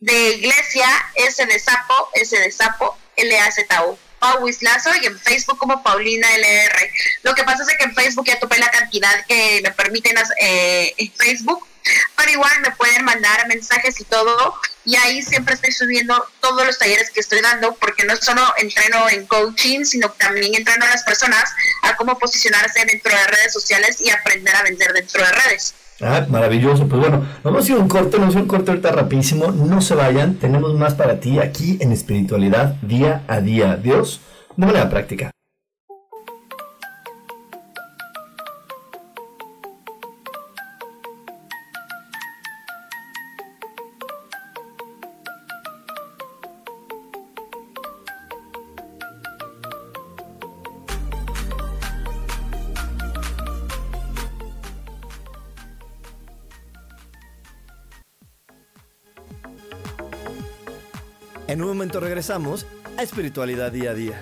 de 0.00 0.28
Iglesia, 0.34 0.86
S 1.14 1.44
de 1.44 1.58
Sapo, 1.58 2.10
S 2.14 2.38
de 2.38 2.50
Sapo, 2.50 2.96
L 3.16 3.38
A 3.38 3.50
Z 3.50 3.84
O. 3.84 3.98
Pauis 4.18 4.62
Lazo 4.62 4.90
y 5.02 5.06
en 5.06 5.18
Facebook 5.18 5.58
como 5.58 5.82
Paulina 5.82 6.26
LR. 6.34 6.90
Lo 7.24 7.34
que 7.34 7.44
pasa 7.44 7.62
es 7.62 7.76
que 7.76 7.84
en 7.84 7.94
Facebook 7.94 8.24
ya 8.26 8.38
topé 8.38 8.58
la 8.58 8.70
cantidad 8.70 9.12
que 9.26 9.60
me 9.62 9.70
permiten 9.72 10.16
eh, 10.40 10.94
en 10.96 11.12
Facebook 11.12 11.66
pero 12.16 12.30
igual 12.30 12.52
me 12.62 12.70
pueden 12.72 13.04
mandar 13.04 13.46
mensajes 13.48 14.00
y 14.00 14.04
todo. 14.04 14.54
Y 14.84 14.96
ahí 14.96 15.22
siempre 15.22 15.54
estoy 15.54 15.72
subiendo 15.72 16.14
todos 16.40 16.66
los 16.66 16.78
talleres 16.78 17.10
que 17.10 17.20
estoy 17.20 17.40
dando, 17.40 17.74
porque 17.76 18.04
no 18.04 18.16
solo 18.16 18.42
entreno 18.58 19.08
en 19.08 19.26
coaching, 19.26 19.84
sino 19.84 20.10
también 20.10 20.54
entreno 20.54 20.84
a 20.84 20.90
las 20.90 21.04
personas 21.04 21.44
a 21.82 21.96
cómo 21.96 22.18
posicionarse 22.18 22.84
dentro 22.84 23.10
de 23.10 23.26
redes 23.26 23.52
sociales 23.52 24.00
y 24.00 24.10
aprender 24.10 24.54
a 24.54 24.62
vender 24.62 24.92
dentro 24.92 25.24
de 25.24 25.32
redes. 25.32 25.74
Ah, 26.00 26.26
maravilloso. 26.28 26.88
Pues 26.88 27.00
bueno, 27.00 27.26
vamos 27.42 27.64
a 27.64 27.72
ir 27.72 27.78
a 27.78 27.80
un 27.80 27.88
corte, 27.88 28.16
vamos 28.18 28.36
a 28.36 28.40
un 28.40 28.48
corte 28.48 28.70
ahorita 28.70 28.90
rapidísimo. 28.90 29.52
No 29.52 29.80
se 29.80 29.94
vayan, 29.94 30.38
tenemos 30.38 30.74
más 30.74 30.94
para 30.94 31.20
ti 31.20 31.38
aquí 31.38 31.78
en 31.80 31.92
espiritualidad 31.92 32.74
día 32.82 33.22
a 33.28 33.40
día. 33.40 33.76
Dios, 33.76 34.20
de 34.56 34.66
manera 34.66 34.90
práctica. 34.90 35.30
En 61.54 61.62
un 61.62 61.68
momento 61.68 62.00
regresamos 62.00 62.66
a 62.96 63.04
Espiritualidad 63.04 63.70
Día 63.70 63.92
a 63.92 63.94
Día. 63.94 64.18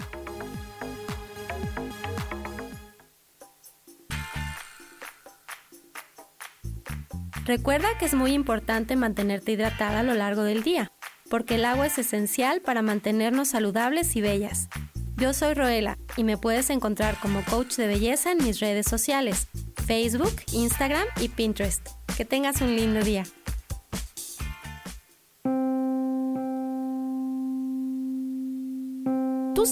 Recuerda 7.46 7.96
que 7.98 8.04
es 8.04 8.12
muy 8.12 8.34
importante 8.34 8.96
mantenerte 8.96 9.52
hidratada 9.52 10.00
a 10.00 10.02
lo 10.02 10.12
largo 10.12 10.42
del 10.42 10.62
día, 10.62 10.92
porque 11.30 11.54
el 11.54 11.64
agua 11.64 11.86
es 11.86 11.96
esencial 11.96 12.60
para 12.60 12.82
mantenernos 12.82 13.48
saludables 13.48 14.14
y 14.14 14.20
bellas. 14.20 14.68
Yo 15.16 15.32
soy 15.32 15.54
Roela 15.54 15.96
y 16.18 16.24
me 16.24 16.36
puedes 16.36 16.68
encontrar 16.68 17.18
como 17.18 17.42
coach 17.46 17.76
de 17.76 17.86
belleza 17.86 18.30
en 18.32 18.44
mis 18.44 18.60
redes 18.60 18.84
sociales, 18.84 19.48
Facebook, 19.86 20.34
Instagram 20.52 21.06
y 21.18 21.30
Pinterest. 21.30 21.88
Que 22.14 22.26
tengas 22.26 22.60
un 22.60 22.76
lindo 22.76 23.00
día. 23.00 23.24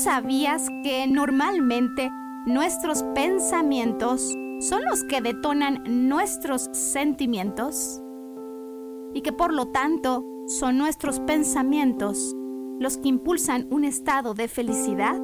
Sabías 0.01 0.67
que 0.83 1.07
normalmente 1.07 2.11
nuestros 2.47 3.03
pensamientos 3.15 4.35
son 4.61 4.83
los 4.85 5.05
que 5.05 5.21
detonan 5.21 5.83
nuestros 6.09 6.71
sentimientos? 6.73 8.03
Y 9.13 9.21
que 9.21 9.33
por 9.33 9.53
lo 9.53 9.67
tanto 9.69 10.25
son 10.47 10.79
nuestros 10.79 11.21
pensamientos 11.21 12.35
los 12.79 12.97
que 12.97 13.09
impulsan 13.09 13.67
un 13.71 13.85
estado 13.85 14.33
de 14.33 14.49
felicidad? 14.49 15.21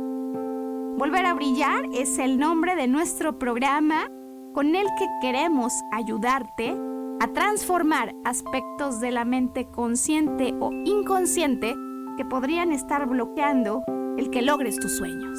Volver 0.99 1.25
a 1.25 1.35
brillar 1.35 1.87
es 1.95 2.19
el 2.19 2.39
nombre 2.39 2.77
de 2.77 2.87
nuestro 2.87 3.39
programa 3.39 4.11
con 4.53 4.77
el 4.77 4.87
que 4.99 5.07
queremos 5.23 5.73
ayudarte 5.91 6.77
a 7.21 7.33
transformar 7.33 8.15
aspectos 8.25 9.01
de 9.01 9.11
la 9.11 9.25
mente 9.25 9.67
consciente 9.71 10.55
o 10.61 10.71
inconsciente 10.85 11.75
que 12.19 12.27
podrían 12.27 12.73
estar 12.73 13.07
bloqueando 13.07 13.83
el 14.19 14.31
que 14.31 14.43
logres 14.43 14.79
tus 14.79 14.97
sueños. 14.97 15.39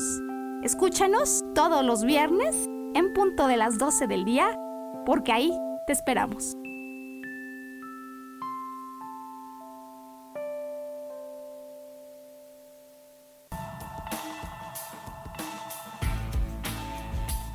Escúchanos 0.63 1.43
todos 1.55 1.83
los 1.83 2.03
viernes 2.03 2.55
en 2.93 3.13
punto 3.13 3.47
de 3.47 3.57
las 3.57 3.77
12 3.77 4.07
del 4.07 4.25
día, 4.25 4.47
porque 5.05 5.31
ahí 5.31 5.51
te 5.85 5.93
esperamos. 5.93 6.57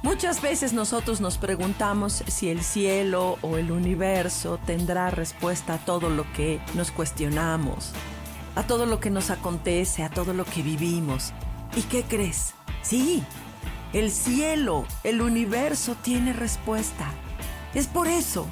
Muchas 0.03 0.43
veces 0.43 0.73
nosotros 0.73 1.21
nos 1.21 1.39
preguntamos 1.39 2.23
si 2.27 2.49
el 2.49 2.63
cielo 2.63 3.39
o 3.41 3.57
el 3.57 3.73
universo 3.73 4.59
tendrá 4.67 5.11
respuesta 5.11 5.75
a 5.75 5.79
todo 5.79 6.11
lo 6.11 6.25
que 6.33 6.61
nos 6.75 6.91
cuestionamos, 6.91 7.93
a 8.55 8.63
todo 8.65 8.87
lo 8.87 9.01
que 9.01 9.11
nos 9.11 9.31
acontece, 9.31 10.03
a 10.03 10.11
todo 10.11 10.33
lo 10.35 10.45
que 10.45 10.63
vivimos. 10.63 11.33
¿Y 11.77 11.83
qué 11.83 12.03
crees? 12.03 12.55
Sí, 12.83 13.23
el 13.93 14.11
cielo, 14.11 14.85
el 15.05 15.23
universo 15.23 15.97
tiene 16.03 16.33
respuesta. 16.33 17.11
Es 17.75 17.87
por 17.87 18.09
eso 18.09 18.47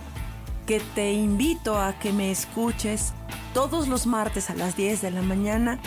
que 0.66 0.80
te 0.94 1.12
invito 1.12 1.78
a 1.78 1.98
que 1.98 2.12
me 2.12 2.30
escuches 2.30 3.12
todos 3.55 3.88
los 3.88 4.07
martes 4.07 4.51
a 4.51 4.55
las 4.55 4.76
10 4.76 5.03
de 5.03 5.11
la 5.11 5.22
mañana 5.22 5.78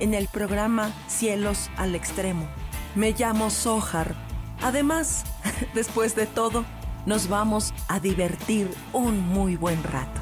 en 0.00 0.14
el 0.14 0.28
programa 0.28 0.92
Cielos 1.06 1.70
al 1.76 1.94
Extremo. 1.94 2.46
Me 2.94 3.12
llamo 3.12 3.50
Sohar 3.50 4.14
Además, 4.62 5.24
después 5.74 6.14
de 6.14 6.26
todo, 6.26 6.64
nos 7.04 7.28
vamos 7.28 7.74
a 7.88 7.98
divertir 7.98 8.72
un 8.92 9.20
muy 9.20 9.56
buen 9.56 9.82
rato. 9.82 10.21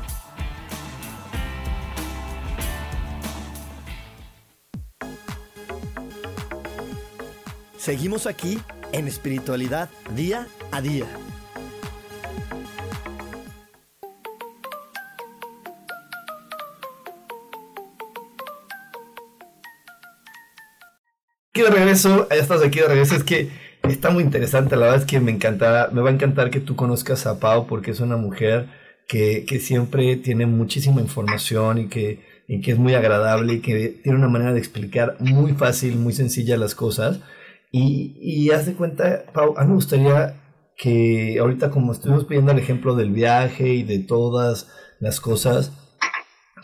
Seguimos 7.80 8.26
aquí 8.26 8.58
en 8.92 9.08
espiritualidad 9.08 9.88
día 10.14 10.46
a 10.70 10.82
día. 10.82 11.06
Aquí 21.48 21.62
de 21.62 21.70
regreso, 21.70 22.28
ya 22.28 22.36
estás 22.36 22.62
aquí 22.62 22.80
de 22.80 22.88
regreso, 22.88 23.16
es 23.16 23.24
que 23.24 23.48
Está 23.82 24.10
muy 24.10 24.22
interesante, 24.22 24.76
la 24.76 24.82
verdad 24.82 25.00
es 25.00 25.06
que 25.06 25.20
me 25.20 25.32
encantará, 25.32 25.88
me 25.90 26.02
va 26.02 26.10
a 26.10 26.12
encantar 26.12 26.50
que 26.50 26.60
tú 26.60 26.76
conozcas 26.76 27.26
a 27.26 27.40
Pau 27.40 27.66
porque 27.66 27.92
es 27.92 28.00
una 28.00 28.18
mujer 28.18 28.68
que, 29.08 29.46
que 29.48 29.58
siempre 29.58 30.16
tiene 30.16 30.44
muchísima 30.44 31.00
información 31.00 31.78
y 31.78 31.88
que, 31.88 32.20
y 32.46 32.60
que 32.60 32.72
es 32.72 32.78
muy 32.78 32.92
agradable 32.94 33.54
y 33.54 33.60
que 33.60 34.00
tiene 34.02 34.18
una 34.18 34.28
manera 34.28 34.52
de 34.52 34.58
explicar 34.58 35.16
muy 35.18 35.54
fácil, 35.54 35.96
muy 35.96 36.12
sencilla 36.12 36.58
las 36.58 36.74
cosas. 36.74 37.20
Y, 37.70 38.16
y 38.20 38.50
haz 38.50 38.66
de 38.66 38.74
cuenta, 38.74 39.24
Pau, 39.32 39.54
a 39.56 39.62
mí 39.62 39.68
me 39.68 39.74
gustaría 39.74 40.36
que 40.76 41.38
ahorita 41.38 41.70
como 41.70 41.92
estuvimos 41.92 42.24
pidiendo 42.24 42.52
el 42.52 42.58
ejemplo 42.58 42.96
del 42.96 43.10
viaje 43.10 43.74
y 43.74 43.82
de 43.82 43.98
todas 43.98 44.68
las 44.98 45.20
cosas, 45.20 45.72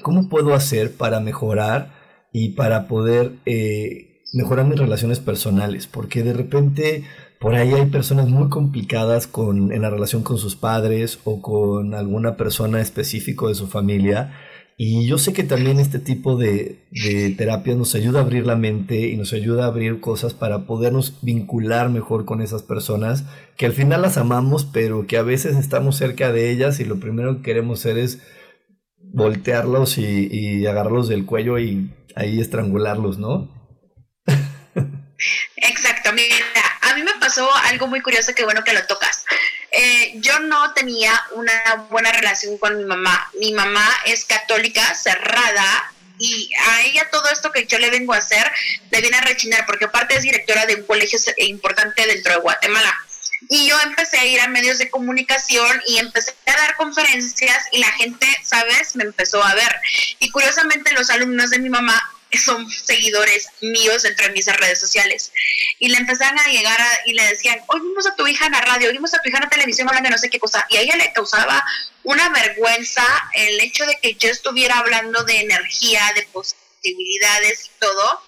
¿cómo 0.03 0.29
puedo 0.29 0.55
hacer 0.55 0.97
para 0.97 1.21
mejorar 1.21 1.95
y 2.33 2.51
para 2.51 2.89
poder 2.89 3.33
eh, 3.47 4.23
mejorar 4.33 4.67
mis 4.67 4.79
relaciones 4.79 5.21
personales, 5.21 5.87
porque 5.87 6.23
de 6.23 6.33
repente 6.33 7.05
por 7.41 7.55
ahí 7.55 7.73
hay 7.73 7.87
personas 7.87 8.29
muy 8.29 8.49
complicadas 8.49 9.27
con, 9.27 9.73
en 9.73 9.83
la 9.83 9.91
relación 9.91 10.23
con 10.23 10.39
sus 10.39 10.57
padres 10.57 11.19
o 11.25 11.41
con 11.41 11.95
alguna 11.95 12.37
persona 12.37 12.81
específico 12.81 13.49
de 13.49 13.55
su 13.55 13.67
familia. 13.67 14.35
Y 14.79 15.07
yo 15.07 15.17
sé 15.17 15.33
que 15.33 15.43
también 15.43 15.81
este 15.81 15.99
tipo 15.99 16.37
de, 16.37 16.87
de 16.91 17.31
terapia 17.31 17.75
nos 17.75 17.95
ayuda 17.95 18.19
a 18.19 18.23
abrir 18.23 18.47
la 18.47 18.57
mente 18.57 19.09
y 19.09 19.17
nos 19.17 19.33
ayuda 19.33 19.65
a 19.65 19.69
abrir 19.69 20.01
cosas 20.01 20.35
para 20.35 20.67
podernos 20.67 21.15
vincular 21.23 21.89
mejor 21.89 22.27
con 22.27 22.43
esas 22.43 22.63
personas 22.63 23.25
que 23.57 23.65
al 23.65 23.73
final 23.73 24.03
las 24.03 24.19
amamos, 24.19 24.67
pero 24.67 25.07
que 25.07 25.17
a 25.17 25.23
veces 25.23 25.57
estamos 25.57 25.97
cerca 25.97 26.31
de 26.31 26.51
ellas 26.51 26.79
y 26.79 26.85
lo 26.85 27.01
primero 27.01 27.37
que 27.37 27.43
queremos 27.43 27.81
hacer 27.81 27.97
es 27.97 28.21
voltearlos 28.99 29.97
y, 29.97 30.29
y 30.31 30.67
agarrarlos 30.67 31.09
del 31.09 31.25
cuello 31.25 31.59
y 31.59 31.91
ahí 32.15 32.39
estrangularlos, 32.39 33.17
¿no? 33.19 33.51
Exacto, 35.57 36.13
mira, 36.13 36.37
a 36.83 36.95
mí 36.95 37.03
me 37.03 37.15
pasó 37.19 37.49
algo 37.65 37.87
muy 37.87 38.03
curioso 38.03 38.35
que 38.35 38.45
bueno 38.45 38.63
que 38.63 38.75
lo 38.75 38.85
tocas. 38.87 39.25
Eh, 39.79 40.15
yo 40.17 40.39
no 40.41 40.73
tenía 40.73 41.13
una 41.33 41.87
buena 41.91 42.11
relación 42.11 42.57
con 42.57 42.79
mi 42.79 42.85
mamá. 42.85 43.31
Mi 43.39 43.53
mamá 43.53 43.87
es 44.07 44.25
católica, 44.25 44.95
cerrada, 44.95 45.93
y 46.19 46.51
a 46.69 46.83
ella 46.83 47.09
todo 47.11 47.29
esto 47.31 47.53
que 47.53 47.67
yo 47.67 47.79
le 47.79 47.91
vengo 47.91 48.15
a 48.15 48.19
hacer 48.19 48.51
le 48.91 49.01
viene 49.03 49.19
a 49.19 49.21
rechinar, 49.21 49.67
porque 49.67 49.85
aparte 49.85 50.17
es 50.17 50.23
directora 50.23 50.65
de 50.65 50.77
un 50.77 50.85
colegio 50.85 51.19
importante 51.39 52.07
dentro 52.07 52.33
de 52.33 52.41
Guatemala. 52.41 52.95
Y 53.49 53.69
yo 53.69 53.79
empecé 53.83 54.19
a 54.19 54.25
ir 54.25 54.41
a 54.41 54.49
medios 54.49 54.79
de 54.79 54.89
comunicación 54.89 55.83
y 55.87 55.99
empecé 55.99 56.35
a 56.47 56.57
dar 56.57 56.77
conferencias 56.77 57.67
y 57.71 57.79
la 57.79 57.93
gente, 57.93 58.27
¿sabes? 58.43 58.97
Me 58.97 59.05
empezó 59.05 59.45
a 59.45 59.55
ver. 59.55 59.77
Y 60.19 60.31
curiosamente 60.31 60.95
los 60.95 61.11
alumnos 61.11 61.51
de 61.51 61.59
mi 61.59 61.69
mamá 61.69 62.03
son 62.33 62.69
seguidores 62.71 63.49
míos 63.61 64.03
dentro 64.03 64.27
de 64.27 64.33
mis 64.33 64.47
redes 64.47 64.81
sociales. 64.81 65.33
Y 65.79 65.89
le 65.89 65.99
empezaron 65.99 66.39
a 66.39 66.49
llegar 66.49 66.81
y 67.07 67.13
le 67.13 67.27
decían, 67.29 67.61
hoy 67.69 67.81
vimos 67.81 68.07
a 68.07 68.15
tu 68.17 68.27
hija 68.27 68.47
en 68.47 68.53
la 68.53 68.61
radio, 68.61 68.93
vimos 68.93 69.15
a 69.15 69.19
tu 69.21 69.29
hija 69.29 69.39
en 69.39 69.45
la 69.45 69.51
televisión 69.51 69.89
hablando 69.89 70.09
de 70.09 70.13
no 70.13 70.19
sé 70.19 70.31
qué 70.31 70.39
cosa. 70.39 70.67
Y 70.71 70.77
a 70.77 70.81
ella 70.81 70.97
le 70.97 71.13
causaba 71.13 71.65
una 72.03 72.29
vergüenza 72.31 73.05
el 73.35 73.61
hecho 73.61 73.85
de 73.87 73.99
que 74.01 74.15
yo 74.15 74.29
estuviera 74.29 74.79
hablando 74.79 75.25
de 75.25 75.41
energía, 75.41 76.03
de 76.15 76.23
posibilidades 76.33 77.67
y 77.67 77.81
todo, 77.81 78.23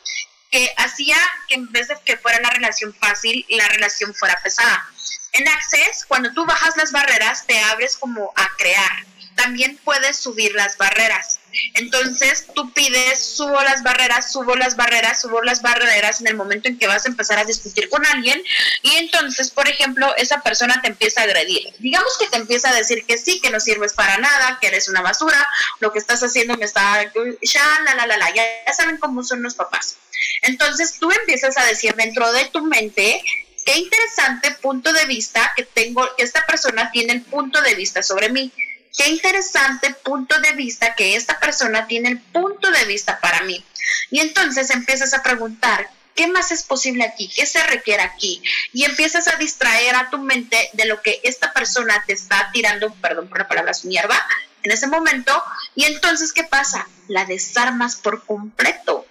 que 0.51 0.73
hacía 0.77 1.17
que 1.49 1.55
en 1.57 1.71
vez 1.73 1.89
de 1.89 1.97
que 2.05 2.17
fuera 2.17 2.39
una 2.39 2.51
relación 2.51 2.95
fácil, 2.95 3.45
la 3.49 3.69
relación 3.69 4.15
fuera 4.15 4.41
pesada. 4.43 4.89
En 5.33 5.47
Access, 5.47 6.05
cuando 6.07 6.33
tú 6.33 6.47
bajas 6.47 6.77
las 6.77 6.91
barreras, 6.91 7.47
te 7.47 7.59
abres 7.61 7.97
como 7.97 8.33
a 8.35 8.49
crear. 8.57 9.07
También 9.39 9.79
puedes 9.85 10.19
subir 10.19 10.53
las 10.55 10.77
barreras 10.77 11.39
entonces 11.75 12.47
tú 12.55 12.73
pides, 12.73 13.23
subo 13.23 13.61
las 13.63 13.83
barreras, 13.83 14.33
subo 14.33 14.55
las 14.57 14.77
barreras, 14.77 15.21
subo 15.21 15.43
las 15.43 15.63
barreras 15.63 16.21
en 16.21 16.29
el 16.29 16.37
momento 16.37 16.69
en 16.69 16.79
que 16.79 16.87
vas 16.87 17.07
a 17.07 17.09
empezar 17.09 17.39
a 17.39 17.45
discutir 17.45 17.89
con 17.89 18.05
alguien 18.07 18.43
y 18.83 18.97
entonces, 18.97 19.51
por 19.51 19.69
ejemplo, 19.69 20.15
esa 20.17 20.41
persona 20.41 20.81
te 20.83 20.89
empieza 20.89 21.21
a 21.21 21.25
agredir. 21.25 21.73
Digamos 21.79 22.17
que 22.19 22.29
te 22.29 22.37
empieza 22.37 22.71
a 22.71 22.75
decir 22.75 23.05
que 23.07 23.19
sí, 23.19 23.41
que 23.41 23.51
no 23.51 23.61
sirves 23.61 23.95
para 23.95 24.19
nada, 24.19 24.59
que 24.61 24.69
eres 24.69 24.89
una 24.89 25.01
basura, 25.01 25.47
lo 25.81 25.93
que 25.93 25.99
estás 25.99 26.23
haciendo 26.23 26.57
me 26.57 26.65
está... 26.65 27.11
Ya, 27.43 27.81
la, 27.85 27.95
la, 27.95 28.07
la, 28.07 28.19
la, 28.19 28.35
ya, 28.35 28.45
saben 28.77 28.99
cómo 28.99 29.23
son 29.23 29.43
los 29.43 29.55
papás. 29.55 29.97
Entonces 30.43 30.99
tú 30.99 31.11
empiezas 31.11 31.57
a 31.57 31.65
decir 31.65 31.95
dentro 31.95 32.31
de 32.33 32.47
tu 32.47 32.65
mente 32.65 33.23
qué 33.65 33.79
interesante 33.79 34.53
punto 34.61 34.93
de 34.93 35.05
vista 35.07 35.53
que 35.57 35.65
tengo, 35.65 36.09
que 36.17 36.25
esta 36.25 36.45
persona 36.47 36.91
tiene 36.91 37.15
el 37.15 37.23
punto 37.23 37.61
de 37.63 37.75
vista 37.75 38.03
sobre 38.03 38.31
mí 38.31 38.53
qué 38.99 39.09
interesante 39.09 39.95
punto 39.95 40.39
de 40.41 40.53
vista 40.53 40.97
que 40.97 41.15
esta 41.15 41.39
persona 41.39 41.87
tiene 41.87 42.09
el 42.09 42.21
punto 42.21 42.71
de 42.71 42.85
vista 42.85 43.21
para 43.21 43.43
mí. 43.43 43.65
Y 44.11 44.19
entonces 44.21 44.71
empiezas 44.71 45.15
a 45.15 45.23
preguntar, 45.23 45.89
¿qué 46.17 46.27
más 46.27 46.51
es 46.51 46.65
posible 46.65 47.05
aquí? 47.05 47.29
¿Qué 47.29 47.47
se 47.47 47.63
requiere 47.63 48.03
aquí? 48.03 48.43
Y 48.73 48.85
empiezas 48.85 49.29
a 49.29 49.37
distraer 49.37 49.95
a 49.95 50.11
tu 50.11 50.19
mente 50.19 50.69
de 50.73 50.85
lo 50.87 51.01
que 51.01 51.21
esta 51.23 51.53
persona 51.53 52.03
te 52.07 52.13
está 52.13 52.51
tirando, 52.53 52.93
perdón 52.95 53.29
por 53.29 53.39
la 53.39 53.49
palabra, 53.49 53.73
su 53.73 53.87
mierda, 53.87 54.21
en 54.65 54.73
ese 54.73 54.89
momento. 54.89 55.43
Y 55.77 55.85
entonces, 55.85 56.33
¿qué 56.33 56.43
pasa? 56.43 56.89
La 57.07 57.25
desarmas 57.25 57.97
por 57.97 58.27
completo. 58.27 59.07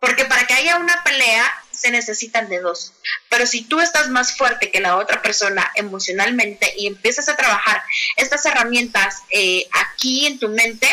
que 0.00 0.54
haya 0.54 0.76
una 0.76 1.02
pelea 1.02 1.59
se 1.72 1.90
necesitan 1.90 2.48
de 2.48 2.60
dos. 2.60 2.92
Pero 3.28 3.46
si 3.46 3.62
tú 3.62 3.80
estás 3.80 4.08
más 4.08 4.36
fuerte 4.36 4.70
que 4.70 4.80
la 4.80 4.96
otra 4.96 5.22
persona 5.22 5.70
emocionalmente 5.74 6.72
y 6.76 6.86
empiezas 6.86 7.28
a 7.28 7.36
trabajar 7.36 7.82
estas 8.16 8.44
herramientas 8.46 9.22
eh, 9.30 9.66
aquí 9.72 10.26
en 10.26 10.38
tu 10.38 10.48
mente, 10.48 10.88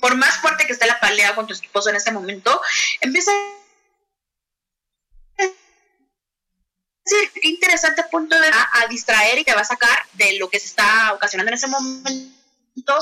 por 0.00 0.14
más 0.16 0.36
fuerte 0.38 0.66
que 0.66 0.72
esté 0.72 0.86
la 0.86 1.00
pelea 1.00 1.34
con 1.34 1.46
tu 1.46 1.54
esposo 1.54 1.90
en 1.90 1.96
este 1.96 2.12
momento, 2.12 2.60
empieza 3.00 3.30
qué 7.40 7.48
interesante 7.48 8.02
punto 8.10 8.38
de 8.38 8.48
a, 8.48 8.86
distraer 8.88 9.38
y 9.38 9.44
te 9.44 9.54
va 9.54 9.60
a 9.60 9.64
sacar 9.64 10.06
de 10.14 10.38
lo 10.38 10.50
que 10.50 10.58
se 10.58 10.66
está 10.66 11.12
ocasionando 11.14 11.50
en 11.50 11.54
ese 11.54 11.68
momento 11.68 12.98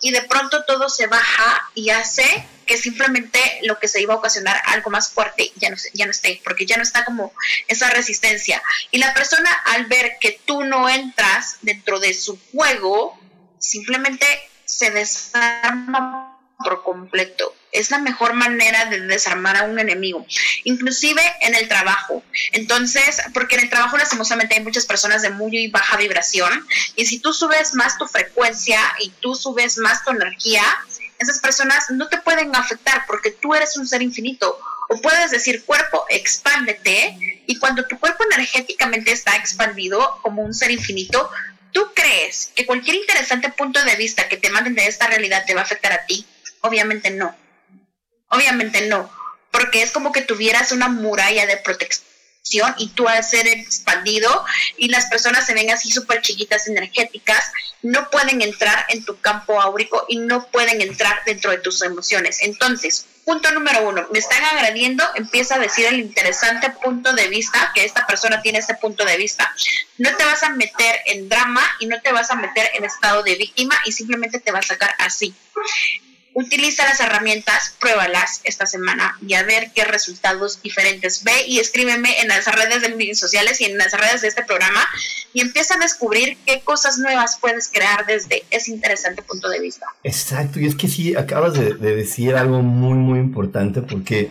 y 0.00 0.12
de 0.12 0.22
pronto 0.22 0.64
todo 0.64 0.88
se 0.88 1.06
baja 1.06 1.70
y 1.74 1.90
hace 1.90 2.46
que 2.66 2.76
simplemente 2.76 3.40
lo 3.62 3.78
que 3.78 3.88
se 3.88 4.00
iba 4.00 4.14
a 4.14 4.18
ocasionar 4.18 4.60
algo 4.66 4.90
más 4.90 5.10
fuerte 5.10 5.52
ya 5.56 5.70
no, 5.70 5.76
ya 5.94 6.04
no 6.04 6.10
esté, 6.10 6.40
porque 6.44 6.66
ya 6.66 6.76
no 6.76 6.82
está 6.82 7.04
como 7.04 7.32
esa 7.66 7.90
resistencia. 7.90 8.62
Y 8.90 8.98
la 8.98 9.14
persona 9.14 9.50
al 9.66 9.86
ver 9.86 10.18
que 10.20 10.40
tú 10.44 10.64
no 10.64 10.88
entras 10.88 11.56
dentro 11.62 11.98
de 11.98 12.14
su 12.14 12.38
juego, 12.52 13.18
simplemente 13.58 14.26
se 14.64 14.90
desarma 14.90 16.27
por 16.58 16.82
completo. 16.82 17.54
Es 17.70 17.90
la 17.90 17.98
mejor 17.98 18.32
manera 18.32 18.86
de 18.86 19.00
desarmar 19.00 19.56
a 19.56 19.64
un 19.64 19.78
enemigo, 19.78 20.26
inclusive 20.64 21.22
en 21.42 21.54
el 21.54 21.68
trabajo. 21.68 22.22
Entonces, 22.52 23.20
porque 23.34 23.56
en 23.56 23.62
el 23.62 23.70
trabajo 23.70 23.96
lastimosamente 23.96 24.54
hay 24.54 24.64
muchas 24.64 24.86
personas 24.86 25.22
de 25.22 25.30
muy 25.30 25.68
baja 25.68 25.96
vibración 25.96 26.66
y 26.96 27.06
si 27.06 27.20
tú 27.20 27.32
subes 27.32 27.74
más 27.74 27.98
tu 27.98 28.06
frecuencia 28.06 28.80
y 29.00 29.10
tú 29.20 29.34
subes 29.34 29.78
más 29.78 30.04
tu 30.04 30.10
energía, 30.10 30.62
esas 31.18 31.40
personas 31.40 31.90
no 31.90 32.08
te 32.08 32.18
pueden 32.18 32.54
afectar 32.54 33.04
porque 33.06 33.30
tú 33.30 33.54
eres 33.54 33.76
un 33.76 33.86
ser 33.86 34.02
infinito. 34.02 34.58
O 34.90 35.00
puedes 35.02 35.30
decir, 35.30 35.64
cuerpo, 35.64 36.06
expándete. 36.08 37.42
Y 37.46 37.58
cuando 37.58 37.86
tu 37.86 37.98
cuerpo 37.98 38.24
energéticamente 38.32 39.12
está 39.12 39.36
expandido 39.36 40.18
como 40.22 40.42
un 40.42 40.54
ser 40.54 40.70
infinito, 40.70 41.30
¿tú 41.72 41.92
crees 41.94 42.52
que 42.54 42.64
cualquier 42.64 42.96
interesante 42.96 43.50
punto 43.50 43.84
de 43.84 43.96
vista 43.96 44.28
que 44.28 44.38
te 44.38 44.48
manden 44.48 44.74
de 44.74 44.86
esta 44.86 45.06
realidad 45.06 45.44
te 45.46 45.54
va 45.54 45.60
a 45.60 45.64
afectar 45.64 45.92
a 45.92 46.06
ti? 46.06 46.24
Obviamente 46.60 47.10
no. 47.10 47.34
Obviamente 48.28 48.86
no. 48.88 49.10
Porque 49.50 49.82
es 49.82 49.90
como 49.90 50.12
que 50.12 50.22
tuvieras 50.22 50.72
una 50.72 50.88
muralla 50.88 51.46
de 51.46 51.56
protección 51.56 52.08
y 52.78 52.88
tú 52.90 53.08
al 53.08 53.24
ser 53.24 53.46
expandido 53.46 54.44
y 54.76 54.88
las 54.88 55.06
personas 55.06 55.46
se 55.46 55.54
ven 55.54 55.70
así 55.70 55.90
súper 55.90 56.22
chiquitas 56.22 56.66
energéticas, 56.68 57.52
no 57.82 58.10
pueden 58.10 58.42
entrar 58.42 58.86
en 58.88 59.04
tu 59.04 59.20
campo 59.20 59.60
áurico 59.60 60.04
y 60.08 60.18
no 60.18 60.46
pueden 60.46 60.80
entrar 60.80 61.22
dentro 61.26 61.50
de 61.50 61.58
tus 61.58 61.82
emociones. 61.82 62.38
Entonces, 62.42 63.06
punto 63.24 63.50
número 63.52 63.86
uno, 63.86 64.06
me 64.12 64.18
están 64.18 64.42
agrediendo, 64.44 65.04
empieza 65.14 65.56
a 65.56 65.58
decir 65.58 65.86
el 65.86 66.00
interesante 66.00 66.70
punto 66.70 67.12
de 67.12 67.28
vista, 67.28 67.70
que 67.74 67.84
esta 67.84 68.06
persona 68.06 68.40
tiene 68.40 68.58
este 68.58 68.74
punto 68.74 69.04
de 69.04 69.16
vista. 69.16 69.54
No 69.98 70.16
te 70.16 70.24
vas 70.24 70.42
a 70.42 70.50
meter 70.50 71.00
en 71.06 71.28
drama 71.28 71.62
y 71.80 71.86
no 71.86 72.00
te 72.00 72.12
vas 72.12 72.30
a 72.30 72.36
meter 72.36 72.70
en 72.74 72.84
estado 72.84 73.22
de 73.22 73.34
víctima 73.34 73.78
y 73.84 73.92
simplemente 73.92 74.40
te 74.40 74.52
va 74.52 74.60
a 74.60 74.62
sacar 74.62 74.94
así 74.98 75.34
utiliza 76.38 76.84
las 76.84 77.00
herramientas, 77.00 77.74
pruébalas 77.80 78.42
esta 78.44 78.64
semana 78.64 79.18
y 79.26 79.34
a 79.34 79.42
ver 79.42 79.72
qué 79.74 79.84
resultados 79.84 80.62
diferentes. 80.62 81.24
Ve 81.24 81.32
y 81.48 81.58
escríbeme 81.58 82.20
en 82.20 82.28
las 82.28 82.46
redes 82.46 82.80
de 82.80 82.94
mis 82.94 83.18
sociales 83.18 83.60
y 83.60 83.64
en 83.64 83.76
las 83.76 83.92
redes 83.92 84.20
de 84.22 84.28
este 84.28 84.44
programa 84.44 84.80
y 85.32 85.40
empieza 85.40 85.74
a 85.74 85.78
descubrir 85.78 86.38
qué 86.46 86.60
cosas 86.60 86.98
nuevas 86.98 87.38
puedes 87.40 87.68
crear 87.68 88.06
desde 88.06 88.44
ese 88.50 88.70
interesante 88.70 89.22
punto 89.22 89.48
de 89.48 89.58
vista. 89.58 89.86
Exacto, 90.04 90.60
y 90.60 90.66
es 90.66 90.76
que 90.76 90.86
sí, 90.86 91.16
acabas 91.16 91.54
de, 91.54 91.74
decir 91.74 92.36
algo 92.36 92.62
muy, 92.62 92.94
muy 92.96 93.18
importante 93.18 93.82
porque 93.82 94.30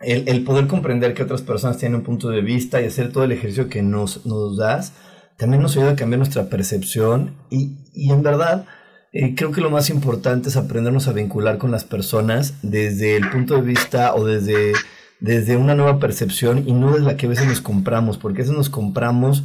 el, 0.00 0.42
poder 0.42 0.66
comprender 0.66 1.14
que 1.14 1.22
otras 1.22 1.42
personas 1.42 1.78
tienen 1.78 2.00
un 2.00 2.04
punto 2.04 2.28
de 2.28 2.40
vista 2.40 2.80
y 2.80 2.86
hacer 2.86 3.12
todo 3.12 3.22
el 3.22 3.30
ejercicio 3.30 3.68
que 3.68 3.82
nos, 3.82 4.26
nos 4.26 4.58
das, 4.58 4.94
también 5.36 5.62
nos 5.62 5.76
ayuda 5.76 5.92
a 5.92 5.96
cambiar 5.96 6.18
nuestra 6.18 6.48
percepción 6.48 7.36
y, 7.50 7.76
y 7.94 8.10
en 8.10 8.24
verdad 8.24 8.66
eh, 9.12 9.34
creo 9.34 9.50
que 9.50 9.60
lo 9.60 9.70
más 9.70 9.90
importante 9.90 10.48
es 10.48 10.56
aprendernos 10.56 11.08
a 11.08 11.12
vincular 11.12 11.58
con 11.58 11.70
las 11.70 11.84
personas 11.84 12.54
desde 12.62 13.16
el 13.16 13.28
punto 13.30 13.56
de 13.56 13.62
vista 13.62 14.14
o 14.14 14.24
desde, 14.24 14.72
desde 15.18 15.56
una 15.56 15.74
nueva 15.74 15.98
percepción 15.98 16.68
y 16.68 16.72
no 16.72 16.92
desde 16.92 17.06
la 17.06 17.16
que 17.16 17.26
a 17.26 17.30
veces 17.30 17.46
nos 17.46 17.60
compramos, 17.60 18.18
porque 18.18 18.40
a 18.40 18.42
veces 18.42 18.56
nos 18.56 18.70
compramos 18.70 19.44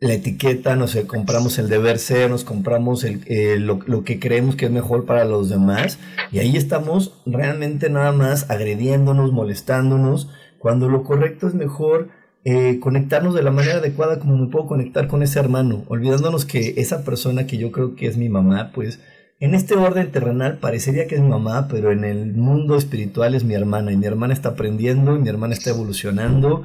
la 0.00 0.14
etiqueta, 0.14 0.76
nos 0.76 0.96
compramos 1.06 1.58
el 1.58 1.68
deber 1.68 1.98
ser, 1.98 2.30
nos 2.30 2.42
compramos 2.42 3.04
el, 3.04 3.22
eh, 3.26 3.58
lo, 3.60 3.80
lo, 3.86 4.02
que 4.02 4.18
creemos 4.18 4.56
que 4.56 4.64
es 4.64 4.70
mejor 4.70 5.04
para 5.04 5.24
los 5.24 5.50
demás 5.50 5.98
y 6.32 6.38
ahí 6.38 6.56
estamos 6.56 7.20
realmente 7.26 7.90
nada 7.90 8.10
más 8.10 8.50
agrediéndonos, 8.50 9.30
molestándonos, 9.30 10.30
cuando 10.58 10.88
lo 10.88 11.04
correcto 11.04 11.46
es 11.46 11.54
mejor 11.54 12.08
eh, 12.44 12.78
conectarnos 12.80 13.34
de 13.34 13.42
la 13.42 13.50
manera 13.50 13.76
adecuada 13.76 14.18
como 14.18 14.36
me 14.36 14.46
puedo 14.46 14.66
conectar 14.66 15.08
con 15.08 15.22
ese 15.22 15.38
hermano, 15.38 15.84
olvidándonos 15.88 16.44
que 16.44 16.74
esa 16.78 17.04
persona 17.04 17.46
que 17.46 17.58
yo 17.58 17.70
creo 17.70 17.96
que 17.96 18.06
es 18.06 18.16
mi 18.16 18.28
mamá, 18.28 18.70
pues 18.74 19.00
en 19.40 19.54
este 19.54 19.74
orden 19.74 20.10
terrenal 20.10 20.58
parecería 20.58 21.06
que 21.06 21.14
es 21.14 21.20
mi 21.20 21.28
mamá, 21.28 21.66
pero 21.68 21.92
en 21.92 22.04
el 22.04 22.34
mundo 22.34 22.76
espiritual 22.76 23.34
es 23.34 23.44
mi 23.44 23.54
hermana 23.54 23.90
y 23.92 23.96
mi 23.96 24.06
hermana 24.06 24.34
está 24.34 24.50
aprendiendo 24.50 25.16
y 25.16 25.18
mi 25.18 25.28
hermana 25.28 25.54
está 25.54 25.70
evolucionando 25.70 26.62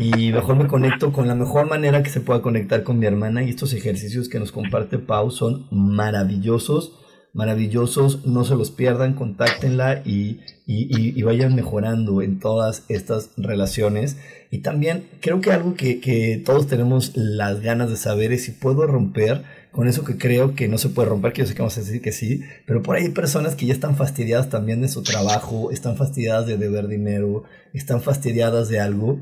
y 0.00 0.32
mejor 0.32 0.56
me 0.56 0.66
conecto 0.66 1.12
con 1.12 1.28
la 1.28 1.34
mejor 1.34 1.68
manera 1.68 2.02
que 2.02 2.10
se 2.10 2.20
pueda 2.20 2.42
conectar 2.42 2.82
con 2.82 2.98
mi 2.98 3.06
hermana 3.06 3.42
y 3.42 3.50
estos 3.50 3.72
ejercicios 3.72 4.28
que 4.28 4.40
nos 4.40 4.52
comparte 4.52 4.98
Pau 4.98 5.30
son 5.30 5.66
maravillosos 5.70 7.05
maravillosos, 7.36 8.24
no 8.24 8.44
se 8.44 8.54
los 8.54 8.70
pierdan, 8.70 9.12
contáctenla 9.12 10.00
y, 10.06 10.40
y, 10.66 11.22
vayan 11.22 11.54
mejorando 11.54 12.22
en 12.22 12.40
todas 12.40 12.84
estas 12.88 13.28
relaciones. 13.36 14.16
Y 14.50 14.58
también 14.58 15.06
creo 15.20 15.42
que 15.42 15.52
algo 15.52 15.74
que, 15.74 16.00
que, 16.00 16.42
todos 16.44 16.66
tenemos 16.66 17.14
las 17.14 17.60
ganas 17.60 17.90
de 17.90 17.96
saber 17.96 18.32
es 18.32 18.44
si 18.44 18.52
puedo 18.52 18.86
romper 18.86 19.44
con 19.70 19.86
eso 19.86 20.02
que 20.02 20.16
creo 20.16 20.54
que 20.54 20.66
no 20.66 20.78
se 20.78 20.88
puede 20.88 21.10
romper, 21.10 21.34
que 21.34 21.42
yo 21.42 21.46
sé 21.46 21.52
que 21.52 21.60
vamos 21.60 21.76
a 21.76 21.80
decir 21.80 22.00
que 22.00 22.10
sí, 22.10 22.40
pero 22.66 22.82
por 22.82 22.96
ahí 22.96 23.04
hay 23.04 23.10
personas 23.10 23.54
que 23.54 23.66
ya 23.66 23.74
están 23.74 23.96
fastidiadas 23.96 24.48
también 24.48 24.80
de 24.80 24.88
su 24.88 25.02
trabajo, 25.02 25.70
están 25.70 25.98
fastidiadas 25.98 26.46
de 26.46 26.56
deber 26.56 26.88
dinero, 26.88 27.44
están 27.74 28.00
fastidiadas 28.00 28.70
de 28.70 28.80
algo. 28.80 29.20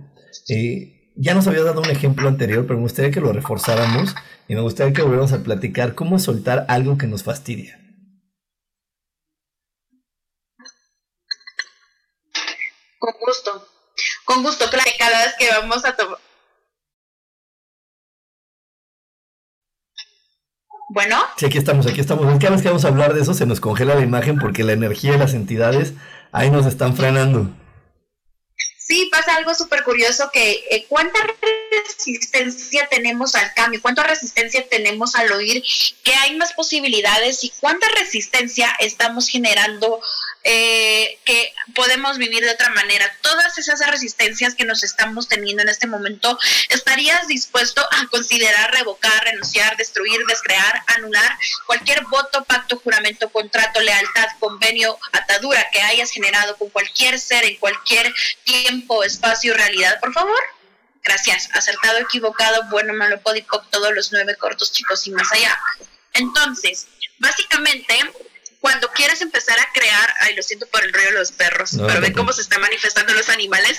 Eh, 0.48 1.10
ya 1.16 1.34
nos 1.34 1.48
había 1.48 1.64
dado 1.64 1.80
un 1.80 1.90
ejemplo 1.90 2.28
anterior, 2.28 2.64
pero 2.64 2.76
me 2.76 2.84
gustaría 2.84 3.10
que 3.10 3.20
lo 3.20 3.32
reforzáramos 3.32 4.14
y 4.46 4.54
me 4.54 4.60
gustaría 4.60 4.92
que 4.92 5.02
volviéramos 5.02 5.32
a 5.32 5.42
platicar 5.42 5.96
cómo 5.96 6.20
soltar 6.20 6.64
algo 6.68 6.96
que 6.96 7.08
nos 7.08 7.24
fastidia. 7.24 7.83
Con 13.04 13.14
gusto. 13.20 13.68
Con 14.24 14.42
gusto, 14.42 14.70
claro, 14.70 14.90
cada 14.98 15.26
vez 15.26 15.34
que 15.38 15.50
vamos 15.50 15.84
a 15.84 15.94
tomar. 15.94 16.18
Bueno. 20.88 21.22
Sí, 21.36 21.44
aquí 21.44 21.58
estamos, 21.58 21.86
aquí 21.86 22.00
estamos. 22.00 22.24
Cada 22.38 22.52
vez 22.52 22.62
que 22.62 22.68
vamos 22.68 22.86
a 22.86 22.88
hablar 22.88 23.12
de 23.12 23.20
eso 23.20 23.34
se 23.34 23.44
nos 23.44 23.60
congela 23.60 23.94
la 23.94 24.00
imagen 24.00 24.38
porque 24.38 24.64
la 24.64 24.72
energía 24.72 25.12
de 25.12 25.18
las 25.18 25.34
entidades 25.34 25.92
ahí 26.32 26.50
nos 26.50 26.64
están 26.64 26.96
frenando. 26.96 27.50
Sí, 28.78 29.08
pasa 29.12 29.36
algo 29.36 29.54
súper 29.54 29.82
curioso 29.82 30.30
que 30.32 30.64
eh, 30.70 30.86
cuánta 30.88 31.18
resistencia 31.72 32.86
tenemos 32.90 33.34
al 33.34 33.52
cambio, 33.54 33.82
cuánta 33.82 34.02
resistencia 34.02 34.66
tenemos 34.68 35.14
al 35.14 35.32
oír 35.32 35.62
que 36.02 36.14
hay 36.14 36.36
más 36.36 36.52
posibilidades 36.52 37.44
y 37.44 37.52
cuánta 37.60 37.86
resistencia 37.98 38.68
estamos 38.78 39.28
generando 39.28 40.00
eh, 40.44 41.18
que 41.24 41.54
podemos 41.74 42.18
vivir 42.18 42.44
de 42.44 42.50
otra 42.50 42.68
manera. 42.70 43.10
Todas 43.22 43.56
esas 43.56 43.80
resistencias 43.86 44.54
que 44.54 44.66
nos 44.66 44.84
estamos 44.84 45.26
teniendo 45.26 45.62
en 45.62 45.70
este 45.70 45.86
momento, 45.86 46.38
¿estarías 46.68 47.26
dispuesto 47.28 47.80
a 47.90 48.06
considerar 48.08 48.70
revocar, 48.72 49.24
renunciar, 49.24 49.76
destruir, 49.78 50.20
descrear, 50.26 50.82
anular 50.86 51.38
cualquier 51.66 52.04
voto, 52.04 52.44
pacto, 52.44 52.78
juramento, 52.78 53.30
contrato, 53.30 53.80
lealtad, 53.80 54.28
convenio, 54.38 54.98
atadura 55.12 55.66
que 55.72 55.80
hayas 55.80 56.10
generado 56.10 56.56
con 56.56 56.68
cualquier 56.68 57.18
ser 57.18 57.44
en 57.44 57.56
cualquier 57.56 58.12
tiempo, 58.44 59.02
espacio, 59.02 59.54
realidad? 59.54 59.98
Por 60.00 60.12
favor. 60.12 60.42
Gracias. 61.02 61.50
Acertado, 61.52 61.98
equivocado, 61.98 62.64
bueno, 62.70 62.94
malo, 62.94 63.20
pódico, 63.20 63.62
todos 63.70 63.94
los 63.94 64.12
nueve 64.12 64.36
cortos, 64.36 64.72
chicos 64.72 65.06
y 65.06 65.10
más 65.10 65.30
allá. 65.32 65.58
Entonces, 66.14 66.86
básicamente, 67.18 67.98
cuando 68.64 68.88
quieres 68.94 69.20
empezar 69.20 69.60
a 69.60 69.68
crear, 69.74 70.08
ay, 70.22 70.34
lo 70.34 70.42
siento 70.42 70.66
por 70.68 70.82
el 70.82 70.90
rollo 70.90 71.08
de 71.08 71.18
los 71.18 71.32
perros, 71.32 71.72
pero 71.86 72.00
ven 72.00 72.14
cómo 72.14 72.32
se 72.32 72.40
están 72.40 72.62
manifestando 72.62 73.12
los 73.12 73.28
animales. 73.28 73.78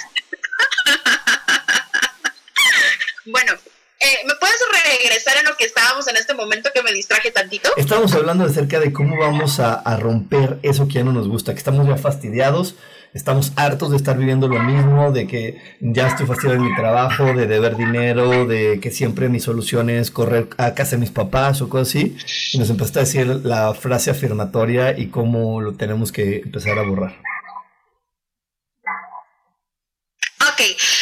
bueno, 3.26 3.54
eh, 4.00 4.18
¿me 4.28 4.36
puedes 4.36 4.58
regresar 4.86 5.38
a 5.38 5.42
lo 5.42 5.58
que 5.58 5.66
estábamos 5.66 6.08
en 6.08 6.18
este 6.18 6.36
momento 6.36 6.70
que 6.72 6.84
me 6.84 6.94
distraje 6.94 7.32
tantito? 7.32 7.72
Estamos 7.78 8.14
hablando 8.14 8.44
acerca 8.44 8.80
de 8.80 8.94
cómo 8.94 9.18
vamos 9.18 9.60
a, 9.60 9.74
a 9.74 9.98
romper 9.98 10.60
eso 10.62 10.88
que 10.88 10.94
ya 10.94 11.04
no 11.04 11.14
nos 11.14 11.28
gusta, 11.28 11.54
que 11.54 11.58
estamos 11.58 11.88
ya 11.88 11.98
fastidiados 11.98 12.76
estamos 13.16 13.54
hartos 13.56 13.90
de 13.90 13.98
estar 13.98 14.18
viviendo 14.18 14.48
lo 14.48 14.62
mismo, 14.62 15.12
de 15.12 15.26
que 15.26 15.78
ya 15.80 16.08
estoy 16.08 16.28
fastidiado 16.28 16.62
en 16.62 16.70
mi 16.70 16.76
trabajo, 16.76 17.24
de 17.26 17.48
deber 17.48 17.78
dinero, 17.78 18.46
de 18.46 18.80
que 18.80 18.92
siempre 18.92 19.30
mi 19.30 19.40
solución 19.40 19.90
es 19.90 20.12
correr 20.12 20.50
a 20.58 20.76
casa 20.76 20.92
de 20.92 21.00
mis 21.00 21.12
papás 21.12 21.62
o 21.62 21.70
cosas 21.70 21.88
así. 21.88 22.18
Y 22.54 22.60
nos 22.60 22.70
empezaste 22.70 23.00
a 23.00 23.04
decir 23.04 23.28
la 23.44 23.74
frase 23.74 24.12
afirmatoria 24.12 24.98
y 25.00 25.08
cómo 25.08 25.62
lo 25.62 25.74
tenemos 25.74 26.12
que 26.12 26.42
empezar 26.46 26.78
a 26.78 26.84
borrar. 26.84 27.16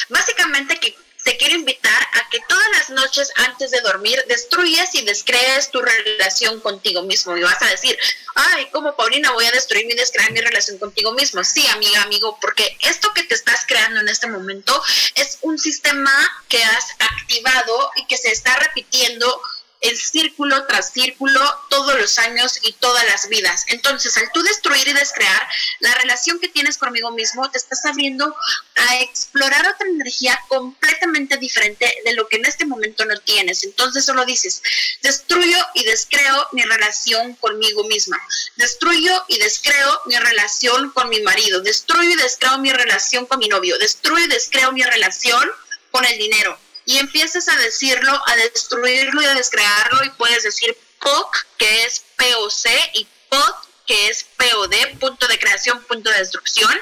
básicamente 0.10 0.78
que 0.80 0.94
te 1.24 1.38
quiero 1.38 1.56
invitar 1.56 2.08
a 2.14 2.30
que 2.30 2.40
todas 2.48 2.68
las 2.74 2.90
noches 2.90 3.32
antes 3.36 3.72
de 3.72 3.82
dormir 3.82 4.24
destruyas 4.28 4.94
y 4.96 5.04
descrees 5.04 5.72
tu 5.72 5.82
relación 5.82 6.60
contigo 6.60 7.04
mismo. 7.04 7.38
Y 7.38 7.44
vas 7.44 7.62
a 7.62 7.68
decir, 7.68 7.98
ay, 8.36 8.68
como 8.72 8.96
Paulina 8.96 9.32
voy 9.32 9.46
a 9.46 9.52
destruir 9.52 9.86
y 9.90 9.96
descrear 9.96 10.32
mi 10.32 10.42
relación 10.42 10.78
contigo 10.78 11.14
mismo. 11.14 11.44
Sí, 11.44 11.66
amiga, 11.68 12.02
amigo, 12.04 12.38
porque 12.42 12.78
esto 12.82 13.14
que 13.14 13.24
te 13.24 13.36
estás 13.36 13.66
creando 13.68 14.02
en 14.02 14.10
este 14.10 14.28
momento 14.28 14.82
es 15.16 15.38
un 15.42 15.58
sistema 15.58 16.12
que 16.50 16.64
has 16.64 16.86
activado 17.00 17.92
y 17.96 18.06
que 18.08 18.18
se 18.18 18.32
está 18.32 18.56
repitiendo 18.58 19.42
el 19.84 20.00
círculo 20.00 20.66
tras 20.66 20.92
círculo 20.92 21.40
todos 21.70 22.00
los 22.00 22.18
años 22.18 22.58
y 22.64 22.72
todas 22.74 23.06
las 23.06 23.28
vidas. 23.28 23.66
Entonces, 23.68 24.16
al 24.18 24.32
tú 24.32 24.42
destruir 24.42 24.88
y 24.88 24.94
descrear, 24.94 25.48
la 25.80 25.94
relación 25.96 26.40
que 26.40 26.48
tienes 26.48 26.78
conmigo 26.78 27.12
mismo 27.12 27.50
te 27.52 27.58
estás 27.58 27.86
abriendo 27.86 28.36
a 28.76 29.00
explorar 29.02 29.68
otra 29.68 29.88
energía 29.88 30.40
completamente 30.48 31.38
diferente 31.38 31.94
de 32.06 32.14
lo 32.14 32.28
que 32.30 32.38
en 32.38 32.46
este 32.46 32.66
momento 32.66 33.04
no 33.06 33.20
tienes. 33.20 33.64
Entonces, 33.66 34.06
solo 34.06 34.26
dices, 34.26 34.62
destruyo 35.02 35.58
y 35.74 35.84
descreo 35.84 36.48
mi 36.54 36.64
relación 36.64 37.36
conmigo 37.36 37.84
misma. 37.84 38.18
Destruyo 38.56 39.26
y 39.28 39.38
descreo 39.38 40.02
mi 40.06 40.16
relación 40.16 40.92
con 40.92 41.10
mi 41.10 41.22
marido. 41.22 41.62
Destruyo 41.62 42.10
y 42.10 42.16
descreo 42.16 42.58
mi 42.60 42.72
relación 42.72 43.26
con 43.26 43.40
mi 43.40 43.50
novio. 43.50 43.78
Destruyo 43.78 44.26
y 44.26 44.30
descreo 44.30 44.72
mi 44.72 44.84
relación 44.84 45.52
con 45.92 46.06
el 46.06 46.18
dinero 46.18 46.58
y 46.86 46.98
empiezas 46.98 47.48
a 47.48 47.56
decirlo, 47.58 48.22
a 48.28 48.36
destruirlo 48.36 49.22
y 49.22 49.26
a 49.26 49.34
descrearlo 49.36 50.04
y 50.04 50.10
puedes 50.12 50.44
decir 50.44 50.78
POC, 51.00 51.46
que 51.58 51.86
es 51.86 52.04
POC, 52.18 52.70
y 52.94 53.08
POD, 53.30 53.54
que 53.86 54.08
es 54.08 54.26
POD, 54.38 55.00
punto 55.00 55.28
de 55.28 55.40
creación, 55.40 55.84
punto 55.84 56.10
de 56.10 56.20
destrucción. 56.20 56.74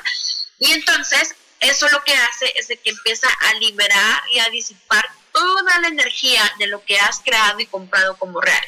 Y 0.59 0.71
entonces 0.71 1.35
eso 1.59 1.87
lo 1.89 2.03
que 2.03 2.15
hace 2.15 2.53
es 2.57 2.67
que 2.67 2.89
empieza 2.89 3.27
a 3.27 3.53
liberar 3.55 4.23
y 4.31 4.39
a 4.39 4.49
disipar 4.49 5.07
toda 5.31 5.79
la 5.79 5.87
energía 5.87 6.41
de 6.57 6.67
lo 6.67 6.83
que 6.83 6.99
has 6.99 7.19
creado 7.19 7.59
y 7.59 7.67
comprado 7.67 8.17
como 8.17 8.41
real. 8.41 8.65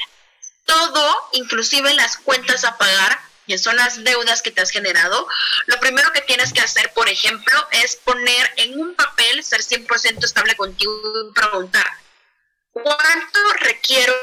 Todo, 0.66 1.30
inclusive 1.34 1.94
las 1.94 2.18
cuentas 2.18 2.64
a 2.64 2.78
pagar, 2.78 3.20
que 3.48 3.58
son 3.58 3.76
las 3.76 4.04
deudas 4.04 4.42
que 4.42 4.52
te 4.52 4.62
has 4.62 4.70
generado, 4.70 5.28
lo 5.66 5.80
primero 5.80 6.12
que 6.12 6.22
tienes 6.22 6.54
que 6.54 6.62
hacer, 6.62 6.92
por 6.94 7.10
ejemplo, 7.10 7.68
es 7.72 7.96
poner 7.98 8.52
en 8.58 8.80
un 8.80 8.96
papel, 8.96 9.44
ser 9.44 9.62
100% 9.62 10.24
estable 10.24 10.56
contigo 10.56 10.94
y 11.30 11.34
preguntar, 11.34 11.86
¿cuánto 12.72 13.40
requiero 13.60 14.14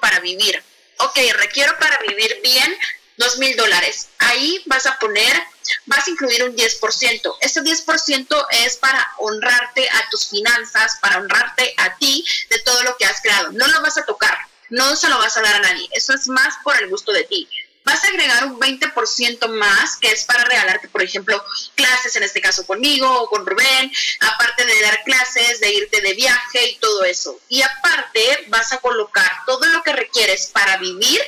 para 0.00 0.20
vivir? 0.20 0.62
Ok, 0.98 1.18
requiero 1.34 1.78
para 1.78 1.98
vivir 1.98 2.40
bien 2.42 2.76
dos 3.16 3.38
mil 3.38 3.54
dólares. 3.56 4.08
Ahí 4.18 4.62
vas 4.66 4.86
a 4.86 4.98
poner, 4.98 5.42
vas 5.86 6.06
a 6.06 6.10
incluir 6.10 6.42
un 6.44 6.56
10%. 6.56 7.36
Ese 7.40 7.62
10% 7.62 8.46
es 8.64 8.76
para 8.76 9.12
honrarte 9.18 9.88
a 9.88 10.08
tus 10.10 10.28
finanzas, 10.28 10.98
para 11.00 11.18
honrarte 11.18 11.74
a 11.76 11.96
ti 11.96 12.24
de 12.48 12.58
todo 12.60 12.82
lo 12.82 12.96
que 12.96 13.04
has 13.04 13.20
creado. 13.20 13.52
No 13.52 13.66
lo 13.68 13.82
vas 13.82 13.98
a 13.98 14.06
tocar, 14.06 14.36
no 14.70 14.96
se 14.96 15.08
lo 15.08 15.18
vas 15.18 15.36
a 15.36 15.42
dar 15.42 15.56
a 15.56 15.60
nadie. 15.60 15.88
Eso 15.92 16.14
es 16.14 16.28
más 16.28 16.54
por 16.64 16.76
el 16.76 16.88
gusto 16.88 17.12
de 17.12 17.24
ti 17.24 17.48
vas 17.84 18.04
a 18.04 18.08
agregar 18.08 18.44
un 18.44 18.58
20% 18.60 19.48
más, 19.48 19.96
que 19.96 20.10
es 20.10 20.24
para 20.24 20.44
regalarte, 20.44 20.88
por 20.88 21.02
ejemplo, 21.02 21.42
clases, 21.74 22.14
en 22.16 22.22
este 22.22 22.40
caso 22.40 22.66
conmigo 22.66 23.22
o 23.22 23.28
con 23.28 23.46
Rubén, 23.46 23.92
aparte 24.20 24.66
de 24.66 24.80
dar 24.80 25.02
clases, 25.04 25.60
de 25.60 25.72
irte 25.72 26.00
de 26.00 26.14
viaje 26.14 26.70
y 26.70 26.76
todo 26.76 27.04
eso. 27.04 27.38
Y 27.48 27.62
aparte 27.62 28.44
vas 28.48 28.72
a 28.72 28.78
colocar 28.78 29.30
todo 29.46 29.66
lo 29.66 29.82
que 29.82 29.92
requieres 29.92 30.46
para 30.48 30.76
vivir 30.76 31.20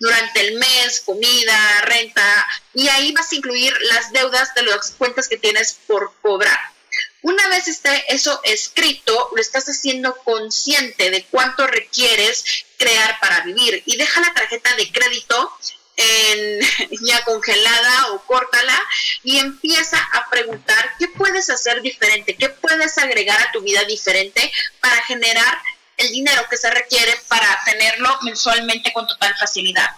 durante 0.00 0.40
el 0.46 0.58
mes, 0.58 1.02
comida, 1.04 1.80
renta, 1.82 2.46
y 2.72 2.88
ahí 2.88 3.12
vas 3.12 3.32
a 3.32 3.34
incluir 3.34 3.76
las 3.82 4.12
deudas 4.12 4.54
de 4.54 4.62
las 4.62 4.92
cuentas 4.92 5.28
que 5.28 5.36
tienes 5.36 5.78
por 5.86 6.12
cobrar. 6.22 6.58
Una 7.22 7.48
vez 7.48 7.66
esté 7.66 8.04
eso 8.14 8.40
escrito, 8.44 9.30
lo 9.34 9.40
estás 9.40 9.66
haciendo 9.66 10.16
consciente 10.18 11.10
de 11.10 11.24
cuánto 11.24 11.66
requieres 11.66 12.44
crear 12.78 13.18
para 13.20 13.40
vivir 13.40 13.82
y 13.86 13.96
deja 13.96 14.20
la 14.20 14.32
tarjeta 14.32 14.74
de 14.76 14.90
crédito 14.92 15.52
en, 15.98 16.60
ya 17.02 17.22
congelada 17.24 18.12
o 18.12 18.24
córtala 18.24 18.80
y 19.22 19.38
empieza 19.38 19.98
a 20.12 20.30
preguntar 20.30 20.94
qué 20.98 21.08
puedes 21.08 21.50
hacer 21.50 21.82
diferente, 21.82 22.36
qué 22.36 22.48
puedes 22.48 22.96
agregar 22.98 23.40
a 23.40 23.52
tu 23.52 23.60
vida 23.60 23.84
diferente 23.84 24.50
para 24.80 25.02
generar 25.04 25.60
el 25.96 26.10
dinero 26.10 26.46
que 26.48 26.56
se 26.56 26.70
requiere 26.70 27.12
para 27.26 27.58
tenerlo 27.64 28.18
mensualmente 28.22 28.92
con 28.92 29.06
total 29.06 29.34
facilidad. 29.38 29.90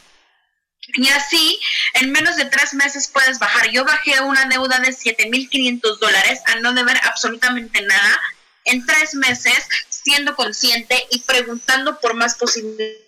Y 0.95 1.09
así, 1.09 1.61
en 1.95 2.11
menos 2.11 2.37
de 2.37 2.47
tres 2.47 2.75
meses 2.75 3.07
puedes 3.09 3.39
bajar. 3.39 3.71
Yo 3.71 3.85
bajé 3.85 4.21
una 4.23 4.47
deuda 4.47 4.81
de 4.81 4.89
7.500 4.89 5.99
dólares 5.99 6.41
a 6.47 6.57
no 6.57 6.73
deber 6.73 6.99
absolutamente 7.05 7.83
nada 7.83 8.21
en 8.65 8.85
tres 8.87 9.15
meses, 9.15 9.69
siendo 9.89 10.35
consciente 10.35 11.07
y 11.11 11.21
preguntando 11.21 12.01
por 12.01 12.15
más 12.15 12.35
posibilidades 12.37 13.05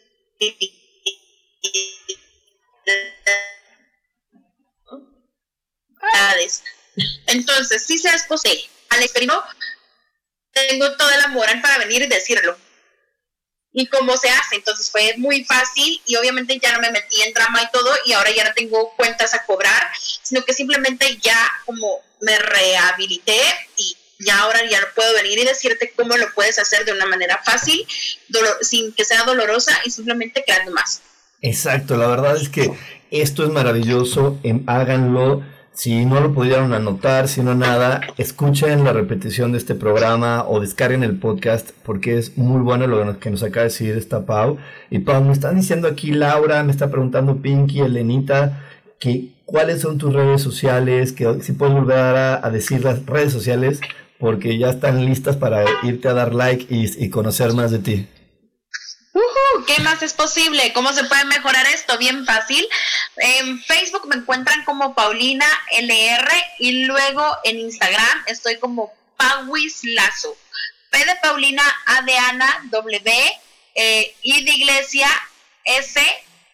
entonces, 7.27 7.85
si 7.87 7.99
seas 7.99 8.25
posible, 8.25 8.63
al 8.91 9.03
experimento, 9.03 9.45
tengo 10.53 10.97
toda 10.97 11.17
la 11.17 11.29
moral 11.29 11.61
para 11.63 11.79
venir 11.79 12.03
y 12.03 12.07
decirlo. 12.07 12.57
Y 13.75 13.87
cómo 13.87 14.19
se 14.19 14.29
hace, 14.29 14.57
entonces 14.57 14.91
fue 14.91 15.15
muy 15.17 15.45
fácil 15.45 16.03
y 16.05 16.17
obviamente 16.17 16.59
ya 16.59 16.73
no 16.73 16.81
me 16.81 16.91
metí 16.91 17.23
en 17.23 17.33
drama 17.33 17.63
y 17.63 17.71
todo 17.71 17.91
y 18.05 18.13
ahora 18.13 18.31
ya 18.31 18.45
no 18.45 18.53
tengo 18.53 18.95
cuentas 18.97 19.33
a 19.33 19.47
cobrar, 19.47 19.91
sino 20.23 20.45
que 20.45 20.53
simplemente 20.53 21.17
ya 21.23 21.51
como 21.65 22.05
me 22.21 22.39
rehabilité 22.39 23.41
y 23.79 23.97
ya 24.19 24.41
ahora 24.41 24.63
ya 24.69 24.79
no 24.79 24.87
puedo 24.95 25.15
venir 25.15 25.39
y 25.39 25.45
decirte 25.45 25.93
cómo 25.97 26.17
lo 26.19 26.33
puedes 26.35 26.59
hacer 26.59 26.85
de 26.85 26.93
una 26.93 27.07
manera 27.07 27.43
fácil, 27.43 27.87
sin 28.61 28.93
que 28.93 29.07
sea 29.07 29.25
dolorosa 29.25 29.81
y 29.85 29.91
simplemente 29.91 30.45
creando 30.45 30.73
más. 30.73 31.01
Exacto, 31.43 31.97
la 31.97 32.07
verdad 32.07 32.37
es 32.37 32.49
que 32.49 32.71
esto 33.11 33.45
es 33.45 33.51
maravilloso, 33.51 34.39
em, 34.45 34.63
háganlo. 34.67 35.43
Si 35.73 36.05
no 36.07 36.21
lo 36.21 36.33
pudieron 36.35 36.73
anotar, 36.73 37.29
si 37.29 37.43
no 37.43 37.55
nada, 37.55 38.01
escuchen 38.17 38.85
la 38.85 38.93
repetición 38.93 39.53
de 39.53 39.59
este 39.59 39.75
programa 39.75 40.45
o 40.47 40.61
descarguen 40.61 41.03
el 41.03 41.19
podcast 41.19 41.71
porque 41.83 42.19
es 42.19 42.37
muy 42.39 42.61
bueno 42.61 42.87
lo 42.87 43.19
que 43.19 43.31
nos 43.31 43.43
acaba 43.43 43.63
de 43.63 43.71
decir 43.71 43.97
esta 43.97 44.25
Pau. 44.25 44.59
Y 44.91 45.01
Pau, 45.01 45.23
me 45.25 45.33
están 45.33 45.57
diciendo 45.57 45.89
aquí 45.89 46.13
Laura, 46.13 46.63
me 46.63 46.71
está 46.71 46.91
preguntando 46.91 47.39
Pinky, 47.39 47.81
Elenita, 47.81 48.63
que 49.01 49.31
cuáles 49.45 49.81
son 49.81 49.99
tus 49.99 50.13
redes 50.13 50.43
sociales, 50.43 51.13
que 51.13 51.43
si 51.43 51.53
puedes 51.53 51.75
volver 51.75 51.97
a, 51.97 52.51
decir 52.51 52.85
las 52.85 53.05
redes 53.07 53.33
sociales 53.33 53.81
porque 54.19 54.59
ya 54.59 54.71
están 54.71 55.05
listas 55.05 55.37
para 55.37 55.65
irte 55.83 56.07
a 56.09 56.15
dar 56.15 56.35
like 56.35 56.67
y 56.71 57.09
conocer 57.11 57.53
más 57.55 57.71
de 57.73 57.79
ti. 57.81 58.07
¿Qué 59.67 59.79
más 59.81 60.03
es 60.03 60.15
posible? 60.15 60.73
¿Cómo 60.73 60.93
se 60.93 61.05
puede 61.05 61.25
mejorar 61.27 61.67
esto? 61.67 61.99
Bien 61.99 62.25
fácil. 62.25 62.67
En 63.17 63.63
Facebook 63.63 64.07
me 64.07 64.17
encuentran 64.17 64.65
como 64.65 64.95
Paulina 64.95 65.47
LR 65.71 66.29
y 66.59 66.85
luego 66.85 67.25
en 67.45 67.59
Instagram 67.59 68.25
estoy 68.27 68.59
como 68.59 68.93
Pauis 69.17 69.81
Lazo. 69.85 70.37
P 70.91 70.99
de 70.99 71.15
Paulina, 71.23 71.63
A 71.87 72.03
de 72.03 72.17
Ana, 72.17 72.63
W, 72.71 73.13
eh, 73.75 74.17
I 74.23 74.45
de 74.45 74.51
Iglesia, 74.51 75.09
S, 75.65 76.01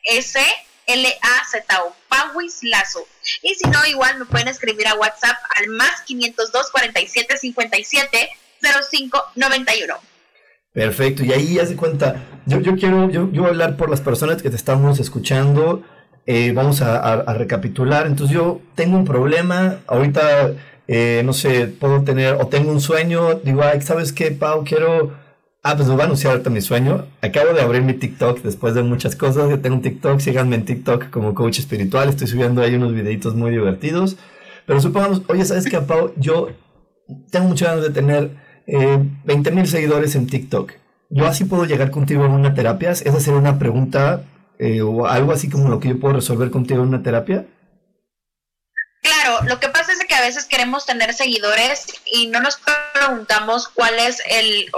S, 0.04 0.40
L, 0.86 1.18
A, 1.22 1.44
Z, 1.48 1.84
O. 1.84 1.96
Pauis 2.08 2.58
Lazo. 2.62 3.06
Y 3.42 3.54
si 3.54 3.68
no, 3.68 3.84
igual 3.86 4.18
me 4.18 4.24
pueden 4.26 4.48
escribir 4.48 4.88
a 4.88 4.94
WhatsApp 4.94 5.38
al 5.56 5.68
más 5.68 6.02
502 6.02 6.70
47 6.70 7.36
57 7.36 8.30
05 8.90 9.32
91. 9.36 10.07
Perfecto, 10.78 11.24
y 11.24 11.32
ahí 11.32 11.58
hace 11.58 11.74
cuenta, 11.74 12.22
yo, 12.46 12.62
quiero, 12.76 13.10
yo, 13.10 13.32
yo, 13.32 13.46
hablar 13.46 13.76
por 13.76 13.90
las 13.90 14.00
personas 14.00 14.40
que 14.40 14.48
te 14.48 14.54
estamos 14.54 15.00
escuchando, 15.00 15.82
eh, 16.24 16.52
vamos 16.52 16.82
a, 16.82 17.34
recapitular, 17.34 18.06
entonces 18.06 18.36
yo 18.36 18.60
tengo 18.76 18.96
un 18.96 19.04
problema, 19.04 19.80
ahorita, 19.88 20.52
eh, 20.86 21.22
no 21.24 21.32
sé, 21.32 21.66
puedo 21.66 22.04
tener, 22.04 22.34
o 22.34 22.46
tengo 22.46 22.70
un 22.70 22.80
sueño, 22.80 23.40
digo, 23.42 23.64
ay, 23.64 23.80
¿sabes 23.80 24.12
qué, 24.12 24.30
Pau? 24.30 24.62
Quiero, 24.62 25.14
ah, 25.64 25.74
pues 25.74 25.88
voy 25.88 26.00
a 26.00 26.04
anunciar 26.04 26.34
ahorita 26.34 26.48
mi 26.48 26.60
sueño, 26.60 27.06
acabo 27.22 27.54
de 27.54 27.60
abrir 27.60 27.82
mi 27.82 27.94
TikTok 27.94 28.42
después 28.42 28.76
de 28.76 28.84
muchas 28.84 29.16
cosas, 29.16 29.50
yo 29.50 29.58
tengo 29.58 29.74
un 29.74 29.82
TikTok, 29.82 30.20
síganme 30.20 30.54
en 30.54 30.64
TikTok 30.64 31.10
como 31.10 31.34
coach 31.34 31.58
espiritual, 31.58 32.08
estoy 32.08 32.28
subiendo 32.28 32.62
ahí 32.62 32.76
unos 32.76 32.94
videitos 32.94 33.34
muy 33.34 33.50
divertidos, 33.50 34.16
pero 34.64 34.80
supongamos, 34.80 35.22
oye, 35.26 35.44
¿sabes 35.44 35.68
qué, 35.68 35.80
Pau? 35.80 36.12
Yo 36.14 36.50
tengo 37.32 37.48
muchas 37.48 37.70
ganas 37.70 37.82
de 37.82 37.90
tener 37.90 38.47
eh, 38.68 38.98
20 39.24 39.50
mil 39.50 39.66
seguidores 39.66 40.14
en 40.14 40.26
TikTok. 40.26 40.72
¿Yo 41.08 41.26
así 41.26 41.44
puedo 41.44 41.64
llegar 41.64 41.90
contigo 41.90 42.26
en 42.26 42.32
una 42.32 42.54
terapia? 42.54 42.90
¿Esa 42.90 43.18
sería 43.18 43.38
una 43.38 43.58
pregunta 43.58 44.22
eh, 44.58 44.82
o 44.82 45.06
algo 45.06 45.32
así 45.32 45.48
como 45.48 45.70
lo 45.70 45.80
que 45.80 45.88
yo 45.88 45.98
puedo 45.98 46.14
resolver 46.14 46.50
contigo 46.50 46.82
en 46.82 46.88
una 46.88 47.02
terapia? 47.02 47.46
Claro, 49.00 49.42
lo 49.48 49.58
que 49.58 49.68
pasa 49.68 49.92
es 49.92 50.04
que 50.06 50.14
a 50.14 50.20
veces 50.20 50.44
queremos 50.44 50.84
tener 50.84 51.14
seguidores 51.14 51.86
y 52.12 52.26
no 52.26 52.40
nos 52.40 52.60
preguntamos 52.94 53.68
cuál 53.68 53.98
es 53.98 54.22
el, 54.28 54.70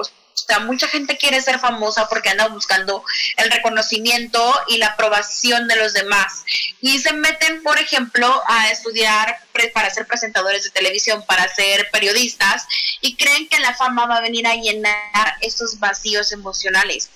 sea, 0.50 0.60
mucha 0.60 0.88
gente 0.88 1.16
quiere 1.16 1.40
ser 1.40 1.58
famosa 1.58 2.08
porque 2.08 2.30
anda 2.30 2.48
buscando 2.48 3.04
el 3.36 3.50
reconocimiento 3.50 4.54
y 4.68 4.78
la 4.78 4.88
aprobación 4.88 5.68
de 5.68 5.76
los 5.76 5.92
demás. 5.92 6.44
Y 6.80 6.98
se 6.98 7.12
meten, 7.12 7.62
por 7.62 7.78
ejemplo, 7.78 8.42
a 8.46 8.70
estudiar 8.70 9.38
para 9.74 9.90
ser 9.90 10.06
presentadores 10.06 10.64
de 10.64 10.70
televisión, 10.70 11.24
para 11.26 11.46
ser 11.54 11.88
periodistas, 11.92 12.66
y 13.00 13.16
creen 13.16 13.48
que 13.48 13.60
la 13.60 13.74
fama 13.74 14.06
va 14.06 14.16
a 14.16 14.20
venir 14.20 14.46
a 14.46 14.54
llenar 14.54 15.36
esos 15.40 15.78
vacíos 15.78 16.32
emocionales. 16.32 17.10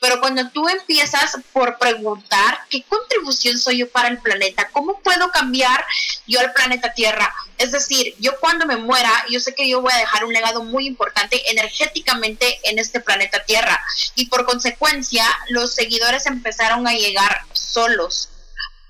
Pero 0.00 0.20
cuando 0.20 0.48
tú 0.50 0.68
empiezas 0.68 1.36
por 1.52 1.78
preguntar 1.78 2.60
qué 2.70 2.82
contribución 2.84 3.58
soy 3.58 3.78
yo 3.78 3.90
para 3.90 4.08
el 4.08 4.18
planeta, 4.18 4.68
cómo 4.72 5.00
puedo 5.00 5.30
cambiar 5.30 5.84
yo 6.26 6.40
al 6.40 6.52
planeta 6.52 6.92
Tierra, 6.94 7.34
es 7.58 7.72
decir, 7.72 8.14
yo 8.20 8.38
cuando 8.38 8.66
me 8.66 8.76
muera, 8.76 9.10
yo 9.28 9.40
sé 9.40 9.54
que 9.54 9.68
yo 9.68 9.82
voy 9.82 9.92
a 9.92 9.98
dejar 9.98 10.24
un 10.24 10.32
legado 10.32 10.62
muy 10.62 10.86
importante 10.86 11.50
energéticamente 11.50 12.60
en 12.62 12.78
este 12.78 13.00
planeta 13.00 13.44
Tierra. 13.44 13.82
Y 14.14 14.26
por 14.26 14.46
consecuencia, 14.46 15.24
los 15.48 15.74
seguidores 15.74 16.26
empezaron 16.26 16.86
a 16.86 16.92
llegar 16.92 17.42
solos. 17.52 18.30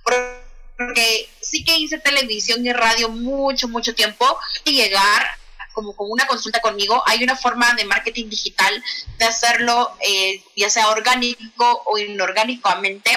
Porque 0.04 1.30
sí 1.40 1.64
que 1.64 1.78
hice 1.78 1.98
televisión 1.98 2.64
y 2.64 2.72
radio 2.72 3.08
mucho, 3.08 3.68
mucho 3.68 3.94
tiempo 3.94 4.38
y 4.64 4.72
llegar 4.72 5.37
como 5.82 6.12
una 6.12 6.26
consulta 6.26 6.60
conmigo, 6.60 7.02
hay 7.06 7.22
una 7.22 7.36
forma 7.36 7.72
de 7.74 7.84
marketing 7.84 8.28
digital 8.28 8.82
de 9.18 9.24
hacerlo, 9.24 9.96
eh, 10.00 10.42
ya 10.56 10.70
sea 10.70 10.88
orgánico 10.88 11.82
o 11.86 11.98
inorgánicamente. 11.98 13.10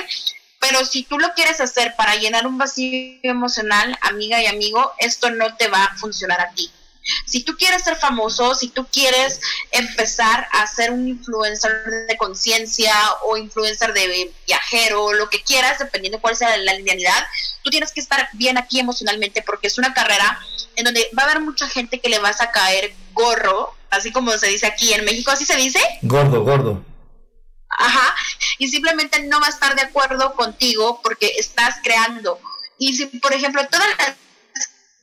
Pero 0.60 0.86
si 0.86 1.04
tú 1.04 1.18
lo 1.18 1.34
quieres 1.34 1.60
hacer 1.60 1.96
para 1.96 2.16
llenar 2.16 2.46
un 2.46 2.58
vacío 2.58 3.18
emocional, 3.24 3.98
amiga 4.02 4.42
y 4.42 4.46
amigo, 4.46 4.92
esto 5.00 5.32
no 5.32 5.56
te 5.56 5.68
va 5.68 5.86
a 5.86 5.96
funcionar 5.98 6.40
a 6.40 6.52
ti. 6.52 6.72
Si 7.26 7.44
tú 7.44 7.56
quieres 7.58 7.84
ser 7.84 7.96
famoso, 7.96 8.54
si 8.56 8.70
tú 8.70 8.86
quieres 8.92 9.40
empezar 9.72 10.48
a 10.52 10.68
ser 10.68 10.92
un 10.92 11.08
influencer 11.08 11.72
de 12.08 12.18
conciencia 12.18 12.94
o 13.24 13.38
influencer 13.38 13.94
de 13.94 14.32
viajero, 14.46 15.14
lo 15.14 15.30
que 15.30 15.42
quieras, 15.44 15.80
dependiendo 15.80 16.22
cuál 16.22 16.36
sea 16.36 16.56
la 16.58 16.74
linealidad, 16.74 17.26
tú 17.64 17.70
tienes 17.70 17.92
que 17.92 18.02
estar 18.02 18.30
bien 18.34 18.58
aquí 18.58 18.80
emocionalmente 18.80 19.42
porque 19.42 19.68
es 19.68 19.78
una 19.78 19.94
carrera 19.94 20.40
en 20.76 20.86
donde 20.86 21.10
va 21.18 21.24
a 21.24 21.26
haber 21.26 21.42
mucha 21.42 21.68
gente 21.68 22.00
que 22.00 22.10
le 22.10 22.20
vas 22.20 22.42
a 22.42 22.52
caer 22.52 22.94
gorro, 23.14 23.76
así 23.90 24.12
como 24.12 24.32
se 24.38 24.48
dice 24.48 24.68
aquí 24.68 24.94
en 24.94 25.06
México, 25.06 25.32
¿así 25.32 25.46
se 25.46 25.58
dice? 25.58 25.80
Gordo, 26.02 26.44
gordo. 26.44 26.86
Ajá, 27.70 28.16
y 28.58 28.68
simplemente 28.68 29.24
no 29.24 29.40
va 29.40 29.48
a 29.48 29.50
estar 29.50 29.76
de 29.76 29.82
acuerdo 29.82 30.36
contigo 30.36 31.00
porque 31.02 31.34
estás 31.38 31.76
creando. 31.84 32.40
Y 32.78 32.96
si, 32.96 33.06
por 33.06 33.34
ejemplo, 33.34 33.66
todas 33.68 33.88
las 33.98 34.16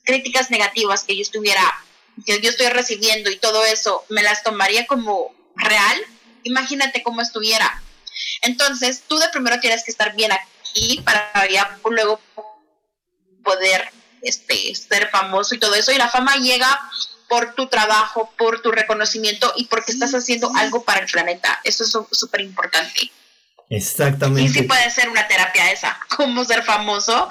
críticas 0.04 0.50
negativas 0.50 1.04
que 1.04 1.16
yo 1.16 1.22
estuviera 1.22 1.62
que 2.24 2.40
yo 2.40 2.50
estoy 2.50 2.68
recibiendo 2.68 3.30
y 3.30 3.38
todo 3.38 3.64
eso, 3.64 4.04
me 4.08 4.22
las 4.22 4.42
tomaría 4.42 4.86
como 4.86 5.34
real, 5.56 5.98
imagínate 6.42 7.02
cómo 7.02 7.20
estuviera. 7.20 7.82
Entonces, 8.42 9.02
tú 9.06 9.18
de 9.18 9.28
primero 9.28 9.60
tienes 9.60 9.84
que 9.84 9.90
estar 9.90 10.14
bien 10.14 10.32
aquí 10.32 11.00
para 11.04 11.46
ya 11.48 11.78
luego 11.84 12.20
poder 13.44 13.90
este, 14.22 14.74
ser 14.74 15.08
famoso 15.10 15.54
y 15.54 15.58
todo 15.58 15.74
eso. 15.74 15.92
Y 15.92 15.96
la 15.96 16.08
fama 16.08 16.36
llega 16.36 16.80
por 17.28 17.54
tu 17.54 17.68
trabajo, 17.68 18.32
por 18.38 18.62
tu 18.62 18.70
reconocimiento 18.70 19.52
y 19.56 19.66
porque 19.66 19.92
estás 19.92 20.14
haciendo 20.14 20.50
algo 20.56 20.84
para 20.84 21.00
el 21.00 21.06
planeta. 21.06 21.60
Eso 21.64 21.84
es 21.84 22.18
súper 22.18 22.40
importante. 22.40 23.12
Exactamente. 23.70 24.50
Y 24.50 24.52
sí 24.52 24.62
puede 24.62 24.90
ser 24.90 25.08
una 25.10 25.28
terapia 25.28 25.70
esa, 25.70 25.98
cómo 26.16 26.44
ser 26.44 26.62
famoso 26.62 27.28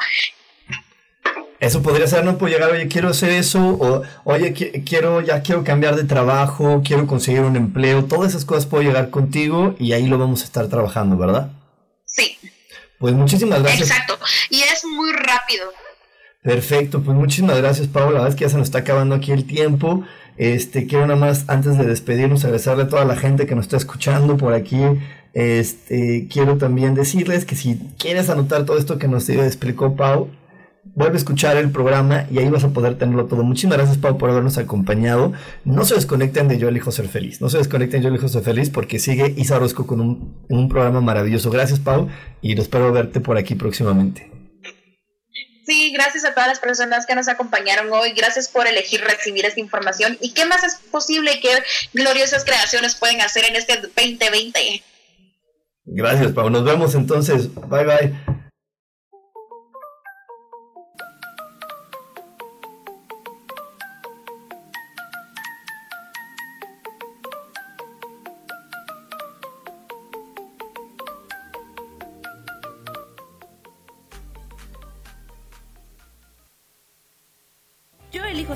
eso 1.60 1.82
podría 1.82 2.08
ser, 2.08 2.24
no 2.24 2.38
puedo 2.38 2.54
llegar, 2.54 2.72
oye, 2.72 2.88
quiero 2.88 3.10
hacer 3.10 3.32
eso, 3.32 3.60
o 3.60 4.04
oye, 4.26 4.54
quiero, 4.54 5.22
ya 5.22 5.42
quiero 5.42 5.64
cambiar 5.64 5.96
de 5.96 6.04
trabajo, 6.04 6.82
quiero 6.86 7.08
conseguir 7.08 7.42
un 7.42 7.56
empleo, 7.56 8.06
todas 8.06 8.30
esas 8.30 8.46
cosas 8.46 8.66
puedo 8.66 8.84
llegar 8.84 9.10
contigo 9.10 9.76
y 9.80 9.94
ahí 9.94 10.08
lo 10.08 10.18
vamos 10.18 10.42
a 10.42 10.46
estar 10.46 10.68
trabajando, 10.68 11.18
¿verdad? 11.18 11.52
Sí. 12.06 12.38
Pues 13.00 13.14
muchísimas 13.14 13.62
gracias. 13.62 13.90
Exacto, 13.90 14.18
y 14.50 14.62
es 14.62 14.86
muy 14.86 15.12
rápido. 15.12 15.72
Perfecto, 16.44 17.02
pues 17.02 17.18
muchísimas 17.18 17.58
gracias, 17.58 17.88
Pablo. 17.88 18.12
La 18.12 18.20
verdad 18.20 18.30
es 18.30 18.36
que 18.36 18.46
ya 18.46 18.50
se 18.50 18.58
nos 18.58 18.68
está 18.68 18.80
acabando 18.80 19.16
aquí 19.16 19.32
el 19.32 19.46
tiempo. 19.46 20.04
Este, 20.38 20.88
quiero 20.88 21.08
nada 21.08 21.20
más, 21.20 21.46
antes 21.48 21.78
de 21.78 21.86
despedirnos, 21.86 22.46
agradecerle 22.46 22.84
a 22.84 22.88
toda 22.88 23.06
la 23.06 23.16
gente 23.16 23.48
que 23.48 23.56
nos 23.56 23.66
está 23.66 23.78
escuchando 23.78 24.38
por 24.38 24.54
aquí. 24.54 24.78
Este, 25.34 26.28
quiero 26.32 26.58
también 26.58 26.96
decirles 26.96 27.46
que 27.46 27.56
si 27.56 27.80
quieres 28.00 28.30
anotar 28.30 28.66
todo 28.66 28.78
esto 28.78 28.98
que 28.98 29.08
nos 29.08 29.28
explicó 29.30 29.96
Pau, 29.96 30.30
vuelve 30.96 31.16
a 31.16 31.18
escuchar 31.18 31.58
el 31.58 31.72
programa 31.72 32.26
y 32.32 32.40
ahí 32.40 32.50
vas 32.50 32.64
a 32.64 32.70
poder 32.70 32.98
tenerlo 32.98 33.26
todo. 33.26 33.44
Muchísimas 33.44 33.78
gracias, 33.78 33.98
Pau, 33.98 34.18
por 34.18 34.30
habernos 34.30 34.58
acompañado. 34.58 35.34
No 35.66 35.86
se 35.86 35.96
desconecten 35.96 36.48
de 36.48 36.58
Yo 36.58 36.70
elijo 36.70 36.92
ser 36.92 37.08
feliz. 37.08 37.42
No 37.42 37.50
se 37.50 37.58
desconecten 37.58 38.02
de 38.02 38.06
Yo 38.06 38.10
elijo 38.10 38.28
ser 38.28 38.44
feliz 38.44 38.70
porque 38.70 39.00
sigue 39.00 39.34
Isa 39.38 39.60
Rosco 39.60 39.88
con 39.88 40.02
un, 40.02 40.46
un 40.50 40.70
programa 40.70 41.02
maravilloso. 41.02 41.52
Gracias, 41.52 41.80
Pau, 41.80 42.10
y 42.42 42.60
espero 42.60 42.92
verte 42.92 43.20
por 43.20 43.38
aquí 43.38 43.56
próximamente. 43.56 44.32
Sí, 45.68 45.92
gracias 45.92 46.24
a 46.24 46.34
todas 46.34 46.48
las 46.48 46.60
personas 46.60 47.06
que 47.06 47.14
nos 47.14 47.28
acompañaron 47.28 47.92
hoy. 47.92 48.14
Gracias 48.14 48.48
por 48.48 48.68
elegir 48.68 49.02
recibir 49.02 49.46
esta 49.46 49.60
información. 49.60 50.18
¿Y 50.22 50.34
qué 50.34 50.46
más 50.46 50.64
es 50.64 50.76
posible 50.76 51.42
que 51.42 51.50
gloriosas 51.94 52.46
creaciones 52.46 52.96
pueden 52.96 53.20
hacer 53.20 53.44
en 53.44 53.58
este 53.58 53.76
2020? 53.82 54.84
Gracias, 55.88 56.32
Pau. 56.32 56.50
Nos 56.50 56.64
vemos 56.64 56.96
entonces. 56.96 57.54
Bye, 57.54 57.84
bye. 57.84 58.37